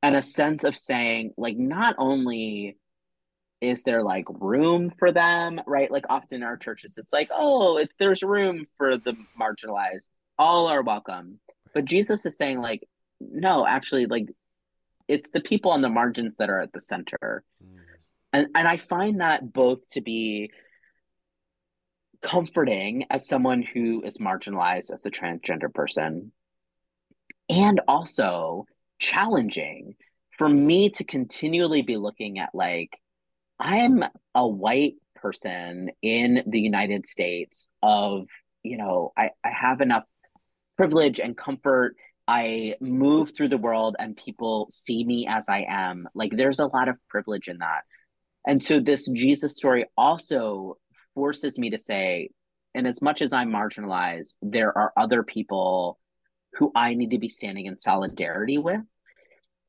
and 0.00 0.14
a 0.14 0.22
sense 0.22 0.62
of 0.62 0.76
saying 0.76 1.32
like 1.36 1.56
not 1.56 1.96
only 1.98 2.76
is 3.62 3.84
there 3.84 4.02
like 4.02 4.26
room 4.28 4.92
for 4.98 5.12
them 5.12 5.60
right 5.66 5.90
like 5.90 6.04
often 6.10 6.36
in 6.36 6.42
our 6.42 6.56
churches 6.56 6.98
it's 6.98 7.12
like 7.12 7.30
oh 7.32 7.78
it's 7.78 7.96
there's 7.96 8.22
room 8.22 8.66
for 8.76 8.98
the 8.98 9.16
marginalized 9.40 10.10
all 10.38 10.66
are 10.66 10.82
welcome 10.82 11.38
but 11.72 11.84
jesus 11.84 12.26
is 12.26 12.36
saying 12.36 12.60
like 12.60 12.82
no, 13.30 13.66
actually, 13.66 14.06
like 14.06 14.28
it's 15.08 15.30
the 15.30 15.40
people 15.40 15.70
on 15.70 15.82
the 15.82 15.88
margins 15.88 16.36
that 16.36 16.50
are 16.50 16.60
at 16.60 16.72
the 16.72 16.80
center. 16.80 17.44
Mm. 17.62 17.78
And 18.32 18.46
and 18.54 18.68
I 18.68 18.76
find 18.76 19.20
that 19.20 19.52
both 19.52 19.86
to 19.92 20.00
be 20.00 20.50
comforting 22.22 23.04
as 23.10 23.26
someone 23.26 23.62
who 23.62 24.02
is 24.02 24.18
marginalized 24.18 24.92
as 24.92 25.04
a 25.04 25.10
transgender 25.10 25.72
person 25.72 26.32
and 27.48 27.80
also 27.88 28.64
challenging 28.98 29.96
for 30.38 30.48
me 30.48 30.88
to 30.90 31.04
continually 31.04 31.82
be 31.82 31.96
looking 31.96 32.38
at 32.38 32.54
like 32.54 32.96
I'm 33.62 34.02
a 34.34 34.46
white 34.46 34.94
person 35.14 35.90
in 36.02 36.42
the 36.46 36.60
United 36.60 37.06
States 37.06 37.68
of, 37.80 38.26
you 38.64 38.76
know, 38.76 39.12
I, 39.16 39.30
I 39.44 39.50
have 39.50 39.80
enough 39.80 40.02
privilege 40.76 41.20
and 41.20 41.36
comfort 41.36 41.96
I 42.26 42.74
move 42.80 43.32
through 43.34 43.48
the 43.48 43.58
world 43.58 43.96
and 43.98 44.16
people 44.16 44.68
see 44.70 45.04
me 45.04 45.26
as 45.28 45.48
I 45.48 45.66
am. 45.68 46.08
Like 46.14 46.32
there's 46.36 46.60
a 46.60 46.66
lot 46.66 46.88
of 46.88 46.96
privilege 47.08 47.48
in 47.48 47.58
that. 47.58 47.82
And 48.46 48.62
so 48.62 48.80
this 48.80 49.08
Jesus 49.08 49.56
story 49.56 49.86
also 49.96 50.78
forces 51.14 51.58
me 51.58 51.70
to 51.70 51.78
say, 51.78 52.30
and 52.74 52.86
as 52.86 53.02
much 53.02 53.22
as 53.22 53.32
I'm 53.32 53.50
marginalized, 53.50 54.34
there 54.40 54.76
are 54.76 54.92
other 54.96 55.22
people 55.22 55.98
who 56.54 56.72
I 56.74 56.94
need 56.94 57.10
to 57.10 57.18
be 57.18 57.28
standing 57.28 57.66
in 57.66 57.78
solidarity 57.78 58.58
with. 58.58 58.80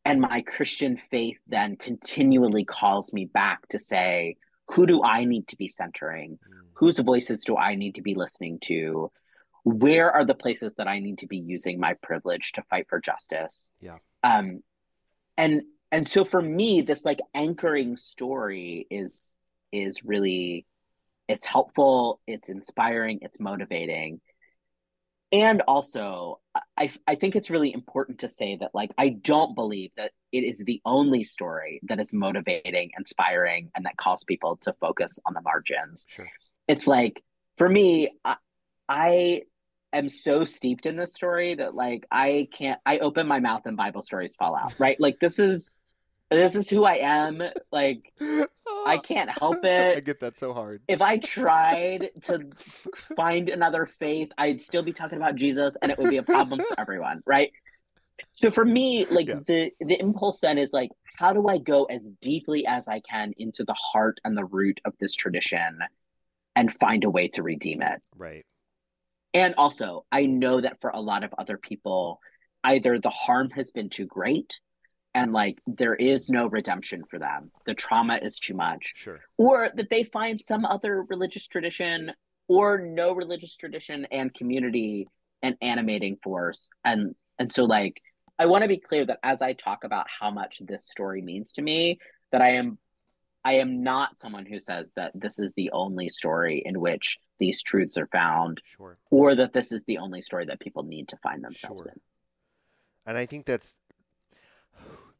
And 0.06 0.20
my 0.20 0.42
Christian 0.42 1.00
faith 1.12 1.40
then 1.48 1.78
continually 1.78 2.66
calls 2.66 3.14
me 3.14 3.26
back 3.26 3.68
to 3.70 3.80
say, 3.80 4.36
who 4.70 4.86
do 4.86 5.04
I 5.04 5.26
need 5.26 5.48
to 5.50 5.58
be 5.58 5.68
centering? 5.68 6.34
Mm. 6.34 6.68
Whose 6.74 7.00
voices 7.00 7.44
do 7.44 7.56
I 7.56 7.76
need 7.76 7.96
to 7.96 8.02
be 8.02 8.16
listening 8.16 8.60
to? 8.64 9.12
where 9.64 10.12
are 10.12 10.26
the 10.26 10.34
places 10.34 10.76
that 10.76 10.88
I 10.88 11.00
need 11.00 11.20
to 11.20 11.28
be 11.28 11.38
using 11.38 11.80
my 11.80 11.94
privilege 12.02 12.52
to 12.54 12.64
fight 12.64 12.88
for 12.90 13.00
justice? 13.00 13.70
Yeah. 13.82 13.98
Um, 14.24 14.62
and 15.38 15.62
and 15.92 16.08
so 16.08 16.26
for 16.26 16.42
me, 16.42 16.82
this 16.82 17.06
like 17.06 17.20
anchoring 17.34 17.98
story 17.98 18.88
is 18.90 19.36
is 19.72 20.04
really 20.04 20.66
it's 21.28 21.46
helpful, 21.46 22.20
it's 22.28 22.50
inspiring, 22.50 23.20
it's 23.22 23.40
motivating. 23.40 24.20
And 25.34 25.62
also, 25.68 26.40
I, 26.78 26.92
I 27.08 27.16
think 27.16 27.36
it's 27.36 27.50
really 27.50 27.74
important 27.74 28.20
to 28.20 28.30
say 28.30 28.56
that, 28.58 28.70
like, 28.76 28.92
I 29.00 29.10
don't 29.10 29.56
believe 29.56 29.90
that 29.98 30.12
it 30.32 30.44
is 30.44 30.60
the 30.60 30.80
only 30.86 31.24
story 31.24 31.82
that 31.90 32.00
is 32.00 32.14
motivating, 32.14 32.92
inspiring, 32.96 33.72
and 33.76 33.86
that 33.86 33.98
calls 33.98 34.24
people 34.24 34.58
to 34.58 34.74
focus 34.80 35.20
on 35.26 35.34
the 35.34 35.42
margins. 35.42 36.06
Sure. 36.08 36.30
It's 36.68 36.86
like, 36.86 37.24
for 37.58 37.68
me, 37.68 38.12
I, 38.24 38.38
I 38.88 39.42
am 39.92 40.10
so 40.10 40.44
steeped 40.44 40.86
in 40.86 40.98
this 40.98 41.14
story 41.14 41.56
that 41.56 41.76
like 41.76 42.06
I 42.12 42.48
can't 42.52 42.80
I 42.86 42.98
open 43.00 43.28
my 43.28 43.40
mouth 43.40 43.62
and 43.66 43.78
Bible 43.78 44.02
stories 44.02 44.36
fall 44.36 44.56
out. 44.56 44.74
Right? 44.80 45.00
Like 45.00 45.20
this 45.20 45.40
is 45.40 45.80
this 46.36 46.56
is 46.56 46.70
who 46.70 46.84
I 46.84 46.96
am. 46.96 47.42
Like 47.72 48.14
I 48.86 48.98
can't 49.04 49.30
help 49.30 49.64
it. 49.64 49.98
I 49.98 50.00
get 50.00 50.20
that 50.22 50.38
so 50.38 50.54
hard. 50.54 50.82
If 50.88 51.02
I 51.02 51.18
tried 51.18 52.12
to 52.24 52.50
find 53.16 53.50
another 53.50 53.86
faith, 53.86 54.32
I'd 54.38 54.62
still 54.62 54.84
be 54.84 54.94
talking 54.94 55.18
about 55.18 55.36
Jesus 55.36 55.78
and 55.82 55.92
it 55.92 55.98
would 55.98 56.10
be 56.10 56.18
a 56.18 56.24
problem 56.24 56.60
for 56.60 56.80
everyone, 56.80 57.22
right? 57.26 57.52
So 58.34 58.52
for 58.52 58.64
me, 58.64 59.06
like 59.06 59.28
yeah. 59.28 59.40
the 59.46 59.72
the 59.80 60.00
impulse 60.00 60.40
then 60.40 60.58
is 60.58 60.72
like 60.74 60.90
how 61.18 61.34
do 61.34 61.48
I 61.48 61.58
go 61.58 61.86
as 61.86 62.10
deeply 62.22 62.66
as 62.66 62.88
I 62.88 63.00
can 63.00 63.34
into 63.38 63.64
the 63.64 63.76
heart 63.78 64.20
and 64.24 64.36
the 64.36 64.46
root 64.46 64.82
of 64.86 64.94
this 65.00 65.16
tradition 65.16 65.80
and 66.56 66.74
find 66.74 67.04
a 67.04 67.10
way 67.10 67.28
to 67.30 67.44
redeem 67.44 67.82
it? 67.82 68.02
Right. 68.16 68.46
And 69.34 69.56
also, 69.56 70.06
I 70.12 70.26
know 70.26 70.62
that 70.62 70.80
for 70.82 70.92
a 70.92 71.00
lot 71.00 71.24
of 71.24 71.34
other 71.38 71.58
people, 71.58 72.20
either 72.64 73.00
the 73.00 73.10
harm 73.10 73.50
has 73.52 73.72
been 73.72 73.90
too 73.90 74.06
great 74.06 74.60
and 75.14 75.32
like 75.32 75.62
there 75.68 75.96
is 75.96 76.30
no 76.30 76.48
redemption 76.48 77.04
for 77.10 77.20
them, 77.20 77.52
the 77.66 77.74
trauma 77.74 78.20
is 78.22 78.40
too 78.40 78.54
much, 78.54 78.94
sure. 78.96 79.20
or 79.38 79.70
that 79.76 79.90
they 79.90 80.04
find 80.04 80.42
some 80.44 80.66
other 80.66 81.04
religious 81.04 81.48
tradition 81.48 82.12
or 82.48 82.80
no 82.80 83.14
religious 83.14 83.56
tradition 83.56 84.06
and 84.12 84.34
community 84.34 85.08
an 85.42 85.58
animating 85.62 86.18
force. 86.24 86.70
And 86.84 87.16
and 87.38 87.52
so 87.52 87.66
like 87.66 88.02
I 88.40 88.48
want 88.48 88.64
to 88.64 88.68
be 88.68 88.78
clear 88.78 89.06
that 89.06 89.20
as 89.24 89.42
I 89.42 89.54
talk 89.54 89.84
about 89.84 90.08
how 90.20 90.32
much 90.32 90.62
this 90.66 90.86
story 90.88 91.22
means 91.22 91.54
to 91.54 91.62
me, 91.62 92.00
that 92.32 92.42
I 92.42 92.52
am 92.56 92.78
I 93.46 93.56
am 93.56 93.84
not 93.84 94.18
someone 94.18 94.46
who 94.46 94.60
says 94.60 94.94
that 94.96 95.12
this 95.14 95.38
is 95.38 95.54
the 95.56 95.72
only 95.72 96.10
story 96.10 96.64
in 96.66 96.80
which 96.80 97.20
these 97.40 97.62
truths 97.62 97.98
are 97.98 98.08
found, 98.08 98.62
sure. 98.78 98.98
or 99.12 99.36
that 99.36 99.52
this 99.52 99.74
is 99.74 99.84
the 99.84 99.98
only 99.98 100.22
story 100.22 100.46
that 100.46 100.62
people 100.62 100.84
need 100.84 101.10
to 101.10 101.18
find 101.18 101.44
themselves 101.44 101.84
Sure. 101.84 101.92
in. 101.94 102.00
And 103.06 103.18
I 103.18 103.26
think 103.26 103.46
that's 103.46 103.74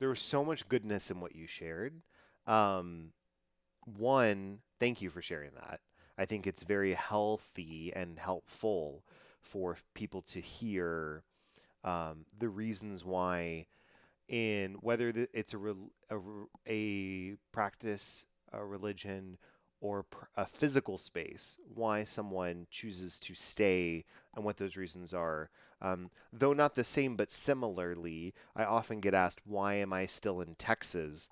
there 0.04 0.10
was 0.10 0.20
so 0.20 0.44
much 0.44 0.68
goodness 0.68 1.10
in 1.10 1.22
what 1.22 1.34
you 1.34 1.48
shared. 1.48 2.02
Um, 2.46 3.14
one, 3.86 4.60
thank 4.78 5.02
you 5.02 5.10
for 5.10 5.22
sharing 5.22 5.52
that. 5.56 5.80
I 6.18 6.26
think 6.26 6.46
it's 6.46 6.64
very 6.66 6.92
healthy 6.92 7.94
and 7.96 8.20
helpful 8.20 9.06
for 9.40 9.78
people 9.94 10.22
to 10.24 10.42
hear 10.42 11.24
um, 11.86 12.26
the 12.38 12.50
reasons 12.50 13.06
why, 13.06 13.68
in 14.28 14.74
whether 14.82 15.14
the, 15.14 15.30
it's 15.34 15.54
a, 15.54 15.58
rel- 15.58 15.94
a 16.12 16.18
a 16.68 17.36
practice, 17.54 18.26
a 18.52 18.66
religion, 18.66 19.38
or 19.80 20.04
pr- 20.04 20.26
a 20.36 20.46
physical 20.46 20.98
space, 20.98 21.56
why 21.74 22.04
someone 22.04 22.68
chooses 22.70 23.22
to 23.22 23.36
stay 23.36 24.04
and 24.36 24.44
what 24.44 24.58
those 24.58 24.76
reasons 24.76 25.14
are. 25.14 25.50
Um, 25.84 26.10
though 26.32 26.54
not 26.54 26.76
the 26.76 26.84
same, 26.84 27.16
but 27.16 27.30
similarly, 27.30 28.34
I 28.56 28.64
often 28.66 29.02
get 29.02 29.14
asked, 29.14 29.42
"Why 29.46 29.76
am 29.76 29.94
I 29.94 30.08
still 30.08 30.42
in 30.42 30.56
Texas?" 30.56 31.30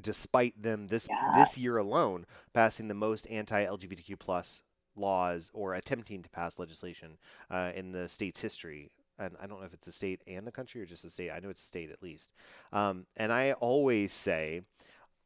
Despite 0.00 0.62
them 0.62 0.86
this 0.88 1.08
Yeah. 1.08 1.32
this 1.34 1.58
year 1.58 1.76
alone 1.76 2.24
passing 2.54 2.88
the 2.88 2.94
most 2.94 3.26
anti-LGBTQ 3.26 4.16
plus 4.18 4.62
laws 4.94 5.50
or 5.52 5.74
attempting 5.74 6.22
to 6.22 6.30
pass 6.30 6.58
legislation 6.58 7.18
uh, 7.50 7.72
in 7.74 7.92
the 7.92 8.08
state's 8.08 8.40
history. 8.40 8.90
And 9.18 9.36
I 9.40 9.46
don't 9.46 9.60
know 9.60 9.66
if 9.66 9.74
it's 9.74 9.88
a 9.88 9.92
state 9.92 10.22
and 10.26 10.46
the 10.46 10.52
country 10.52 10.80
or 10.80 10.86
just 10.86 11.04
a 11.04 11.10
state. 11.10 11.30
I 11.30 11.40
know 11.40 11.50
it's 11.50 11.62
a 11.62 11.66
state 11.66 11.90
at 11.90 12.02
least. 12.02 12.30
Um, 12.72 13.06
and 13.16 13.32
I 13.32 13.52
always 13.54 14.12
say, 14.12 14.62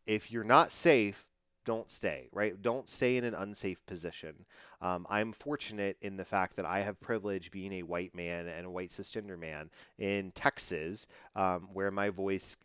if 0.06 0.30
you're 0.32 0.44
not 0.44 0.72
safe, 0.72 1.26
don't 1.64 1.90
stay, 1.90 2.28
right? 2.32 2.60
Don't 2.60 2.88
stay 2.88 3.16
in 3.16 3.24
an 3.24 3.34
unsafe 3.34 3.84
position. 3.86 4.44
Um, 4.80 5.06
I'm 5.08 5.32
fortunate 5.32 5.96
in 6.00 6.16
the 6.16 6.24
fact 6.24 6.56
that 6.56 6.66
I 6.66 6.80
have 6.80 7.00
privilege 7.00 7.50
being 7.50 7.72
a 7.74 7.82
white 7.82 8.14
man 8.14 8.48
and 8.48 8.66
a 8.66 8.70
white 8.70 8.90
cisgender 8.90 9.38
man 9.38 9.70
in 9.98 10.32
Texas, 10.32 11.06
um, 11.36 11.68
where 11.72 11.90
my 11.90 12.10
voice, 12.10 12.56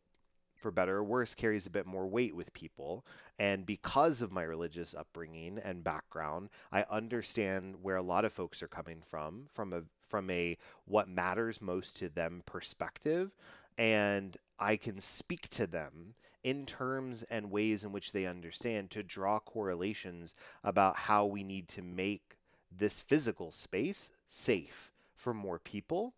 for 0.55 0.71
better 0.71 0.97
or 0.97 1.03
worse, 1.03 1.35
carries 1.35 1.65
a 1.65 1.71
bit 1.71 1.85
more 1.85 2.07
weight 2.07 2.35
with 2.35 2.53
people. 2.53 3.05
And 3.39 3.65
because 3.65 4.21
of 4.21 4.31
my 4.31 4.41
religious 4.41 4.95
upbringing 4.95 5.59
and 5.63 5.83
background, 5.83 6.49
I 6.71 6.85
understand 6.89 7.75
where 7.83 7.95
a 7.95 8.01
lot 8.01 8.25
of 8.25 8.33
folks 8.33 8.63
are 8.63 8.67
coming 8.67 9.03
from, 9.05 9.45
from 9.51 9.73
a 9.73 9.83
from 10.07 10.29
a 10.29 10.57
what 10.85 11.09
matters 11.09 11.61
most 11.61 11.97
to 11.97 12.09
them 12.09 12.41
perspective, 12.45 13.35
and 13.77 14.37
I 14.57 14.77
can 14.77 14.99
speak 15.01 15.49
to 15.49 15.67
them 15.67 16.15
in 16.47 16.65
terms 16.65 17.23
and 17.23 17.51
ways 17.51 17.83
in 17.83 17.91
which 17.91 18.13
they 18.13 18.25
understand 18.25 18.89
to 18.89 19.03
draw 19.03 19.37
correlations 19.37 20.33
about 20.63 20.95
how 20.95 21.25
we 21.25 21.43
need 21.43 21.67
to 21.67 21.81
make 21.81 22.37
this 22.71 23.01
physical 23.01 23.51
space 23.51 24.13
safe 24.27 24.93
for 25.13 25.33
more 25.33 25.59
people. 25.59 26.13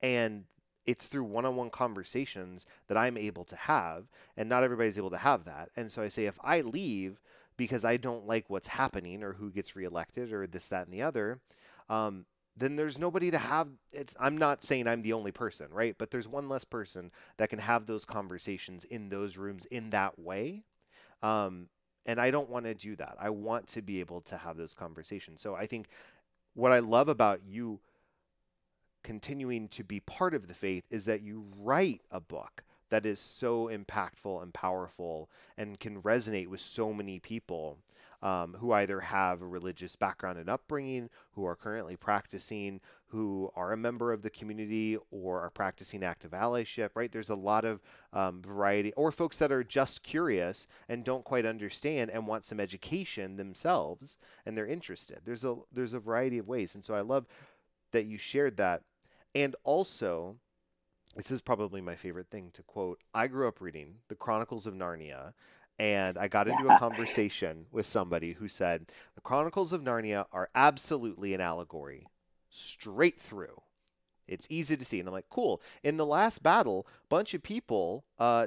And 0.00 0.44
it's 0.86 1.08
through 1.08 1.24
one 1.24 1.44
on 1.44 1.56
one 1.56 1.68
conversations 1.68 2.64
that 2.88 2.96
I'm 2.96 3.18
able 3.18 3.44
to 3.44 3.56
have, 3.56 4.04
and 4.34 4.48
not 4.48 4.62
everybody's 4.62 4.96
able 4.96 5.10
to 5.10 5.18
have 5.18 5.44
that. 5.44 5.68
And 5.76 5.92
so 5.92 6.02
I 6.02 6.08
say, 6.08 6.24
if 6.24 6.38
I 6.42 6.62
leave 6.62 7.20
because 7.58 7.84
I 7.84 7.98
don't 7.98 8.26
like 8.26 8.48
what's 8.48 8.68
happening 8.68 9.22
or 9.22 9.34
who 9.34 9.50
gets 9.50 9.76
reelected 9.76 10.32
or 10.32 10.46
this, 10.46 10.68
that, 10.68 10.86
and 10.86 10.94
the 10.94 11.02
other, 11.02 11.40
um, 11.90 12.24
then 12.56 12.76
there's 12.76 12.98
nobody 12.98 13.30
to 13.30 13.38
have 13.38 13.68
it's 13.92 14.16
i'm 14.18 14.36
not 14.36 14.62
saying 14.62 14.86
i'm 14.86 15.02
the 15.02 15.12
only 15.12 15.32
person 15.32 15.68
right? 15.70 15.96
But 15.98 16.10
there's 16.10 16.28
one 16.28 16.48
less 16.48 16.64
person 16.64 17.10
that 17.36 17.50
can 17.50 17.58
have 17.58 17.86
those 17.86 18.04
conversations 18.04 18.84
in 18.84 19.08
those 19.08 19.36
rooms 19.36 19.66
in 19.66 19.90
that 19.90 20.18
way. 20.18 20.64
Um, 21.22 21.68
and 22.04 22.20
i 22.20 22.30
don't 22.30 22.50
want 22.50 22.66
to 22.66 22.74
do 22.74 22.96
that. 22.96 23.16
I 23.20 23.30
want 23.30 23.66
to 23.68 23.82
be 23.82 24.00
able 24.00 24.20
to 24.22 24.36
have 24.36 24.56
those 24.56 24.74
conversations. 24.74 25.40
So 25.40 25.54
i 25.54 25.66
think 25.66 25.88
what 26.54 26.72
i 26.72 26.78
love 26.78 27.08
about 27.08 27.40
you 27.46 27.80
continuing 29.02 29.68
to 29.68 29.84
be 29.84 30.00
part 30.00 30.34
of 30.34 30.48
the 30.48 30.54
faith 30.54 30.82
is 30.90 31.04
that 31.04 31.22
you 31.22 31.44
write 31.56 32.00
a 32.10 32.20
book 32.20 32.64
that 32.90 33.06
is 33.06 33.20
so 33.20 33.68
impactful 33.68 34.42
and 34.42 34.52
powerful 34.52 35.30
and 35.56 35.78
can 35.78 36.02
resonate 36.02 36.48
with 36.48 36.60
so 36.60 36.92
many 36.92 37.18
people 37.18 37.78
um, 38.22 38.56
who 38.58 38.72
either 38.72 39.00
have 39.00 39.42
a 39.42 39.46
religious 39.46 39.96
background 39.96 40.38
and 40.38 40.48
upbringing, 40.48 41.10
who 41.32 41.44
are 41.44 41.56
currently 41.56 41.96
practicing, 41.96 42.80
who 43.08 43.50
are 43.54 43.72
a 43.72 43.76
member 43.76 44.12
of 44.12 44.22
the 44.22 44.30
community 44.30 44.98
or 45.10 45.40
are 45.40 45.50
practicing 45.50 46.02
active 46.02 46.32
allyship, 46.32 46.90
right? 46.94 47.12
There's 47.12 47.30
a 47.30 47.36
lot 47.36 47.64
of 47.64 47.80
um, 48.12 48.42
variety, 48.42 48.92
or 48.94 49.12
folks 49.12 49.38
that 49.38 49.52
are 49.52 49.62
just 49.62 50.02
curious 50.02 50.66
and 50.88 51.04
don't 51.04 51.24
quite 51.24 51.46
understand 51.46 52.10
and 52.10 52.26
want 52.26 52.44
some 52.44 52.58
education 52.60 53.36
themselves 53.36 54.18
and 54.44 54.56
they're 54.56 54.66
interested. 54.66 55.20
There's 55.24 55.44
a 55.44 55.56
there's 55.72 55.92
a 55.92 56.00
variety 56.00 56.38
of 56.38 56.48
ways, 56.48 56.74
and 56.74 56.84
so 56.84 56.94
I 56.94 57.00
love 57.00 57.26
that 57.92 58.06
you 58.06 58.18
shared 58.18 58.56
that, 58.56 58.82
and 59.34 59.54
also. 59.64 60.36
This 61.14 61.30
is 61.30 61.40
probably 61.40 61.80
my 61.80 61.94
favorite 61.94 62.28
thing 62.28 62.50
to 62.52 62.62
quote. 62.62 62.98
I 63.14 63.26
grew 63.26 63.48
up 63.48 63.62
reading 63.62 64.00
the 64.08 64.14
Chronicles 64.14 64.66
of 64.66 64.74
Narnia, 64.74 65.32
and 65.78 66.16
I 66.16 66.28
got 66.28 66.48
into 66.48 66.68
a 66.68 66.78
conversation 66.78 67.66
with 67.70 67.86
somebody 67.86 68.32
who 68.32 68.48
said 68.48 68.86
the 69.14 69.20
Chronicles 69.20 69.72
of 69.72 69.82
Narnia 69.82 70.26
are 70.32 70.48
absolutely 70.54 71.34
an 71.34 71.40
allegory, 71.40 72.06
straight 72.48 73.20
through. 73.20 73.62
It's 74.26 74.46
easy 74.50 74.76
to 74.76 74.84
see, 74.84 74.98
and 74.98 75.08
I'm 75.08 75.14
like, 75.14 75.30
cool. 75.30 75.60
In 75.84 75.98
the 75.98 76.06
last 76.06 76.42
battle, 76.42 76.86
bunch 77.08 77.34
of 77.34 77.42
people 77.42 78.04
uh, 78.18 78.46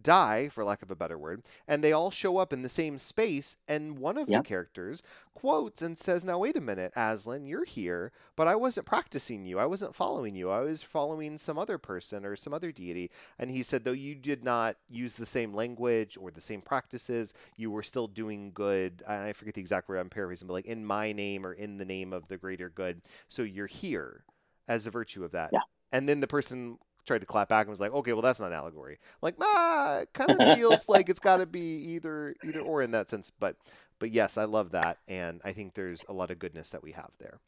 die, 0.00 0.48
for 0.48 0.64
lack 0.64 0.82
of 0.82 0.90
a 0.90 0.96
better 0.96 1.18
word, 1.18 1.42
and 1.68 1.82
they 1.82 1.92
all 1.92 2.10
show 2.10 2.38
up 2.38 2.52
in 2.52 2.62
the 2.62 2.68
same 2.68 2.98
space. 2.98 3.56
And 3.68 3.98
one 3.98 4.16
of 4.16 4.28
Yep. 4.28 4.42
the 4.44 4.48
characters 4.48 5.02
quotes 5.34 5.82
and 5.82 5.98
says, 5.98 6.24
"Now 6.24 6.38
wait 6.38 6.56
a 6.56 6.60
minute, 6.60 6.92
Aslan, 6.96 7.46
you're 7.46 7.64
here, 7.64 8.12
but 8.36 8.48
I 8.48 8.54
wasn't 8.54 8.86
practicing 8.86 9.44
you. 9.44 9.58
I 9.58 9.66
wasn't 9.66 9.94
following 9.94 10.34
you. 10.34 10.50
I 10.50 10.60
was 10.60 10.82
following 10.82 11.38
some 11.38 11.58
other 11.58 11.78
person 11.78 12.24
or 12.24 12.36
some 12.36 12.54
other 12.54 12.72
deity." 12.72 13.10
And 13.38 13.50
he 13.50 13.62
said, 13.62 13.84
though 13.84 13.92
you 13.92 14.14
did 14.14 14.44
not 14.44 14.76
use 14.88 15.16
the 15.16 15.26
same 15.26 15.52
language 15.54 16.16
or 16.16 16.30
the 16.30 16.40
same 16.40 16.62
practices, 16.62 17.34
you 17.56 17.70
were 17.70 17.82
still 17.82 18.06
doing 18.08 18.52
good. 18.52 19.02
And 19.06 19.22
I 19.24 19.32
forget 19.32 19.54
the 19.54 19.60
exact 19.60 19.88
word 19.88 19.98
I'm 19.98 20.10
paraphrasing, 20.10 20.48
but 20.48 20.54
like 20.54 20.66
in 20.66 20.84
my 20.86 21.12
name 21.12 21.44
or 21.46 21.52
in 21.52 21.78
the 21.78 21.84
name 21.84 22.12
of 22.12 22.28
the 22.28 22.36
greater 22.38 22.68
good. 22.68 23.02
So 23.28 23.42
you're 23.42 23.66
here 23.66 24.24
as 24.68 24.86
a 24.86 24.90
virtue 24.90 25.24
of 25.24 25.32
that. 25.32 25.50
Yeah. 25.52 25.60
And 25.90 26.08
then 26.08 26.20
the 26.20 26.26
person 26.26 26.78
tried 27.06 27.20
to 27.20 27.26
clap 27.26 27.48
back 27.48 27.66
and 27.66 27.70
was 27.70 27.80
like, 27.80 27.92
okay, 27.92 28.12
well, 28.12 28.22
that's 28.22 28.40
not 28.40 28.52
allegory. 28.52 28.94
I'm 28.94 29.18
like, 29.22 29.36
ah, 29.40 29.98
it 30.00 30.12
kind 30.12 30.32
of 30.32 30.44
feels 30.52 30.88
like 30.88 31.08
it's 31.08 31.20
got 31.20 31.38
to 31.38 31.46
be 31.46 31.76
either 31.94 32.34
either 32.42 32.60
or 32.60 32.82
in 32.82 32.90
that 32.92 33.10
sense. 33.10 33.30
But 33.38 33.56
but 33.98 34.10
yes, 34.10 34.36
I 34.38 34.44
love 34.44 34.70
that, 34.72 34.98
and 35.08 35.40
I 35.44 35.52
think 35.52 35.74
there's 35.74 36.04
a 36.08 36.12
lot 36.12 36.30
of 36.30 36.38
goodness 36.38 36.70
that 36.70 36.82
we 36.82 36.92
have 36.92 37.10
there. 37.18 37.40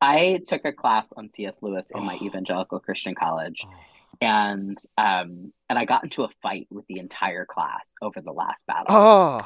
I 0.00 0.40
took 0.46 0.64
a 0.64 0.72
class 0.72 1.12
on 1.12 1.28
C.S. 1.28 1.58
Lewis 1.62 1.90
in 1.90 2.04
my 2.04 2.14
Oh. 2.14 2.22
evangelical 2.22 2.80
Christian 2.80 3.14
college, 3.14 3.68
and 4.20 4.78
um, 4.98 5.52
and 5.68 5.78
I 5.78 5.84
got 5.84 6.04
into 6.04 6.24
a 6.24 6.28
fight 6.42 6.68
with 6.70 6.86
the 6.86 7.00
entire 7.00 7.44
class 7.46 7.94
over 8.00 8.20
the 8.20 8.32
last 8.32 8.66
battle 8.66 8.92
Oh, 8.92 9.40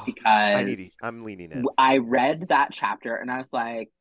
I 0.53 0.63
because 0.63 0.97
I'm 1.01 1.23
leaning 1.23 1.51
in. 1.51 1.65
I 1.77 1.97
read 1.99 2.47
that 2.49 2.71
chapter 2.71 3.15
and 3.15 3.31
I 3.31 3.37
was 3.37 3.53
like, 3.53 3.91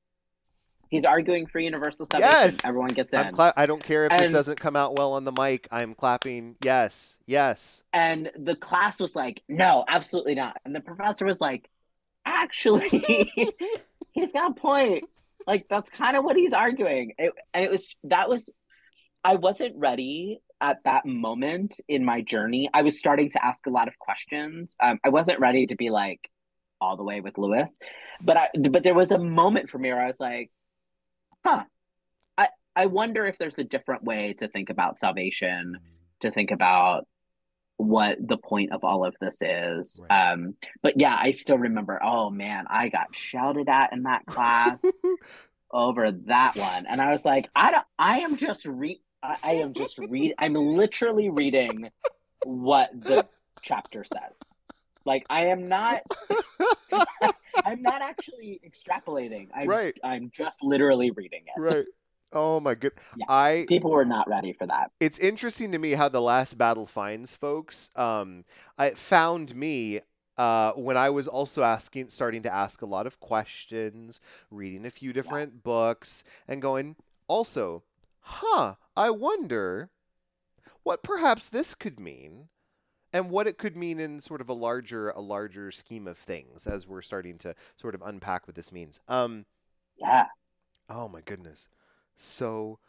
he's 0.95 1.05
arguing 1.05 1.47
for 1.47 1.59
universal 1.59 2.07
salvation. 2.07 2.32
Yes! 2.32 2.64
Everyone 2.64 2.90
gets 2.90 3.12
in. 3.12 3.32
Cla- 3.32 3.53
I 3.57 3.66
don't 3.66 3.82
care 3.82 4.07
if 4.07 4.16
this 4.16 4.32
doesn't 4.32 4.61
come 4.61 4.76
out 4.76 4.97
well 4.97 5.14
on 5.14 5.24
the 5.24 5.32
mic. 5.32 5.66
I'm 5.72 5.95
clapping. 5.95 6.57
Yes, 6.62 7.18
yes. 7.26 7.82
and 7.92 8.30
the 8.38 8.55
class 8.55 9.01
was 9.01 9.16
like, 9.16 9.42
no, 9.49 9.84
absolutely 9.88 10.36
not. 10.36 10.57
And 10.64 10.74
the 10.74 10.80
professor 10.80 11.26
was 11.26 11.40
like, 11.40 11.68
actually, 12.24 13.32
he's 14.12 14.32
got 14.32 14.53
a 14.53 14.55
point. 14.55 15.05
Like 15.47 15.66
that's 15.68 15.90
kind 15.90 16.16
of 16.16 16.24
what 16.24 16.36
he's 16.36 16.53
arguing. 16.53 17.12
It, 17.18 17.32
and 17.53 17.64
it 17.64 17.70
was 17.70 17.95
that 18.05 18.28
was 18.28 18.51
I 19.24 19.34
wasn't 19.34 19.76
ready 19.76 20.40
at 20.61 20.78
that 20.84 21.05
moment 21.05 21.74
in 21.88 22.05
my 22.05 22.20
journey. 22.22 22.70
I 22.72 22.82
was 22.82 22.99
starting 22.99 23.30
to 23.32 23.45
ask 23.45 23.66
a 23.66 23.70
lot 23.70 23.88
of 23.88 23.99
questions. 23.99 24.76
Um, 24.82 25.01
I 25.05 25.09
wasn't 25.09 25.40
ready 25.40 25.66
to 25.66 25.76
be 25.76 25.90
like 25.90 26.30
all 26.80 26.97
the 26.97 27.03
way 27.03 27.20
with 27.20 27.36
Lewis, 27.36 27.78
but 28.22 28.36
I 28.36 28.49
but 28.70 28.82
there 28.84 28.95
was 28.95 29.11
a 29.11 29.18
moment 29.18 29.70
for 29.70 29.78
me 29.78 29.90
where 29.90 30.01
I 30.01 30.07
was 30.07 30.20
like, 30.20 30.51
huh. 31.45 31.64
I 32.36 32.49
I 32.74 32.86
wonder 32.86 33.26
if 33.26 33.38
there's 33.38 33.59
a 33.59 33.64
different 33.64 34.05
way 34.05 34.34
to 34.34 34.49
think 34.49 34.70
about 34.70 34.99
salvation, 34.99 35.78
to 36.20 36.30
think 36.30 36.51
about 36.51 37.07
what 37.76 38.16
the 38.20 38.36
point 38.36 38.72
of 38.72 38.84
all 38.84 39.05
of 39.05 39.16
this 39.20 39.38
is. 39.42 40.01
Right. 40.09 40.32
Um, 40.32 40.55
but 40.82 40.95
yeah, 41.01 41.16
I 41.18 41.32
still 41.32 41.59
remember, 41.59 42.01
oh 42.03 42.30
man, 42.30 42.66
I 42.68 42.88
got 42.88 43.14
shouted 43.14 43.68
at 43.68 43.92
in 43.92 44.05
that 44.05 44.26
class 44.26 44.84
over 45.72 46.12
that 46.26 46.57
one. 46.57 46.86
And 46.86 47.01
I 47.01 47.11
was 47.11 47.24
like, 47.24 47.49
I 47.55 47.72
don't 47.72 47.86
I 47.99 48.20
am 48.20 48.36
just 48.36 48.64
re 48.64 49.01
I, 49.22 49.36
I 49.42 49.53
am 49.55 49.72
just 49.72 49.99
read 49.99 50.34
I'm 50.38 50.55
literally 50.55 51.30
reading 51.30 51.90
what 52.45 52.90
the 52.95 53.26
chapter 53.62 54.05
says. 54.05 54.38
Like 55.05 55.26
I 55.28 55.47
am 55.47 55.68
not 55.68 56.03
I'm 57.65 57.83
not 57.83 58.03
actually 58.03 58.61
extrapolating. 58.65 59.49
I'm 59.55 59.69
Right. 59.69 59.95
I'm 60.03 60.31
just 60.35 60.63
literally 60.63 61.11
reading 61.11 61.43
it. 61.47 61.61
right. 61.61 61.87
Oh 62.33 62.59
my 62.59 62.75
good. 62.75 62.93
Yeah. 63.17 63.27
I 63.29 63.67
People 63.69 63.93
were 63.93 64.05
not 64.05 64.29
ready 64.29 64.53
for 64.53 64.67
that. 64.67 64.91
it's 64.99 65.19
interesting 65.19 65.71
to 65.73 65.79
me 65.79 65.93
how 65.93 66.09
the 66.09 66.21
last 66.21 66.59
battle 66.59 66.87
finds 66.87 67.35
folks. 67.35 67.91
Um, 67.95 68.45
I 68.77 68.91
found 68.91 69.55
me 69.55 70.01
uh, 70.37 70.73
when 70.73 70.97
I 70.97 71.11
was 71.11 71.29
also 71.29 71.63
asking, 71.63 72.09
starting 72.09 72.43
to 72.43 72.53
ask 72.53 72.83
a 72.83 72.87
lot 72.87 73.07
of 73.07 73.21
questions, 73.21 74.21
reading 74.51 74.85
a 74.85 74.91
few 74.91 75.13
different 75.13 75.53
yeah. 75.55 75.61
books, 75.63 76.25
and 76.49 76.61
going, 76.61 76.97
also, 77.29 77.85
huh, 78.21 78.75
I 78.97 79.11
wonder 79.11 79.91
what 80.83 81.03
perhaps 81.03 81.49
this 81.49 81.75
could 81.75 82.01
mean 82.01 82.49
and 83.15 83.31
what 83.31 83.47
it 83.47 83.57
could 83.57 83.77
mean 83.77 84.01
in 84.01 84.21
sort 84.21 84.43
of 84.43 84.49
a 84.51 84.53
larger 84.53 85.11
a 85.11 85.21
larger 85.21 85.71
scheme 85.71 86.07
of 86.07 86.19
things 86.19 86.67
as 86.67 86.87
we're 86.87 87.01
starting 87.01 87.39
to 87.39 87.55
sort 87.77 87.95
of 87.95 88.03
unpack 88.03 88.47
what 88.47 88.57
this 88.57 88.73
means. 88.73 89.01
Um 89.09 89.47
yeah. 89.97 90.27
Oh 90.91 91.09
my 91.09 91.23
goodness. 91.23 91.69
So 92.17 92.81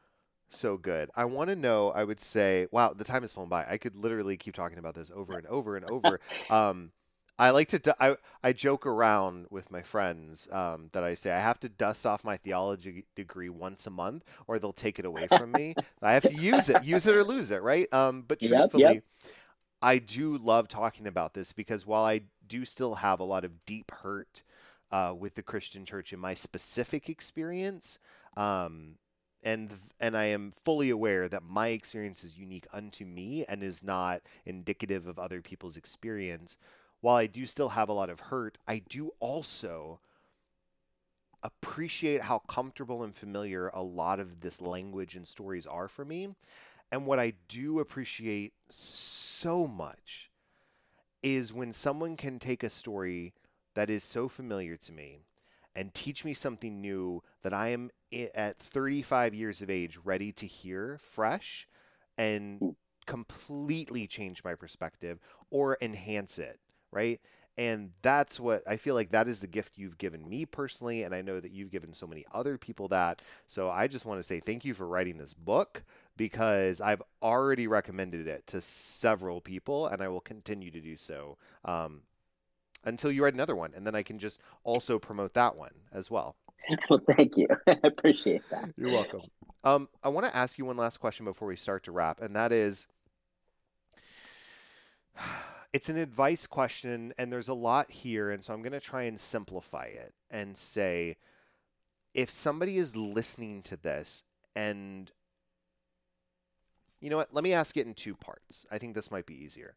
so 0.50 0.78
good. 0.78 1.10
I 1.16 1.26
want 1.26 1.50
to 1.50 1.56
know, 1.56 1.92
I 1.92 2.04
would 2.04 2.20
say, 2.22 2.68
wow, 2.72 2.94
the 2.94 3.04
time 3.04 3.24
has 3.24 3.34
flown 3.34 3.50
by. 3.50 3.66
I 3.68 3.78
could 3.78 3.96
literally 3.96 4.38
keep 4.38 4.54
talking 4.56 4.78
about 4.78 4.96
this 4.96 5.12
over 5.14 5.38
and 5.38 5.48
over 5.48 5.78
and 5.78 5.86
over. 5.86 6.20
um 6.50 6.92
I 7.38 7.50
like 7.50 7.68
to 7.70 7.96
I 8.00 8.16
I 8.44 8.54
joke 8.54 8.86
around 8.86 9.48
with 9.50 9.70
my 9.70 9.82
friends 9.82 10.48
um, 10.52 10.90
that 10.94 11.04
I 11.04 11.16
say 11.16 11.32
I 11.32 11.40
have 11.40 11.60
to 11.62 11.70
dust 11.70 12.06
off 12.06 12.24
my 12.24 12.38
theology 12.38 13.06
degree 13.16 13.50
once 13.50 13.86
a 13.86 13.90
month, 13.90 14.24
or 14.48 14.58
they'll 14.58 14.72
take 14.72 15.00
it 15.00 15.06
away 15.06 15.28
from 15.28 15.54
me. 15.54 15.76
I 16.02 16.14
have 16.14 16.26
to 16.28 16.34
use 16.36 16.70
it, 16.70 16.82
use 16.82 17.08
it 17.08 17.14
or 17.16 17.26
lose 17.26 17.52
it, 17.52 17.62
right? 17.62 17.94
Um, 17.94 18.24
but 18.26 18.40
truthfully, 18.42 18.96
yep, 18.96 18.96
yep. 18.96 19.04
I 19.86 20.00
do 20.00 20.38
love 20.38 20.68
talking 20.68 21.08
about 21.08 21.34
this 21.34 21.52
because 21.52 21.86
while 21.86 22.04
I 22.04 22.22
do 22.48 22.66
still 22.66 22.96
have 22.96 23.20
a 23.20 23.24
lot 23.24 23.46
of 23.46 23.66
deep 23.66 23.92
hurt 23.92 24.44
uh, 24.92 25.14
with 25.18 25.36
the 25.36 25.44
Christian 25.44 25.86
church 25.86 26.12
in 26.12 26.20
my 26.20 26.34
specific 26.34 27.10
experience, 27.10 28.00
um, 28.36 28.96
and 29.44 29.72
and 30.00 30.18
I 30.18 30.26
am 30.26 30.52
fully 30.52 30.90
aware 30.90 31.28
that 31.30 31.44
my 31.44 31.68
experience 31.68 32.24
is 32.24 32.38
unique 32.38 32.66
unto 32.74 33.06
me 33.06 33.46
and 33.48 33.62
is 33.62 33.84
not 33.84 34.22
indicative 34.46 35.08
of 35.08 35.20
other 35.20 35.42
people's 35.42 35.78
experience 35.78 36.58
while 37.06 37.18
I 37.18 37.28
do 37.28 37.46
still 37.46 37.70
have 37.70 37.88
a 37.88 37.94
lot 37.94 38.10
of 38.10 38.20
hurt, 38.20 38.58
I 38.68 38.82
do 38.90 39.12
also 39.20 40.00
appreciate 41.44 42.24
how 42.24 42.40
comfortable 42.40 43.04
and 43.04 43.16
familiar 43.16 43.68
a 43.68 43.84
lot 43.84 44.20
of 44.20 44.42
this 44.42 44.60
language 44.60 45.16
and 45.16 45.28
stories 45.28 45.68
are 45.68 45.88
for 45.88 46.04
me. 46.04 46.30
And 46.92 47.06
what 47.06 47.20
I 47.20 47.34
do 47.48 47.80
appreciate 47.80 48.54
so 48.70 49.68
much 49.68 50.30
is 51.24 51.54
when 51.54 51.74
someone 51.74 52.16
can 52.16 52.40
take 52.40 52.64
a 52.64 52.70
story 52.70 53.34
that 53.74 53.90
is 53.90 54.04
so 54.04 54.28
familiar 54.28 54.78
to 54.78 54.92
me 54.92 55.26
and 55.76 55.94
teach 55.94 56.24
me 56.24 56.34
something 56.34 56.80
new 56.80 57.22
that 57.42 57.54
I 57.54 57.70
am 57.70 57.90
at 58.34 58.58
35 58.58 59.34
years 59.34 59.62
of 59.62 59.70
age 59.70 60.00
ready 60.04 60.32
to 60.34 60.46
hear 60.46 60.98
fresh 61.02 61.68
and 62.18 62.76
completely 63.06 64.08
change 64.08 64.44
my 64.44 64.56
perspective 64.56 65.20
or 65.52 65.78
enhance 65.82 66.40
it 66.40 66.60
right? 66.96 67.20
And 67.58 67.92
that's 68.02 68.40
what 68.40 68.64
I 68.68 68.78
feel 68.78 68.96
like 68.96 69.10
that 69.10 69.28
is 69.28 69.40
the 69.40 69.48
gift 69.48 69.78
you've 69.78 69.98
given 69.98 70.28
me 70.28 70.46
personally. 70.46 71.04
And 71.04 71.14
I 71.14 71.22
know 71.22 71.40
that 71.40 71.52
you've 71.52 71.72
given 71.72 71.94
so 71.94 72.08
many 72.08 72.26
other 72.34 72.58
people 72.58 72.88
that. 72.90 73.22
So 73.48 73.70
I 73.70 73.88
just 73.88 74.06
want 74.06 74.20
to 74.20 74.24
say 74.24 74.40
thank 74.40 74.66
you 74.66 74.74
for 74.74 74.88
writing 74.88 75.18
this 75.18 75.34
book 75.34 75.84
because 76.18 76.82
I've 76.82 77.02
already 77.22 77.68
recommended 77.68 78.28
it 78.28 78.48
to 78.48 78.62
several 78.62 79.42
people 79.42 79.88
and 79.88 80.02
I 80.02 80.08
will 80.08 80.22
continue 80.22 80.72
to 80.72 80.82
do 80.82 80.96
so 80.96 81.38
um, 81.64 82.02
until 82.84 83.12
you 83.12 83.24
write 83.24 83.34
another 83.34 83.56
one. 83.56 83.74
And 83.76 83.86
then 83.86 83.96
I 83.96 84.04
can 84.04 84.20
just 84.20 84.40
also 84.64 85.00
promote 85.00 85.34
that 85.34 85.56
one 85.56 85.74
as 85.92 86.10
well. 86.10 86.36
Well, 86.90 87.02
thank 87.16 87.38
you. 87.38 87.48
I 87.68 87.78
appreciate 87.84 88.42
that. 88.50 88.74
You're 88.76 88.92
welcome. 88.92 89.22
Um, 89.64 89.88
I 90.04 90.10
want 90.10 90.26
to 90.26 90.36
ask 90.36 90.58
you 90.58 90.66
one 90.66 90.78
last 90.78 90.98
question 90.98 91.24
before 91.24 91.48
we 91.48 91.56
start 91.56 91.84
to 91.84 91.92
wrap, 91.92 92.20
and 92.20 92.36
that 92.36 92.52
is 92.52 92.88
it's 95.74 95.90
an 95.90 95.98
advice 95.98 96.48
question 96.48 97.14
and 97.18 97.32
there's 97.32 97.48
a 97.48 97.54
lot 97.54 97.92
here 97.92 98.32
and 98.32 98.44
so 98.44 98.54
i'm 98.54 98.62
going 98.62 98.72
to 98.72 98.80
try 98.80 99.04
and 99.04 99.20
simplify 99.20 99.86
it 99.86 100.14
and 100.30 100.58
say 100.58 101.18
if 102.14 102.30
somebody 102.30 102.78
is 102.78 102.96
listening 102.96 103.62
to 103.62 103.76
this 103.76 104.24
and 104.56 105.12
you 107.06 107.12
know 107.12 107.18
what 107.18 107.34
let 107.34 107.44
me 107.44 107.54
ask 107.54 107.78
it 107.78 107.86
in 107.86 107.94
two 107.94 108.16
parts 108.16 108.66
i 108.72 108.78
think 108.78 108.96
this 108.96 109.12
might 109.12 109.26
be 109.26 109.42
easier 109.42 109.76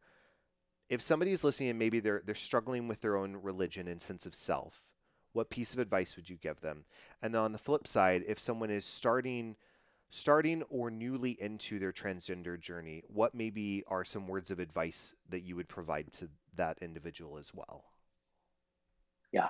if 0.88 1.02
somebody 1.02 1.32
is 1.32 1.44
listening 1.44 1.68
and 1.68 1.78
maybe 1.78 2.00
they're 2.00 2.22
they're 2.24 2.34
struggling 2.34 2.88
with 2.88 3.02
their 3.02 3.16
own 3.16 3.36
religion 3.36 3.86
and 3.86 4.00
sense 4.00 4.26
of 4.26 4.34
self 4.34 4.82
what 5.32 5.50
piece 5.50 5.74
of 5.74 5.78
advice 5.78 6.16
would 6.16 6.30
you 6.30 6.36
give 6.36 6.60
them 6.60 6.84
and 7.20 7.34
then 7.34 7.42
on 7.42 7.52
the 7.52 7.58
flip 7.58 7.86
side 7.86 8.24
if 8.26 8.40
someone 8.40 8.70
is 8.70 8.84
starting 8.84 9.56
starting 10.10 10.62
or 10.70 10.90
newly 10.90 11.32
into 11.40 11.78
their 11.78 11.92
transgender 11.92 12.58
journey, 12.58 13.02
what 13.08 13.34
maybe 13.34 13.84
are 13.88 14.04
some 14.04 14.26
words 14.26 14.50
of 14.50 14.58
advice 14.58 15.14
that 15.28 15.40
you 15.40 15.56
would 15.56 15.68
provide 15.68 16.12
to 16.12 16.28
that 16.54 16.78
individual 16.80 17.38
as 17.38 17.52
well? 17.52 17.84
Yeah. 19.32 19.48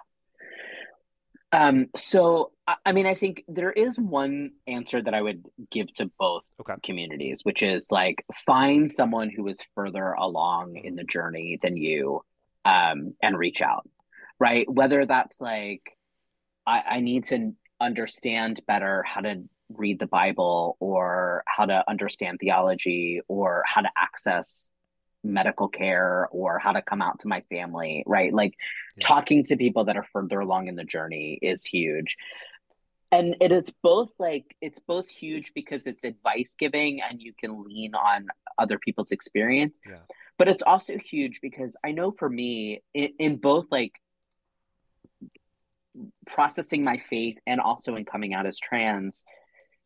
Um, 1.51 1.87
so, 1.97 2.53
I 2.85 2.93
mean, 2.93 3.07
I 3.07 3.15
think 3.15 3.45
there 3.49 3.73
is 3.73 3.99
one 3.99 4.51
answer 4.67 5.01
that 5.03 5.15
I 5.15 5.23
would 5.23 5.45
give 5.71 5.93
to 5.95 6.11
both 6.19 6.43
okay. 6.61 6.75
communities, 6.85 7.41
which 7.43 7.63
is 7.63 7.91
like 7.91 8.25
find 8.45 8.93
someone 8.93 9.31
who 9.31 9.49
is 9.49 9.65
further 9.75 10.13
along 10.13 10.77
in 10.77 10.95
the 10.95 11.05
journey 11.05 11.59
than 11.63 11.77
you 11.77 12.23
um, 12.67 13.15
and 13.23 13.39
reach 13.39 13.63
out, 13.63 13.89
right? 14.39 14.71
Whether 14.71 15.07
that's 15.07 15.41
like, 15.41 15.97
I, 16.67 16.83
I 16.91 17.01
need 17.01 17.25
to 17.25 17.55
understand 17.81 18.61
better 18.67 19.03
how 19.05 19.23
to 19.23 19.45
read 19.71 19.99
the 19.99 20.07
Bible 20.07 20.77
or 20.81 21.45
how 21.47 21.65
to 21.65 21.83
understand 21.89 22.39
theology 22.41 23.21
or 23.29 23.63
how 23.67 23.81
to 23.81 23.91
access 23.97 24.71
medical 25.29 25.69
care 25.69 26.29
or 26.31 26.59
how 26.59 26.73
to 26.73 26.83
come 26.83 27.03
out 27.03 27.21
to 27.21 27.29
my 27.29 27.43
family, 27.51 28.03
right? 28.07 28.33
Like 28.33 28.55
yeah. 28.97 29.07
talking 29.07 29.45
to 29.45 29.57
people 29.57 29.85
that 29.85 29.97
are 29.97 30.07
further 30.13 30.41
along 30.41 30.69
in 30.69 30.77
the 30.77 30.85
journey 30.85 31.39
is 31.41 31.65
huge. 31.65 32.17
And 33.11 33.37
it 33.41 33.53
is 33.53 33.73
both 33.83 34.11
like 34.19 34.57
it's 34.61 34.81
both 34.81 35.09
huge 35.09 35.53
because 35.55 35.87
it's 35.87 36.05
advice 36.05 36.57
giving 36.59 37.01
and 37.01 37.23
you 37.23 37.33
can 37.39 37.65
lean 37.65 37.95
on 37.95 38.27
other 38.59 38.79
people's 38.79 39.13
experience. 39.13 39.81
Yeah. 39.89 39.97
But 40.39 40.49
it's 40.49 40.63
also 40.63 40.99
huge 40.99 41.41
because 41.41 41.77
I 41.85 41.93
know 41.93 42.13
for 42.13 42.29
me 42.29 42.83
in, 42.95 43.13
in 43.19 43.37
both 43.37 43.67
like 43.71 43.93
processing 46.27 46.85
my 46.85 46.99
faith 46.99 47.39
and 47.47 47.61
also 47.61 47.97
in 47.97 48.05
coming 48.05 48.35
out 48.35 48.47
as 48.47 48.59
trans, 48.59 49.25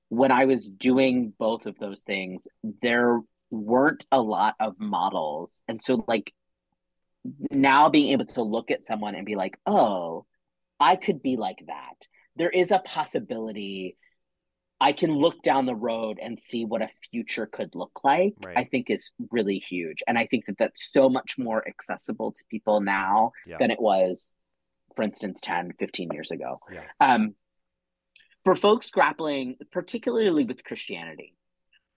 when 0.08 0.30
I 0.30 0.44
was 0.44 0.68
doing 0.68 1.32
both 1.38 1.66
of 1.66 1.78
those 1.78 2.02
things, 2.02 2.46
there 2.82 3.20
weren't 3.52 4.06
a 4.10 4.20
lot 4.20 4.56
of 4.58 4.80
models. 4.80 5.62
And 5.68 5.80
so, 5.80 6.04
like, 6.08 6.32
now 7.50 7.88
being 7.88 8.12
able 8.12 8.26
to 8.26 8.42
look 8.42 8.70
at 8.70 8.84
someone 8.84 9.14
and 9.14 9.26
be 9.26 9.36
like, 9.36 9.56
oh, 9.66 10.26
I 10.80 10.96
could 10.96 11.22
be 11.22 11.36
like 11.36 11.58
that. 11.66 11.94
There 12.36 12.50
is 12.50 12.70
a 12.70 12.80
possibility 12.80 13.96
I 14.80 14.92
can 14.92 15.12
look 15.12 15.42
down 15.42 15.66
the 15.66 15.76
road 15.76 16.18
and 16.20 16.40
see 16.40 16.64
what 16.64 16.82
a 16.82 16.88
future 17.12 17.46
could 17.46 17.76
look 17.76 18.00
like, 18.02 18.34
right. 18.44 18.58
I 18.58 18.64
think 18.64 18.90
is 18.90 19.12
really 19.30 19.58
huge. 19.58 19.98
And 20.08 20.18
I 20.18 20.26
think 20.26 20.46
that 20.46 20.58
that's 20.58 20.90
so 20.90 21.08
much 21.08 21.36
more 21.38 21.66
accessible 21.68 22.32
to 22.32 22.44
people 22.50 22.80
now 22.80 23.30
yeah. 23.46 23.58
than 23.60 23.70
it 23.70 23.80
was, 23.80 24.34
for 24.96 25.02
instance, 25.02 25.40
10, 25.40 25.74
15 25.78 26.08
years 26.12 26.32
ago. 26.32 26.58
Yeah. 26.72 26.82
Um, 26.98 27.36
for 28.42 28.56
folks 28.56 28.90
grappling 28.90 29.54
particularly 29.70 30.44
with 30.44 30.64
Christianity, 30.64 31.36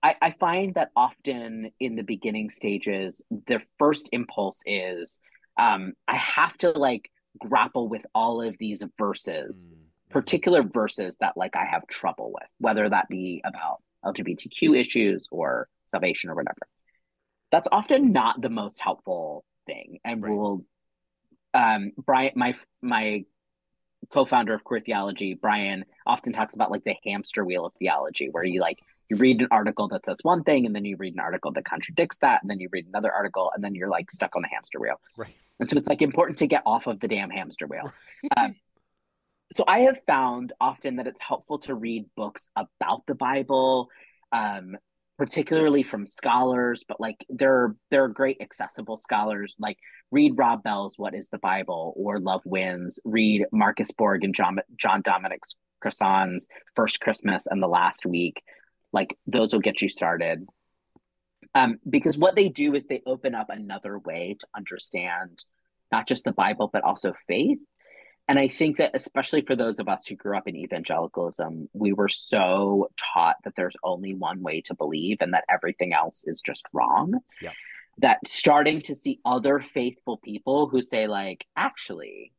I, 0.06 0.16
I 0.22 0.30
find 0.30 0.76
that 0.76 0.92
often 0.96 1.72
in 1.80 1.96
the 1.96 2.04
beginning 2.04 2.52
stages, 2.52 3.26
the 3.48 3.60
first 3.80 4.08
impulse 4.12 4.62
is 4.68 5.20
um, 5.58 5.94
I 6.08 6.16
have 6.16 6.56
to 6.60 6.70
like 6.70 7.10
grapple 7.40 7.90
with 7.90 8.06
all 8.14 8.40
of 8.44 8.56
these 8.60 8.84
verses, 9.00 9.72
mm-hmm. 9.72 10.12
particular 10.12 10.62
verses 10.62 11.18
that 11.22 11.36
like 11.36 11.56
I 11.56 11.66
have 11.66 11.88
trouble 11.88 12.32
with, 12.32 12.48
whether 12.60 12.88
that 12.88 13.10
be 13.10 13.42
about 13.44 13.82
LGBTQ 14.06 14.80
issues 14.80 15.28
or 15.32 15.68
salvation 15.88 16.30
or 16.30 16.36
whatever. 16.36 16.68
That's 17.52 17.68
often 17.72 18.12
not 18.12 18.40
the 18.40 18.50
most 18.50 18.80
helpful 18.80 19.44
thing, 19.66 19.98
and 20.06 20.22
right. 20.22 20.32
will 20.32 20.66
um, 21.56 21.94
Brian, 21.98 22.34
my 22.36 22.54
my 22.84 23.26
co-founder 24.12 24.54
of 24.54 24.64
queer 24.64 24.82
theology 24.82 25.34
brian 25.34 25.84
often 26.06 26.32
talks 26.32 26.54
about 26.54 26.70
like 26.70 26.84
the 26.84 26.94
hamster 27.04 27.44
wheel 27.44 27.66
of 27.66 27.74
theology 27.80 28.30
where 28.30 28.44
you 28.44 28.62
like 28.62 28.78
you 29.10 29.18
read 29.18 29.42
an 29.42 29.48
article 29.52 29.88
that 29.88 30.06
says 30.06 30.20
one 30.24 30.44
thing 30.44 30.66
and 30.66 30.76
then 30.76 30.86
you 30.86 30.96
read 30.98 31.14
an 31.14 31.20
article 31.20 31.52
that 31.52 31.66
contradicts 31.66 32.18
that 32.20 32.42
and 32.42 32.50
then 32.50 32.60
you 32.60 32.70
read 32.72 32.86
another 32.88 33.12
article 33.12 33.52
and 33.54 33.64
then 33.64 33.76
you're 33.76 33.90
like 33.90 34.12
stuck 34.12 34.36
on 34.36 34.42
the 34.42 34.48
hamster 34.48 34.80
wheel 34.80 35.00
right 35.18 35.36
and 35.60 35.70
so 35.70 35.78
it's 35.78 35.88
like 35.88 36.02
important 36.02 36.38
to 36.38 36.48
get 36.48 36.64
off 36.66 36.88
of 36.88 37.00
the 37.00 37.08
damn 37.08 37.30
hamster 37.30 37.68
wheel 37.68 37.92
right. 38.38 38.46
um, 38.46 38.56
so 39.54 39.64
i 39.68 39.80
have 39.80 40.00
found 40.08 40.54
often 40.60 40.98
that 40.98 41.08
it's 41.08 41.22
helpful 41.22 41.60
to 41.60 41.76
read 41.76 42.06
books 42.16 42.50
about 42.56 43.06
the 43.06 43.16
bible 43.16 43.90
um, 44.32 44.76
particularly 45.18 45.84
from 45.84 46.06
scholars, 46.06 46.84
but 46.88 47.00
like 47.00 47.26
there 47.30 47.76
there 47.92 48.04
are 48.04 48.10
great 48.10 48.38
accessible 48.42 48.98
scholars. 48.98 49.56
Like 49.60 49.78
read 50.12 50.34
Rob 50.36 50.64
Bell's 50.64 50.98
"What 50.98 51.16
Is 51.16 51.30
the 51.30 51.38
Bible" 51.38 51.94
or 51.96 52.20
Love 52.20 52.42
Wins. 52.46 53.00
Read 53.06 53.46
Marcus 53.52 53.92
Borg 53.92 54.24
and 54.24 54.36
John 54.36 54.60
John 54.78 55.02
Dominic 55.02 55.42
Crossan's 55.82 56.48
First 56.76 57.00
Christmas 57.00 57.48
and 57.48 57.62
the 57.62 57.68
Last 57.68 58.06
Week. 58.06 58.44
Like 58.96 59.16
those 59.28 59.54
will 59.54 59.60
get 59.60 59.82
you 59.82 59.90
started. 59.90 60.48
Um, 61.54 61.80
because 61.88 62.18
what 62.18 62.36
they 62.36 62.50
do 62.50 62.74
is 62.74 62.88
they 62.88 63.02
open 63.06 63.36
up 63.36 63.50
another 63.50 64.00
way 64.00 64.38
to 64.40 64.48
understand 64.56 65.46
not 65.92 66.08
just 66.08 66.24
the 66.24 66.32
Bible, 66.32 66.70
but 66.72 66.84
also 66.84 67.14
faith. 67.28 67.60
And 68.28 68.40
I 68.40 68.48
think 68.48 68.78
that, 68.78 68.92
especially 68.96 69.42
for 69.42 69.56
those 69.56 69.80
of 69.80 69.88
us 69.88 70.08
who 70.08 70.16
grew 70.16 70.36
up 70.36 70.48
in 70.48 70.56
evangelicalism, 70.56 71.70
we 71.74 71.94
were 71.94 72.10
so 72.10 72.90
taught 72.98 73.36
that 73.44 73.54
there's 73.56 73.76
only 73.84 74.16
one 74.16 74.42
way 74.42 74.62
to 74.62 74.74
believe 74.74 75.18
and 75.20 75.34
that 75.34 75.46
everything 75.48 75.94
else 75.94 76.24
is 76.26 76.42
just 76.42 76.66
wrong. 76.74 77.20
Yeah. 77.40 77.52
That 78.00 78.20
starting 78.26 78.82
to 78.84 78.96
see 78.96 79.20
other 79.24 79.60
faithful 79.60 80.18
people 80.18 80.68
who 80.68 80.82
say, 80.82 81.08
like, 81.08 81.46
actually, 81.56 82.32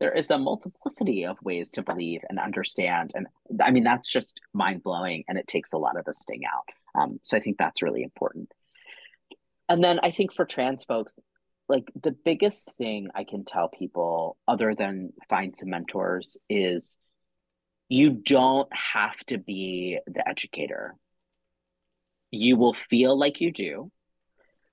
there 0.00 0.12
is 0.12 0.30
a 0.30 0.38
multiplicity 0.38 1.26
of 1.26 1.36
ways 1.42 1.72
to 1.72 1.82
believe 1.82 2.20
and 2.28 2.38
understand. 2.38 3.12
And 3.14 3.26
I 3.60 3.70
mean, 3.70 3.84
that's 3.84 4.10
just 4.10 4.40
mind 4.52 4.82
blowing 4.82 5.24
and 5.28 5.38
it 5.38 5.46
takes 5.46 5.72
a 5.72 5.78
lot 5.78 5.98
of 5.98 6.04
the 6.04 6.14
sting 6.14 6.42
out. 6.44 6.68
Um, 7.00 7.20
so 7.22 7.36
I 7.36 7.40
think 7.40 7.58
that's 7.58 7.82
really 7.82 8.02
important. 8.02 8.52
And 9.68 9.82
then 9.82 10.00
I 10.02 10.10
think 10.10 10.32
for 10.32 10.44
trans 10.44 10.84
folks, 10.84 11.18
like 11.68 11.90
the 12.00 12.12
biggest 12.24 12.76
thing 12.78 13.08
I 13.14 13.24
can 13.24 13.44
tell 13.44 13.68
people, 13.68 14.38
other 14.46 14.74
than 14.74 15.12
find 15.28 15.54
some 15.54 15.70
mentors, 15.70 16.38
is 16.48 16.98
you 17.88 18.10
don't 18.10 18.68
have 18.72 19.18
to 19.26 19.38
be 19.38 19.98
the 20.06 20.26
educator. 20.26 20.94
You 22.30 22.56
will 22.56 22.74
feel 22.74 23.18
like 23.18 23.40
you 23.40 23.52
do. 23.52 23.90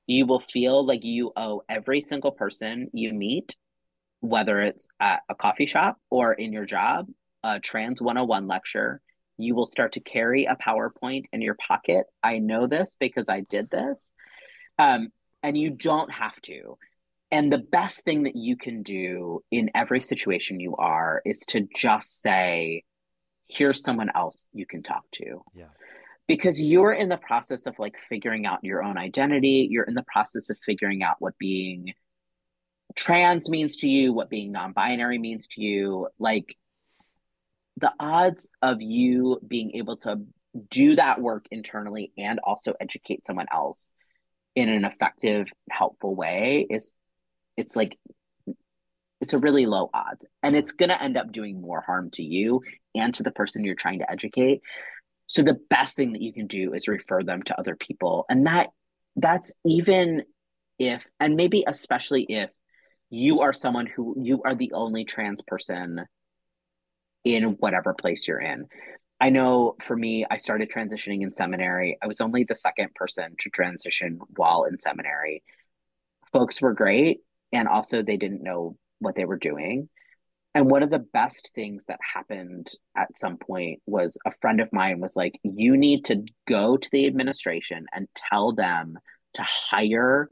You 0.07 0.26
will 0.26 0.39
feel 0.39 0.86
like 0.86 1.03
you 1.03 1.34
owe 1.36 1.63
every 1.67 1.99
single 1.99 2.32
person 2.32 2.89
you 2.93 3.11
meet, 3.13 3.55
whether 4.26 4.61
it's 4.61 4.88
at 4.99 5.21
a 5.30 5.36
coffee 5.36 5.65
shop 5.65 5.97
or 6.09 6.34
in 6.34 6.53
your 6.53 6.65
job, 6.65 7.07
a 7.43 7.59
Trans 7.59 8.01
101 8.01 8.47
lecture. 8.47 9.01
You 9.38 9.53
will 9.53 9.65
start 9.65 9.93
to 9.93 9.99
carry 9.99 10.45
a 10.45 10.55
PowerPoint 10.55 11.26
in 11.34 11.41
your 11.41 11.55
pocket. 11.55 12.05
I 12.23 12.39
know 12.39 12.67
this 12.67 12.95
because 12.99 13.28
I 13.30 13.41
did 13.41 13.69
this. 13.69 14.13
Um, 14.80 15.09
and 15.43 15.57
you 15.57 15.69
don't 15.69 16.11
have 16.11 16.39
to. 16.43 16.78
And 17.32 17.51
the 17.51 17.57
best 17.57 18.03
thing 18.03 18.23
that 18.23 18.36
you 18.36 18.55
can 18.55 18.82
do 18.82 19.43
in 19.51 19.69
every 19.76 19.99
situation 19.99 20.59
you 20.59 20.76
are 20.78 21.21
is 21.26 21.39
to 21.49 21.67
just 21.76 22.21
say, 22.21 22.84
here's 23.47 23.84
someone 23.84 24.09
else 24.15 24.47
you 24.53 24.65
can 24.65 24.82
talk 24.82 25.03
to. 25.13 25.43
Yeah. 25.53 25.65
Because 26.28 26.61
you're 26.61 26.93
in 26.93 27.09
the 27.09 27.17
process 27.17 27.65
of 27.67 27.78
like 27.78 27.95
figuring 28.09 28.45
out 28.45 28.63
your 28.63 28.84
own 28.84 28.97
identity. 28.97 29.67
You're 29.69 29.84
in 29.84 29.93
the 29.93 30.05
process 30.11 30.49
of 30.49 30.57
figuring 30.65 31.03
out 31.03 31.17
what 31.19 31.38
being 31.38 31.93
trans 32.96 33.50
means 33.50 33.78
to 33.78 33.89
you, 33.89 34.14
what 34.14 34.30
being 34.30 34.52
non 34.52 34.74
binary 34.74 35.18
means 35.18 35.48
to 35.48 35.62
you. 35.62 36.08
Like 36.20 36.56
the 37.78 37.91
odds 38.00 38.50
of 38.62 38.82
you 38.82 39.39
being 39.46 39.72
able 39.76 39.98
to 39.98 40.22
do 40.70 40.96
that 40.96 41.22
work 41.22 41.46
internally 41.52 42.14
and 42.18 42.39
also 42.39 42.74
educate 42.80 43.26
someone 43.26 43.48
else 43.52 43.93
in 44.56 44.70
an 44.70 44.86
effective, 44.86 45.48
helpful 45.70 46.16
way 46.16 46.66
is 46.70 46.96
it's 47.58 47.76
like 47.76 47.98
it's 49.22 49.34
a 49.34 49.39
really 49.39 49.66
low 49.66 49.89
odds 49.93 50.26
and 50.43 50.56
it's 50.56 50.74
going 50.74 50.89
to 50.89 51.02
end 51.02 51.18
up 51.18 51.32
doing 51.32 51.60
more 51.60 51.82
harm 51.82 52.10
to 52.12 52.24
you 52.24 52.62
and 52.93 53.14
to 53.16 53.24
the 53.24 53.32
person 53.32 53.64
you're 53.64 53.76
trying 53.76 54.00
to 54.00 54.12
educate 54.12 54.62
so 55.28 55.41
the 55.41 55.58
best 55.70 55.96
thing 55.96 56.14
that 56.14 56.22
you 56.22 56.34
can 56.34 56.48
do 56.48 56.74
is 56.74 56.88
refer 56.88 57.24
them 57.24 57.41
to 57.41 57.58
other 57.58 57.76
people 57.76 58.26
and 58.30 58.46
that 58.46 58.68
that's 59.16 59.56
even 59.66 60.24
if 60.78 61.04
and 61.20 61.36
maybe 61.36 61.64
especially 61.68 62.24
if 62.24 62.50
you 63.10 63.41
are 63.41 63.53
someone 63.53 63.86
who 63.86 64.16
you 64.18 64.41
are 64.43 64.56
the 64.56 64.72
only 64.74 65.06
trans 65.06 65.41
person 65.41 66.06
in 67.24 67.43
whatever 67.60 67.93
place 67.93 68.28
you're 68.28 68.39
in 68.39 68.68
I 69.20 69.30
know 69.30 69.76
for 69.82 69.95
me, 69.95 70.26
I 70.30 70.38
started 70.38 70.70
transitioning 70.70 71.22
in 71.22 71.32
seminary. 71.32 71.97
I 72.01 72.08
was 72.08 72.20
only 72.20 72.43
the 72.43 72.56
second 72.56 72.93
person 72.95 73.36
to 73.39 73.49
transition 73.49 74.20
while 74.36 74.66
in 74.66 74.78
seminary. 74.78 75.41
Folks 76.34 76.62
were 76.62 76.74
great, 76.74 77.20
and 77.53 77.68
also 77.68 78.01
they 78.01 78.18
didn't 78.18 78.43
know 78.43 78.78
what 78.99 79.16
they 79.16 79.26
were 79.26 79.38
doing. 79.38 79.89
And 80.53 80.70
one 80.70 80.84
of 80.84 80.89
the 80.89 80.99
best 80.99 81.51
things 81.53 81.86
that 81.86 81.99
happened 82.14 82.72
at 82.95 83.18
some 83.18 83.38
point 83.38 83.82
was 83.86 84.18
a 84.26 84.32
friend 84.41 84.60
of 84.60 84.72
mine 84.74 84.99
was 84.99 85.16
like, 85.16 85.39
You 85.43 85.78
need 85.78 86.06
to 86.06 86.24
go 86.47 86.76
to 86.76 86.89
the 86.91 87.08
administration 87.08 87.86
and 87.93 88.08
tell 88.16 88.53
them 88.53 88.97
to 89.36 89.43
hire 89.43 90.30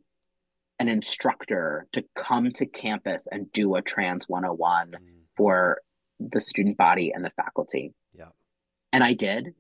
an 0.80 0.88
instructor 0.88 1.88
to 1.94 2.04
come 2.16 2.52
to 2.52 2.66
campus 2.66 3.28
and 3.32 3.52
do 3.52 3.76
a 3.76 3.82
trans 3.82 4.28
101 4.28 4.92
mm. 4.92 4.98
for 5.36 5.80
the 6.20 6.42
student 6.42 6.78
body 6.78 7.12
and 7.14 7.24
the 7.24 7.32
faculty. 7.32 7.94
Yeah. 8.14 8.30
And 8.92 9.04
I 9.04 9.14
did. 9.14 9.54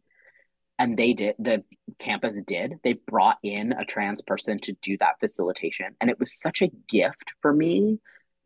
And 0.79 0.97
they 0.97 1.13
did, 1.13 1.35
the 1.37 1.63
campus 1.99 2.41
did. 2.41 2.73
They 2.83 2.93
brought 2.93 3.37
in 3.43 3.73
a 3.73 3.85
trans 3.85 4.21
person 4.21 4.59
to 4.61 4.73
do 4.81 4.97
that 4.97 5.19
facilitation. 5.19 5.95
And 6.01 6.09
it 6.09 6.19
was 6.19 6.39
such 6.39 6.61
a 6.61 6.71
gift 6.89 7.31
for 7.41 7.53
me 7.53 7.99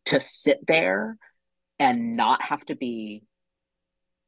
to 0.05 0.19
sit 0.19 0.65
there 0.67 1.17
and 1.79 2.15
not 2.15 2.41
have 2.41 2.65
to 2.65 2.75
be 2.75 3.23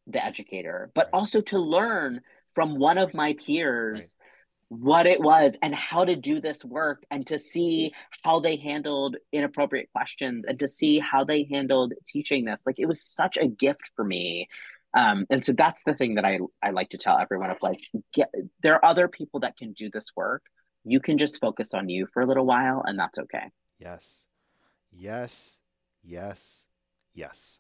the 0.08 0.24
educator, 0.24 0.92
but 0.96 1.08
right. 1.08 1.20
also 1.20 1.42
to 1.42 1.60
learn 1.60 2.22
from 2.56 2.78
one 2.78 2.98
of 2.98 3.14
my 3.14 3.34
peers 3.34 4.16
right. 4.20 4.29
What 4.70 5.07
it 5.07 5.20
was 5.20 5.57
and 5.63 5.74
how 5.74 6.05
to 6.05 6.15
do 6.15 6.39
this 6.39 6.63
work 6.63 7.03
and 7.09 7.26
to 7.26 7.39
see 7.39 7.91
how 8.24 8.39
they 8.39 8.55
handled 8.55 9.17
inappropriate 9.34 9.89
questions 9.91 10.45
and 10.47 10.59
to 10.59 10.67
see 10.67 10.99
how 10.99 11.24
they 11.24 11.47
handled 11.51 11.93
teaching 12.05 12.45
this. 12.45 12.65
Like 12.65 12.78
it 12.78 12.88
was 12.88 13.01
such 13.01 13.38
a 13.38 13.47
gift 13.47 13.91
for 13.95 14.05
me. 14.05 14.47
Um, 14.93 15.26
and 15.30 15.43
so 15.43 15.53
that's 15.53 15.84
the 15.84 15.95
thing 15.95 16.15
that 16.15 16.26
I, 16.26 16.39
I 16.61 16.70
like 16.70 16.89
to 16.89 16.97
tell 16.97 17.17
everyone 17.17 17.49
of 17.49 17.57
like 17.61 17.82
get 18.13 18.32
there 18.61 18.76
are 18.76 18.86
other 18.86 19.07
people 19.07 19.39
that 19.41 19.57
can 19.57 19.74
do 19.74 19.89
this 19.91 20.11
work. 20.15 20.43
You 20.84 20.99
can 20.99 21.17
just 21.17 21.41
focus 21.41 21.74
on 21.74 21.89
you 21.89 22.07
for 22.13 22.22
a 22.22 22.28
little 22.28 22.45
while 22.45 22.84
and 22.86 22.97
that's 22.97 23.17
okay. 23.17 23.49
Yes. 23.80 24.28
Yes. 24.91 25.57
Yes. 26.03 26.67
Yes. 27.13 27.57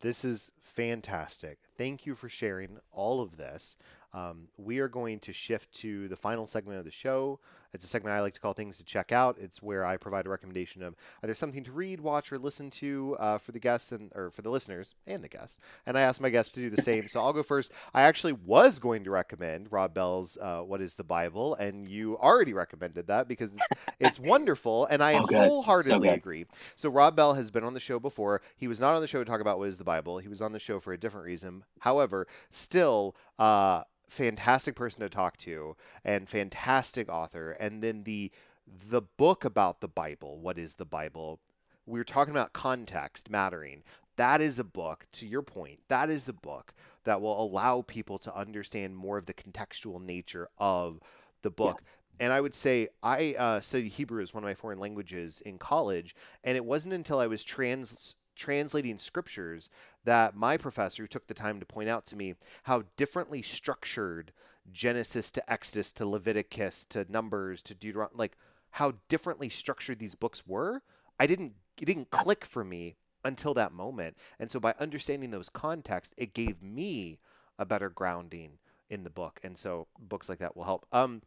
This 0.00 0.24
is 0.24 0.50
fantastic. 0.60 1.58
Thank 1.64 2.06
you 2.06 2.14
for 2.14 2.28
sharing 2.28 2.78
all 2.92 3.20
of 3.20 3.38
this 3.38 3.76
um, 4.12 4.48
we 4.56 4.78
are 4.78 4.88
going 4.88 5.20
to 5.20 5.32
shift 5.32 5.72
to 5.80 6.08
the 6.08 6.16
final 6.16 6.46
segment 6.46 6.78
of 6.78 6.84
the 6.84 6.90
show 6.90 7.40
it's 7.76 7.84
a 7.84 7.88
segment 7.88 8.16
I 8.16 8.20
like 8.20 8.32
to 8.32 8.40
call 8.40 8.54
Things 8.54 8.78
to 8.78 8.84
Check 8.84 9.12
Out. 9.12 9.36
It's 9.38 9.62
where 9.62 9.84
I 9.84 9.98
provide 9.98 10.24
a 10.24 10.30
recommendation 10.30 10.82
of 10.82 10.96
either 11.22 11.34
something 11.34 11.62
to 11.64 11.70
read, 11.70 12.00
watch, 12.00 12.32
or 12.32 12.38
listen 12.38 12.70
to 12.70 13.16
uh, 13.20 13.36
for 13.36 13.52
the 13.52 13.58
guests 13.58 13.92
and 13.92 14.10
or 14.14 14.30
for 14.30 14.40
the 14.40 14.48
listeners 14.48 14.94
and 15.06 15.22
the 15.22 15.28
guests. 15.28 15.58
And 15.84 15.98
I 15.98 16.00
ask 16.00 16.18
my 16.18 16.30
guests 16.30 16.52
to 16.52 16.60
do 16.60 16.70
the 16.70 16.80
same. 16.80 17.06
so 17.06 17.20
I'll 17.20 17.34
go 17.34 17.42
first. 17.42 17.70
I 17.92 18.02
actually 18.02 18.32
was 18.32 18.78
going 18.78 19.04
to 19.04 19.10
recommend 19.10 19.70
Rob 19.70 19.92
Bell's 19.92 20.38
uh, 20.38 20.60
"What 20.60 20.80
Is 20.80 20.94
the 20.94 21.04
Bible," 21.04 21.54
and 21.56 21.86
you 21.86 22.16
already 22.16 22.54
recommended 22.54 23.08
that 23.08 23.28
because 23.28 23.52
it's, 23.52 23.80
it's 24.00 24.18
wonderful, 24.18 24.86
and 24.86 25.02
I 25.02 25.14
oh, 25.18 25.26
wholeheartedly 25.26 26.08
so 26.08 26.14
agree. 26.14 26.46
So 26.76 26.88
Rob 26.88 27.14
Bell 27.14 27.34
has 27.34 27.50
been 27.50 27.62
on 27.62 27.74
the 27.74 27.80
show 27.80 28.00
before. 28.00 28.40
He 28.56 28.68
was 28.68 28.80
not 28.80 28.94
on 28.94 29.02
the 29.02 29.06
show 29.06 29.22
to 29.22 29.30
talk 29.30 29.42
about 29.42 29.58
what 29.58 29.68
is 29.68 29.76
the 29.76 29.84
Bible. 29.84 30.16
He 30.16 30.28
was 30.28 30.40
on 30.40 30.52
the 30.52 30.58
show 30.58 30.80
for 30.80 30.94
a 30.94 30.98
different 30.98 31.26
reason. 31.26 31.64
However, 31.80 32.26
still. 32.50 33.14
Uh, 33.38 33.82
fantastic 34.08 34.74
person 34.74 35.00
to 35.00 35.08
talk 35.08 35.36
to 35.38 35.76
and 36.04 36.28
fantastic 36.28 37.08
author. 37.08 37.52
And 37.52 37.82
then 37.82 38.04
the 38.04 38.30
the 38.66 39.02
book 39.02 39.44
about 39.44 39.80
the 39.80 39.88
Bible, 39.88 40.38
what 40.40 40.58
is 40.58 40.74
the 40.74 40.84
Bible? 40.84 41.40
We're 41.86 42.04
talking 42.04 42.32
about 42.32 42.52
context 42.52 43.30
mattering. 43.30 43.84
That 44.16 44.40
is 44.40 44.58
a 44.58 44.64
book, 44.64 45.06
to 45.12 45.26
your 45.26 45.42
point, 45.42 45.80
that 45.88 46.10
is 46.10 46.28
a 46.28 46.32
book 46.32 46.74
that 47.04 47.20
will 47.20 47.40
allow 47.40 47.82
people 47.82 48.18
to 48.18 48.34
understand 48.34 48.96
more 48.96 49.18
of 49.18 49.26
the 49.26 49.34
contextual 49.34 50.02
nature 50.02 50.48
of 50.58 50.98
the 51.42 51.50
book. 51.50 51.76
Yes. 51.80 51.90
And 52.18 52.32
I 52.32 52.40
would 52.40 52.54
say 52.54 52.88
I 53.02 53.34
uh, 53.38 53.60
studied 53.60 53.90
Hebrew 53.90 54.22
as 54.22 54.34
one 54.34 54.42
of 54.42 54.48
my 54.48 54.54
foreign 54.54 54.80
languages 54.80 55.42
in 55.44 55.58
college, 55.58 56.16
and 56.42 56.56
it 56.56 56.64
wasn't 56.64 56.94
until 56.94 57.20
I 57.20 57.26
was 57.26 57.44
trans 57.44 58.16
translating 58.34 58.98
scriptures 58.98 59.70
that 60.06 60.34
my 60.34 60.56
professor 60.56 61.06
took 61.06 61.26
the 61.26 61.34
time 61.34 61.60
to 61.60 61.66
point 61.66 61.88
out 61.88 62.06
to 62.06 62.16
me 62.16 62.34
how 62.62 62.84
differently 62.96 63.42
structured 63.42 64.32
Genesis 64.72 65.30
to 65.32 65.52
Exodus 65.52 65.92
to 65.92 66.06
Leviticus 66.06 66.84
to 66.86 67.06
Numbers 67.10 67.60
to 67.62 67.74
Deuteronomy, 67.74 68.16
like 68.16 68.36
how 68.70 68.94
differently 69.08 69.48
structured 69.48 69.98
these 69.98 70.14
books 70.14 70.46
were. 70.46 70.82
I 71.20 71.26
didn't 71.26 71.54
it 71.80 71.84
didn't 71.84 72.10
click 72.10 72.44
for 72.44 72.64
me 72.64 72.96
until 73.24 73.52
that 73.54 73.72
moment. 73.72 74.16
And 74.38 74.50
so 74.50 74.58
by 74.58 74.74
understanding 74.80 75.30
those 75.30 75.48
contexts, 75.50 76.14
it 76.16 76.32
gave 76.32 76.62
me 76.62 77.18
a 77.58 77.66
better 77.66 77.90
grounding 77.90 78.58
in 78.88 79.04
the 79.04 79.10
book. 79.10 79.40
And 79.42 79.58
so 79.58 79.88
books 79.98 80.28
like 80.28 80.38
that 80.38 80.56
will 80.56 80.64
help. 80.64 80.86
Um, 80.92 81.22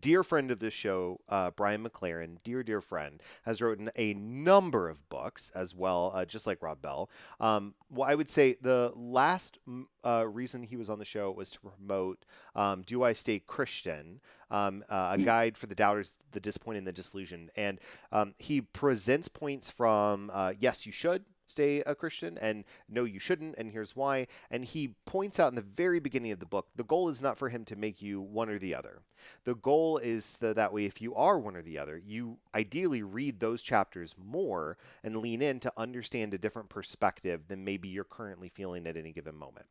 dear 0.00 0.22
friend 0.22 0.50
of 0.50 0.58
this 0.58 0.74
show, 0.74 1.20
uh, 1.28 1.50
Brian 1.50 1.84
McLaren, 1.84 2.38
dear, 2.42 2.62
dear 2.62 2.80
friend, 2.80 3.22
has 3.44 3.60
written 3.62 3.90
a 3.96 4.14
number 4.14 4.88
of 4.88 5.08
books 5.08 5.50
as 5.54 5.74
well, 5.74 6.12
uh, 6.14 6.24
just 6.24 6.46
like 6.46 6.62
Rob 6.62 6.82
Bell. 6.82 7.10
Um, 7.40 7.74
well, 7.90 8.08
I 8.08 8.14
would 8.14 8.28
say 8.28 8.56
the 8.60 8.92
last 8.94 9.58
uh, 10.04 10.26
reason 10.26 10.62
he 10.62 10.76
was 10.76 10.90
on 10.90 10.98
the 10.98 11.04
show 11.04 11.30
was 11.30 11.50
to 11.50 11.60
promote 11.60 12.24
um, 12.54 12.82
Do 12.82 13.02
I 13.02 13.12
Stay 13.12 13.38
Christian, 13.38 14.20
um, 14.50 14.84
uh, 14.88 15.14
a 15.14 15.18
mm. 15.18 15.24
guide 15.24 15.56
for 15.56 15.66
the 15.66 15.74
doubters, 15.74 16.14
the 16.32 16.40
disappointed, 16.40 16.78
and 16.78 16.86
the 16.86 16.92
disillusioned. 16.92 17.50
And 17.56 17.80
um, 18.12 18.34
he 18.38 18.60
presents 18.60 19.28
points 19.28 19.70
from 19.70 20.30
uh, 20.32 20.54
yes, 20.58 20.86
you 20.86 20.92
should, 20.92 21.24
stay 21.46 21.80
a 21.80 21.94
Christian, 21.94 22.38
and 22.38 22.64
no, 22.88 23.04
you 23.04 23.18
shouldn't, 23.18 23.56
and 23.56 23.70
here's 23.70 23.96
why. 23.96 24.26
And 24.50 24.64
he 24.64 24.94
points 25.04 25.40
out 25.40 25.50
in 25.52 25.56
the 25.56 25.62
very 25.62 26.00
beginning 26.00 26.32
of 26.32 26.40
the 26.40 26.46
book 26.46 26.68
the 26.76 26.84
goal 26.84 27.08
is 27.08 27.22
not 27.22 27.38
for 27.38 27.48
him 27.48 27.64
to 27.66 27.76
make 27.76 28.02
you 28.02 28.20
one 28.20 28.48
or 28.48 28.58
the 28.58 28.74
other. 28.74 28.98
The 29.44 29.54
goal 29.54 29.98
is 29.98 30.36
that, 30.38 30.72
way, 30.72 30.84
if 30.84 31.00
you 31.00 31.14
are 31.14 31.38
one 31.38 31.56
or 31.56 31.62
the 31.62 31.78
other, 31.78 32.00
you 32.04 32.38
ideally 32.54 33.02
read 33.02 33.40
those 33.40 33.62
chapters 33.62 34.14
more 34.22 34.76
and 35.02 35.16
lean 35.16 35.42
in 35.42 35.60
to 35.60 35.72
understand 35.76 36.34
a 36.34 36.38
different 36.38 36.68
perspective 36.68 37.48
than 37.48 37.64
maybe 37.64 37.88
you're 37.88 38.04
currently 38.04 38.48
feeling 38.48 38.86
at 38.86 38.96
any 38.96 39.12
given 39.12 39.36
moment. 39.36 39.66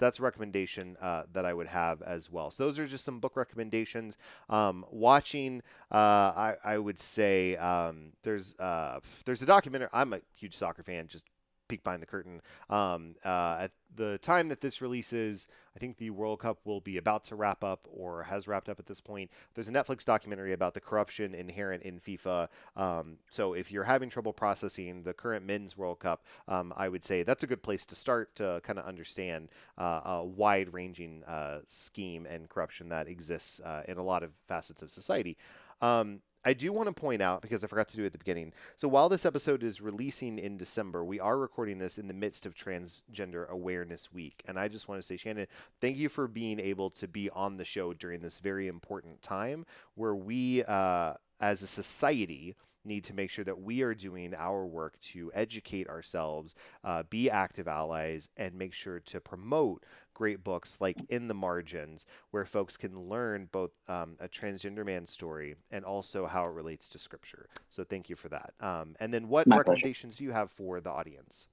So 0.00 0.06
that's 0.06 0.18
a 0.18 0.22
recommendation 0.22 0.96
uh, 0.98 1.24
that 1.34 1.44
I 1.44 1.52
would 1.52 1.66
have 1.66 2.00
as 2.00 2.30
well. 2.30 2.50
So 2.50 2.64
those 2.64 2.78
are 2.78 2.86
just 2.86 3.04
some 3.04 3.20
book 3.20 3.36
recommendations. 3.36 4.16
Um, 4.48 4.86
watching, 4.90 5.60
uh, 5.92 5.94
I, 5.94 6.54
I 6.64 6.78
would 6.78 6.98
say 6.98 7.54
um, 7.56 8.14
there's 8.22 8.54
uh, 8.58 9.00
there's 9.26 9.42
a 9.42 9.46
documentary. 9.46 9.88
I'm 9.92 10.14
a 10.14 10.20
huge 10.34 10.56
soccer 10.56 10.82
fan. 10.82 11.06
Just 11.06 11.26
peek 11.70 11.84
behind 11.84 12.02
the 12.02 12.06
curtain. 12.06 12.42
Um, 12.68 13.14
uh, 13.24 13.58
at 13.60 13.72
the 13.96 14.18
time 14.18 14.48
that 14.48 14.60
this 14.60 14.80
releases, 14.80 15.48
I 15.74 15.78
think 15.78 15.96
the 15.96 16.10
World 16.10 16.40
Cup 16.40 16.58
will 16.64 16.80
be 16.80 16.96
about 16.96 17.24
to 17.24 17.36
wrap 17.36 17.62
up 17.62 17.86
or 17.90 18.24
has 18.24 18.48
wrapped 18.48 18.68
up 18.68 18.78
at 18.78 18.86
this 18.86 19.00
point. 19.00 19.30
There's 19.54 19.68
a 19.68 19.72
Netflix 19.72 20.04
documentary 20.04 20.52
about 20.52 20.74
the 20.74 20.80
corruption 20.80 21.34
inherent 21.34 21.82
in 21.82 21.98
FIFA. 21.98 22.48
Um, 22.76 23.18
so 23.30 23.54
if 23.54 23.70
you're 23.70 23.84
having 23.84 24.10
trouble 24.10 24.32
processing 24.32 25.02
the 25.04 25.12
current 25.12 25.46
Men's 25.46 25.76
World 25.76 26.00
Cup, 26.00 26.24
um, 26.48 26.72
I 26.76 26.88
would 26.88 27.04
say 27.04 27.22
that's 27.22 27.44
a 27.44 27.46
good 27.46 27.62
place 27.62 27.86
to 27.86 27.94
start 27.94 28.34
to 28.36 28.60
kind 28.64 28.78
of 28.78 28.84
understand 28.84 29.48
uh, 29.78 30.00
a 30.04 30.24
wide 30.24 30.74
ranging 30.74 31.22
uh, 31.24 31.60
scheme 31.66 32.26
and 32.26 32.48
corruption 32.48 32.88
that 32.88 33.08
exists 33.08 33.60
uh, 33.60 33.82
in 33.86 33.96
a 33.96 34.02
lot 34.02 34.22
of 34.22 34.32
facets 34.48 34.82
of 34.82 34.90
society. 34.90 35.36
Um, 35.80 36.20
I 36.44 36.54
do 36.54 36.72
want 36.72 36.88
to 36.88 36.92
point 36.98 37.20
out 37.20 37.42
because 37.42 37.62
I 37.62 37.66
forgot 37.66 37.88
to 37.88 37.96
do 37.96 38.02
it 38.04 38.06
at 38.06 38.12
the 38.12 38.18
beginning. 38.18 38.52
So 38.76 38.88
while 38.88 39.10
this 39.10 39.26
episode 39.26 39.62
is 39.62 39.80
releasing 39.80 40.38
in 40.38 40.56
December, 40.56 41.04
we 41.04 41.20
are 41.20 41.36
recording 41.38 41.78
this 41.78 41.98
in 41.98 42.08
the 42.08 42.14
midst 42.14 42.46
of 42.46 42.54
Transgender 42.54 43.48
Awareness 43.48 44.10
Week, 44.10 44.42
and 44.48 44.58
I 44.58 44.68
just 44.68 44.88
want 44.88 45.00
to 45.00 45.06
say, 45.06 45.18
Shannon, 45.18 45.46
thank 45.80 45.98
you 45.98 46.08
for 46.08 46.26
being 46.26 46.58
able 46.58 46.88
to 46.90 47.06
be 47.06 47.28
on 47.30 47.58
the 47.58 47.64
show 47.64 47.92
during 47.92 48.20
this 48.20 48.40
very 48.40 48.68
important 48.68 49.20
time 49.20 49.66
where 49.96 50.14
we, 50.14 50.64
uh, 50.64 51.14
as 51.40 51.62
a 51.62 51.66
society, 51.66 52.56
need 52.84 53.04
to 53.04 53.14
make 53.14 53.30
sure 53.30 53.44
that 53.44 53.60
we 53.60 53.82
are 53.82 53.94
doing 53.94 54.34
our 54.34 54.64
work 54.64 54.98
to 55.00 55.30
educate 55.34 55.88
ourselves, 55.88 56.54
uh, 56.84 57.02
be 57.10 57.28
active 57.28 57.68
allies, 57.68 58.30
and 58.38 58.54
make 58.54 58.72
sure 58.72 59.00
to 59.00 59.20
promote 59.20 59.84
great 60.20 60.44
books 60.44 60.82
like 60.82 60.98
In 61.08 61.28
the 61.28 61.34
Margins, 61.34 62.04
where 62.30 62.44
folks 62.44 62.76
can 62.76 63.08
learn 63.08 63.48
both 63.50 63.70
um, 63.88 64.16
a 64.20 64.28
transgender 64.28 64.84
man 64.84 65.06
story 65.06 65.56
and 65.70 65.82
also 65.82 66.26
how 66.26 66.44
it 66.44 66.52
relates 66.52 66.90
to 66.90 66.98
scripture. 66.98 67.48
So 67.70 67.84
thank 67.84 68.10
you 68.10 68.16
for 68.16 68.28
that. 68.28 68.52
Um, 68.60 68.96
and 69.00 69.14
then 69.14 69.28
what 69.28 69.46
My 69.46 69.56
recommendations 69.56 70.18
do 70.18 70.24
you 70.24 70.32
have 70.32 70.50
for 70.50 70.78
the 70.82 70.90
audience? 70.90 71.48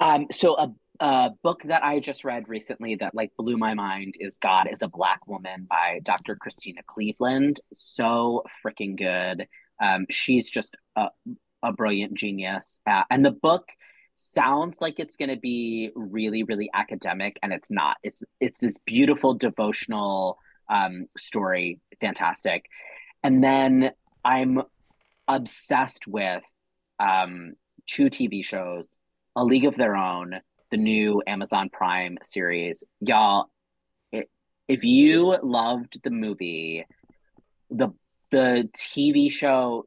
Um, 0.00 0.28
so 0.32 0.56
a, 0.56 0.72
a 1.00 1.30
book 1.42 1.64
that 1.64 1.84
I 1.84 2.00
just 2.00 2.24
read 2.24 2.48
recently 2.48 2.94
that 2.94 3.14
like 3.14 3.32
blew 3.36 3.58
my 3.58 3.74
mind 3.74 4.14
is 4.18 4.38
God 4.38 4.66
is 4.66 4.80
a 4.80 4.88
Black 4.88 5.26
Woman 5.26 5.66
by 5.68 6.00
Dr. 6.02 6.34
Christena 6.34 6.80
Cleveland. 6.86 7.60
So 7.74 8.42
freaking 8.64 8.96
good. 8.96 9.46
Um, 9.82 10.06
she's 10.08 10.48
just 10.48 10.74
a, 10.96 11.10
a 11.62 11.72
brilliant 11.74 12.14
genius. 12.14 12.80
Uh, 12.86 13.02
and 13.10 13.22
the 13.22 13.32
book 13.32 13.68
sounds 14.16 14.80
like 14.80 14.98
it's 14.98 15.16
going 15.16 15.28
to 15.28 15.36
be 15.36 15.90
really 15.94 16.42
really 16.42 16.70
academic 16.74 17.38
and 17.42 17.52
it's 17.52 17.70
not. 17.70 17.96
It's 18.02 18.24
it's 18.40 18.60
this 18.60 18.78
beautiful 18.78 19.34
devotional 19.34 20.38
um, 20.68 21.06
story. 21.16 21.80
Fantastic. 22.00 22.66
And 23.22 23.42
then 23.42 23.90
i'm 24.26 24.60
obsessed 25.28 26.06
with 26.06 26.42
um, 26.98 27.54
two 27.86 28.06
tv 28.06 28.44
shows 28.44 28.98
a 29.36 29.44
league 29.44 29.64
of 29.64 29.76
their 29.76 29.96
own 29.96 30.40
the 30.70 30.76
new 30.76 31.22
amazon 31.26 31.70
prime 31.72 32.18
series. 32.22 32.82
Y'all 33.00 33.48
it, 34.12 34.28
if 34.68 34.84
you 34.84 35.36
loved 35.42 36.02
the 36.02 36.10
movie 36.10 36.84
the 37.70 37.88
the 38.30 38.68
tv 38.76 39.30
show 39.30 39.86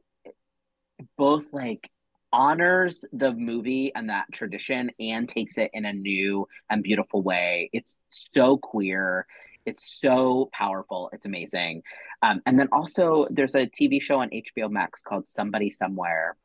both 1.16 1.46
like 1.52 1.90
honors 2.32 3.04
the 3.12 3.32
movie 3.32 3.92
and 3.94 4.08
that 4.08 4.26
tradition 4.32 4.90
and 4.98 5.28
takes 5.28 5.58
it 5.58 5.70
in 5.72 5.84
a 5.84 5.92
new 5.92 6.46
and 6.68 6.82
beautiful 6.82 7.22
way. 7.22 7.70
It's 7.72 8.00
so 8.08 8.56
queer. 8.56 9.26
It's 9.66 10.00
so 10.00 10.48
powerful. 10.52 11.10
It's 11.12 11.26
amazing. 11.26 11.82
Um, 12.22 12.42
and 12.46 12.58
then 12.58 12.68
also, 12.72 13.26
there's 13.30 13.54
a 13.54 13.66
TV 13.66 14.00
show 14.00 14.20
on 14.20 14.30
HBO 14.30 14.70
Max 14.70 15.02
called 15.02 15.28
Somebody 15.28 15.70
Somewhere, 15.70 16.36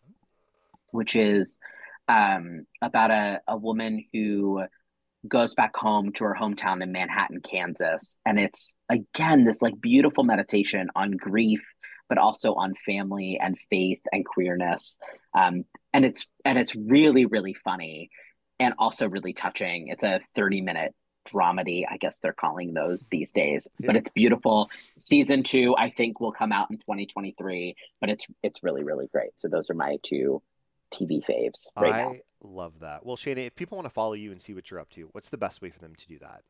which 0.92 1.16
is 1.16 1.60
um, 2.08 2.66
about 2.82 3.12
a, 3.12 3.42
a 3.48 3.58
woman 3.58 4.06
who 4.14 4.64
goes 5.28 5.54
back 5.54 5.76
home 5.76 6.12
to 6.14 6.24
her 6.24 6.38
hometown 6.40 6.82
in 6.82 6.92
Manhattan, 6.92 7.42
Kansas. 7.42 8.20
And 8.26 8.40
it's, 8.40 8.78
again, 8.90 9.44
this 9.44 9.62
like 9.62 9.80
beautiful 9.82 10.24
meditation 10.24 10.90
on 10.96 11.12
grief 11.12 11.66
but 12.10 12.18
also 12.18 12.54
on 12.54 12.74
family 12.86 13.40
and 13.42 13.58
faith 13.70 14.02
and 14.12 14.26
queerness. 14.26 15.00
Um, 15.34 15.66
and 15.94 16.06
it's 16.06 16.28
and 16.44 16.58
it's 16.58 16.76
really 16.76 17.26
really 17.26 17.54
funny, 17.54 18.10
and 18.60 18.74
also 18.78 19.10
really 19.10 19.34
touching. 19.34 19.88
It's 19.90 20.04
a 20.04 20.20
thirty 20.36 20.62
minute 20.62 20.94
dramedy, 21.26 21.84
I 21.90 21.98
guess 21.98 22.20
they're 22.20 22.34
calling 22.34 22.74
those 22.74 23.08
these 23.08 23.32
days. 23.34 23.68
Yeah. 23.80 23.88
But 23.88 23.96
it's 23.96 24.10
beautiful. 24.10 24.70
Season 24.98 25.44
two, 25.44 25.76
I 25.78 25.90
think, 25.90 26.20
will 26.20 26.32
come 26.32 26.52
out 26.52 26.70
in 26.70 26.78
2023. 26.78 27.76
But 28.00 28.10
it's 28.10 28.28
it's 28.44 28.64
really 28.64 28.84
really 28.84 29.08
great. 29.08 29.32
So 29.38 29.48
those 29.48 29.70
are 29.70 29.76
my 29.76 29.98
two 30.04 30.42
TV 30.94 31.24
faves 31.26 31.68
right 31.80 31.94
I 31.94 32.04
now. 32.04 32.16
love 32.44 32.80
that. 32.80 33.06
Well, 33.06 33.18
Shana, 33.18 33.48
if 33.48 33.56
people 33.56 33.78
want 33.78 33.88
to 33.88 33.94
follow 33.94 34.14
you 34.14 34.32
and 34.32 34.42
see 34.42 34.54
what 34.54 34.70
you're 34.70 34.80
up 34.80 34.92
to, 34.92 35.10
what's 35.12 35.30
the 35.30 35.38
best 35.38 35.62
way 35.62 35.70
for 35.70 35.80
them 35.80 35.96
to 35.96 36.08
do 36.08 36.20
that? 36.20 36.44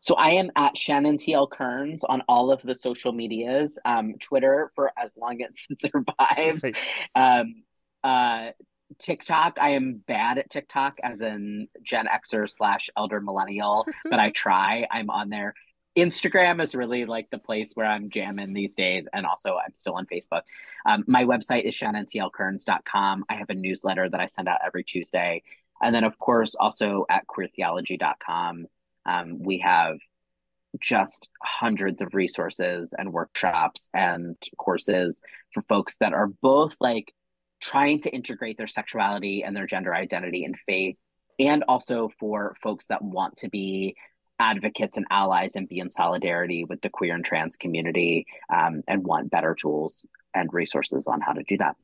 So 0.00 0.14
I 0.14 0.30
am 0.30 0.50
at 0.56 0.76
Shannon 0.76 1.18
TL 1.18 1.50
Kearns 1.50 2.04
on 2.04 2.22
all 2.28 2.52
of 2.52 2.62
the 2.62 2.74
social 2.74 3.12
medias, 3.12 3.78
um, 3.84 4.14
Twitter 4.20 4.70
for 4.74 4.92
as 4.96 5.16
long 5.16 5.42
as 5.42 5.58
it 5.70 5.80
survives. 5.92 6.64
Right. 6.64 6.76
Um, 7.14 7.62
uh, 8.04 8.50
TikTok, 8.98 9.58
I 9.60 9.70
am 9.70 10.02
bad 10.06 10.38
at 10.38 10.50
TikTok 10.50 10.98
as 11.02 11.22
in 11.22 11.68
Gen 11.82 12.06
Xer 12.06 12.48
slash 12.48 12.88
elder 12.96 13.20
millennial, 13.20 13.84
but 14.04 14.20
I 14.20 14.30
try. 14.30 14.86
I'm 14.90 15.10
on 15.10 15.28
there. 15.28 15.54
Instagram 15.96 16.62
is 16.62 16.74
really 16.74 17.06
like 17.06 17.28
the 17.30 17.38
place 17.38 17.72
where 17.74 17.86
I'm 17.86 18.10
jamming 18.10 18.52
these 18.52 18.74
days. 18.74 19.08
And 19.12 19.24
also, 19.24 19.56
I'm 19.56 19.74
still 19.74 19.94
on 19.94 20.06
Facebook. 20.06 20.42
Um, 20.84 21.04
my 21.06 21.24
website 21.24 21.64
is 21.64 21.74
shannontlkearns.com. 21.74 23.24
I 23.28 23.34
have 23.34 23.48
a 23.48 23.54
newsletter 23.54 24.08
that 24.10 24.20
I 24.20 24.26
send 24.26 24.46
out 24.46 24.58
every 24.64 24.84
Tuesday. 24.84 25.42
And 25.82 25.94
then, 25.94 26.04
of 26.04 26.18
course, 26.18 26.54
also 26.54 27.06
at 27.08 27.26
queertheology.com. 27.26 28.66
Um, 29.06 29.42
we 29.42 29.58
have 29.58 29.96
just 30.80 31.28
hundreds 31.42 32.02
of 32.02 32.14
resources 32.14 32.94
and 32.96 33.12
workshops 33.12 33.88
and 33.94 34.36
courses 34.58 35.22
for 35.54 35.62
folks 35.62 35.96
that 35.98 36.12
are 36.12 36.28
both 36.42 36.76
like 36.80 37.12
trying 37.60 38.00
to 38.02 38.10
integrate 38.10 38.58
their 38.58 38.66
sexuality 38.66 39.42
and 39.42 39.56
their 39.56 39.66
gender 39.66 39.94
identity 39.94 40.44
and 40.44 40.56
faith, 40.66 40.96
and 41.38 41.64
also 41.68 42.10
for 42.20 42.54
folks 42.62 42.88
that 42.88 43.02
want 43.02 43.36
to 43.36 43.48
be 43.48 43.96
advocates 44.38 44.96
and 44.98 45.06
allies 45.10 45.56
and 45.56 45.68
be 45.68 45.78
in 45.78 45.90
solidarity 45.90 46.64
with 46.64 46.80
the 46.82 46.90
queer 46.90 47.14
and 47.14 47.24
trans 47.24 47.56
community 47.56 48.26
um, 48.54 48.82
and 48.86 49.04
want 49.04 49.30
better 49.30 49.54
tools 49.54 50.06
and 50.34 50.52
resources 50.52 51.06
on 51.06 51.20
how 51.20 51.32
to 51.32 51.42
do 51.44 51.56
that. 51.56 51.74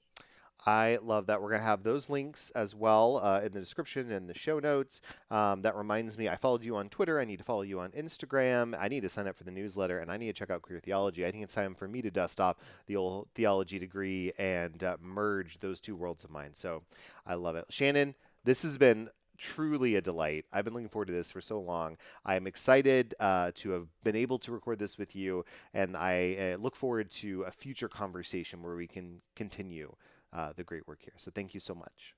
I 0.67 0.99
love 1.03 1.27
that. 1.27 1.43
We're 1.43 1.49
going 1.49 1.61
to 1.61 1.67
have 1.67 1.83
those 1.83 2.09
links 2.09 2.51
as 2.51 2.75
well 2.75 3.21
uh, 3.23 3.41
in 3.41 3.53
the 3.53 3.61
description 3.61 4.13
and 4.13 4.29
the 4.29 4.35
show 4.35 4.59
notes. 4.59 5.01
Um, 5.31 5.63
that 5.63 5.75
reminds 5.75 6.17
me, 6.17 6.29
I 6.29 6.37
followed 6.37 6.65
you 6.65 6.77
on 6.77 6.89
Twitter. 6.89 7.19
I 7.19 7.25
need 7.25 7.39
to 7.39 7.45
follow 7.45 7.63
you 7.63 7.81
on 7.81 7.91
Instagram. 7.91 8.77
I 8.79 8.89
need 8.89 9.01
to 9.01 9.09
sign 9.09 9.27
up 9.27 9.37
for 9.37 9.45
the 9.45 9.51
newsletter 9.51 9.99
and 9.99 10.11
I 10.11 10.17
need 10.17 10.27
to 10.27 10.33
check 10.33 10.51
out 10.51 10.63
Queer 10.63 10.79
Theology. 10.79 11.27
I 11.27 11.31
think 11.31 11.45
it's 11.45 11.55
time 11.55 11.75
for 11.75 11.89
me 11.89 12.03
to 12.03 12.11
dust 12.11 12.41
off 12.41 12.57
the 12.87 12.97
old 12.97 13.29
theology 13.35 13.79
degree 13.79 14.33
and 14.39 14.83
uh, 14.85 14.97
merge 15.01 15.59
those 15.59 15.81
two 15.81 15.97
worlds 15.97 16.25
of 16.25 16.31
mine. 16.31 16.55
So 16.55 16.83
I 17.27 17.35
love 17.35 17.57
it. 17.57 17.65
Shannon, 17.69 18.15
this 18.45 18.63
has 18.63 18.79
been 18.79 19.11
truly 19.39 19.97
a 19.97 20.01
delight. 20.01 20.45
I've 20.53 20.65
been 20.65 20.75
looking 20.75 20.89
forward 20.89 21.07
to 21.07 21.13
this 21.13 21.33
for 21.33 21.41
so 21.41 21.61
long. 21.61 21.97
I'm 22.25 22.47
excited 22.47 23.15
uh, 23.19 23.51
to 23.57 23.71
have 23.71 23.89
been 24.05 24.15
able 24.15 24.39
to 24.39 24.53
record 24.53 24.79
this 24.79 24.99
with 24.99 25.17
you, 25.17 25.45
and 25.75 25.97
I 25.97 26.55
uh, 26.55 26.59
look 26.59 26.77
forward 26.77 27.11
to 27.13 27.43
a 27.43 27.51
future 27.51 27.89
conversation 27.89 28.63
where 28.63 28.77
we 28.77 28.87
can 28.87 29.21
continue 29.35 29.97
uh, 30.33 30.53
the 30.55 30.65
great 30.65 30.87
work 30.87 31.01
here. 31.03 31.15
So 31.17 31.31
thank 31.35 31.55
you 31.55 31.61
so 31.61 31.75
much. 31.75 32.15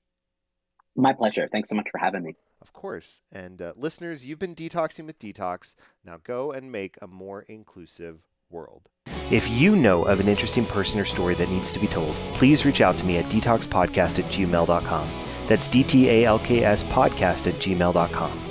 My 0.95 1.13
pleasure. 1.13 1.47
Thanks 1.51 1.69
so 1.69 1.75
much 1.75 1.87
for 1.91 1.97
having 1.97 2.23
me. 2.23 2.35
Of 2.61 2.71
course. 2.71 3.21
And 3.31 3.61
uh, 3.61 3.73
listeners, 3.75 4.25
you've 4.25 4.39
been 4.39 4.55
detoxing 4.55 5.05
with 5.05 5.19
DTalks. 5.19 5.75
Now 6.05 6.17
go 6.23 6.51
and 6.51 6.71
make 6.71 6.97
a 7.01 7.07
more 7.07 7.41
inclusive 7.43 8.21
world. 8.49 8.89
If 9.31 9.49
you 9.49 9.75
know 9.75 10.05
of 10.05 10.19
an 10.19 10.27
interesting 10.27 10.65
person 10.65 10.99
or 10.99 11.05
story 11.05 11.35
that 11.35 11.49
needs 11.49 11.71
to 11.73 11.79
be 11.79 11.87
told, 11.87 12.15
please 12.33 12.65
reach 12.65 12.81
out 12.81 12.97
to 12.97 13.05
me 13.05 13.17
at 13.17 13.25
dtalkspodcast 13.25 14.19
at 14.19 14.31
gmail.com. 14.31 15.09
That's 15.47 15.67
D 15.67 15.83
T 15.83 16.09
A 16.09 16.25
L 16.25 16.39
K 16.39 16.63
S 16.63 16.83
podcast 16.83 17.47
at 17.47 17.55
gmail.com. 17.55 18.41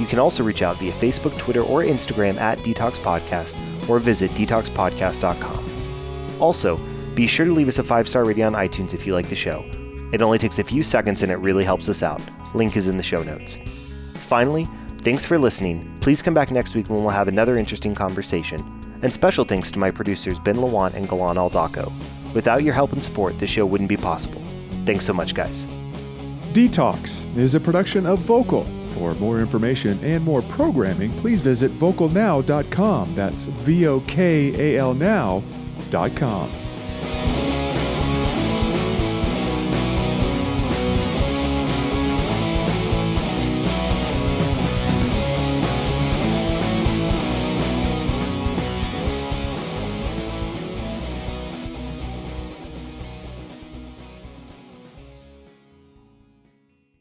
You 0.00 0.06
can 0.06 0.18
also 0.18 0.42
reach 0.42 0.62
out 0.62 0.78
via 0.78 0.92
Facebook, 0.92 1.38
Twitter, 1.38 1.62
or 1.62 1.82
Instagram 1.82 2.40
at 2.40 2.58
DTalks 2.58 2.98
Podcast 2.98 3.54
or 3.88 3.98
visit 3.98 4.30
dtalkspodcast.com. 4.32 6.40
Also, 6.40 6.80
be 7.14 7.26
sure 7.26 7.46
to 7.46 7.52
leave 7.52 7.68
us 7.68 7.78
a 7.78 7.84
five 7.84 8.08
star 8.08 8.24
rating 8.24 8.44
on 8.44 8.54
iTunes 8.54 8.94
if 8.94 9.06
you 9.06 9.14
like 9.14 9.28
the 9.28 9.36
show. 9.36 9.64
It 10.12 10.22
only 10.22 10.38
takes 10.38 10.58
a 10.58 10.64
few 10.64 10.82
seconds 10.82 11.22
and 11.22 11.30
it 11.32 11.36
really 11.36 11.64
helps 11.64 11.88
us 11.88 12.02
out. 12.02 12.22
Link 12.54 12.76
is 12.76 12.88
in 12.88 12.96
the 12.96 13.02
show 13.02 13.22
notes. 13.22 13.58
Finally, 14.14 14.68
thanks 14.98 15.26
for 15.26 15.38
listening. 15.38 15.96
Please 16.00 16.22
come 16.22 16.34
back 16.34 16.50
next 16.50 16.74
week 16.74 16.88
when 16.88 17.02
we'll 17.02 17.10
have 17.10 17.28
another 17.28 17.58
interesting 17.58 17.94
conversation. 17.94 18.60
And 19.02 19.12
special 19.12 19.44
thanks 19.44 19.70
to 19.72 19.78
my 19.78 19.90
producers 19.90 20.38
Ben 20.38 20.56
Lawant 20.56 20.94
and 20.94 21.08
Galan 21.08 21.36
Aldaco. 21.36 21.92
Without 22.32 22.62
your 22.62 22.74
help 22.74 22.92
and 22.92 23.02
support, 23.02 23.38
this 23.38 23.50
show 23.50 23.66
wouldn't 23.66 23.88
be 23.88 23.96
possible. 23.96 24.42
Thanks 24.86 25.04
so 25.04 25.12
much, 25.12 25.34
guys. 25.34 25.66
DTalks 26.52 27.36
is 27.36 27.54
a 27.54 27.60
production 27.60 28.06
of 28.06 28.20
Vokal. 28.20 28.66
For 28.94 29.14
more 29.14 29.40
information 29.40 29.98
and 30.04 30.22
more 30.22 30.42
programming, 30.42 31.12
please 31.18 31.40
visit 31.40 31.74
vokalnow.com. 31.74 33.14
That's 33.16 33.44
V 33.44 33.88
O 33.88 34.00
K 34.00 34.74
A 34.76 34.78
L 34.78 34.94
now.com. 34.94 36.63
Bye. 37.04 37.43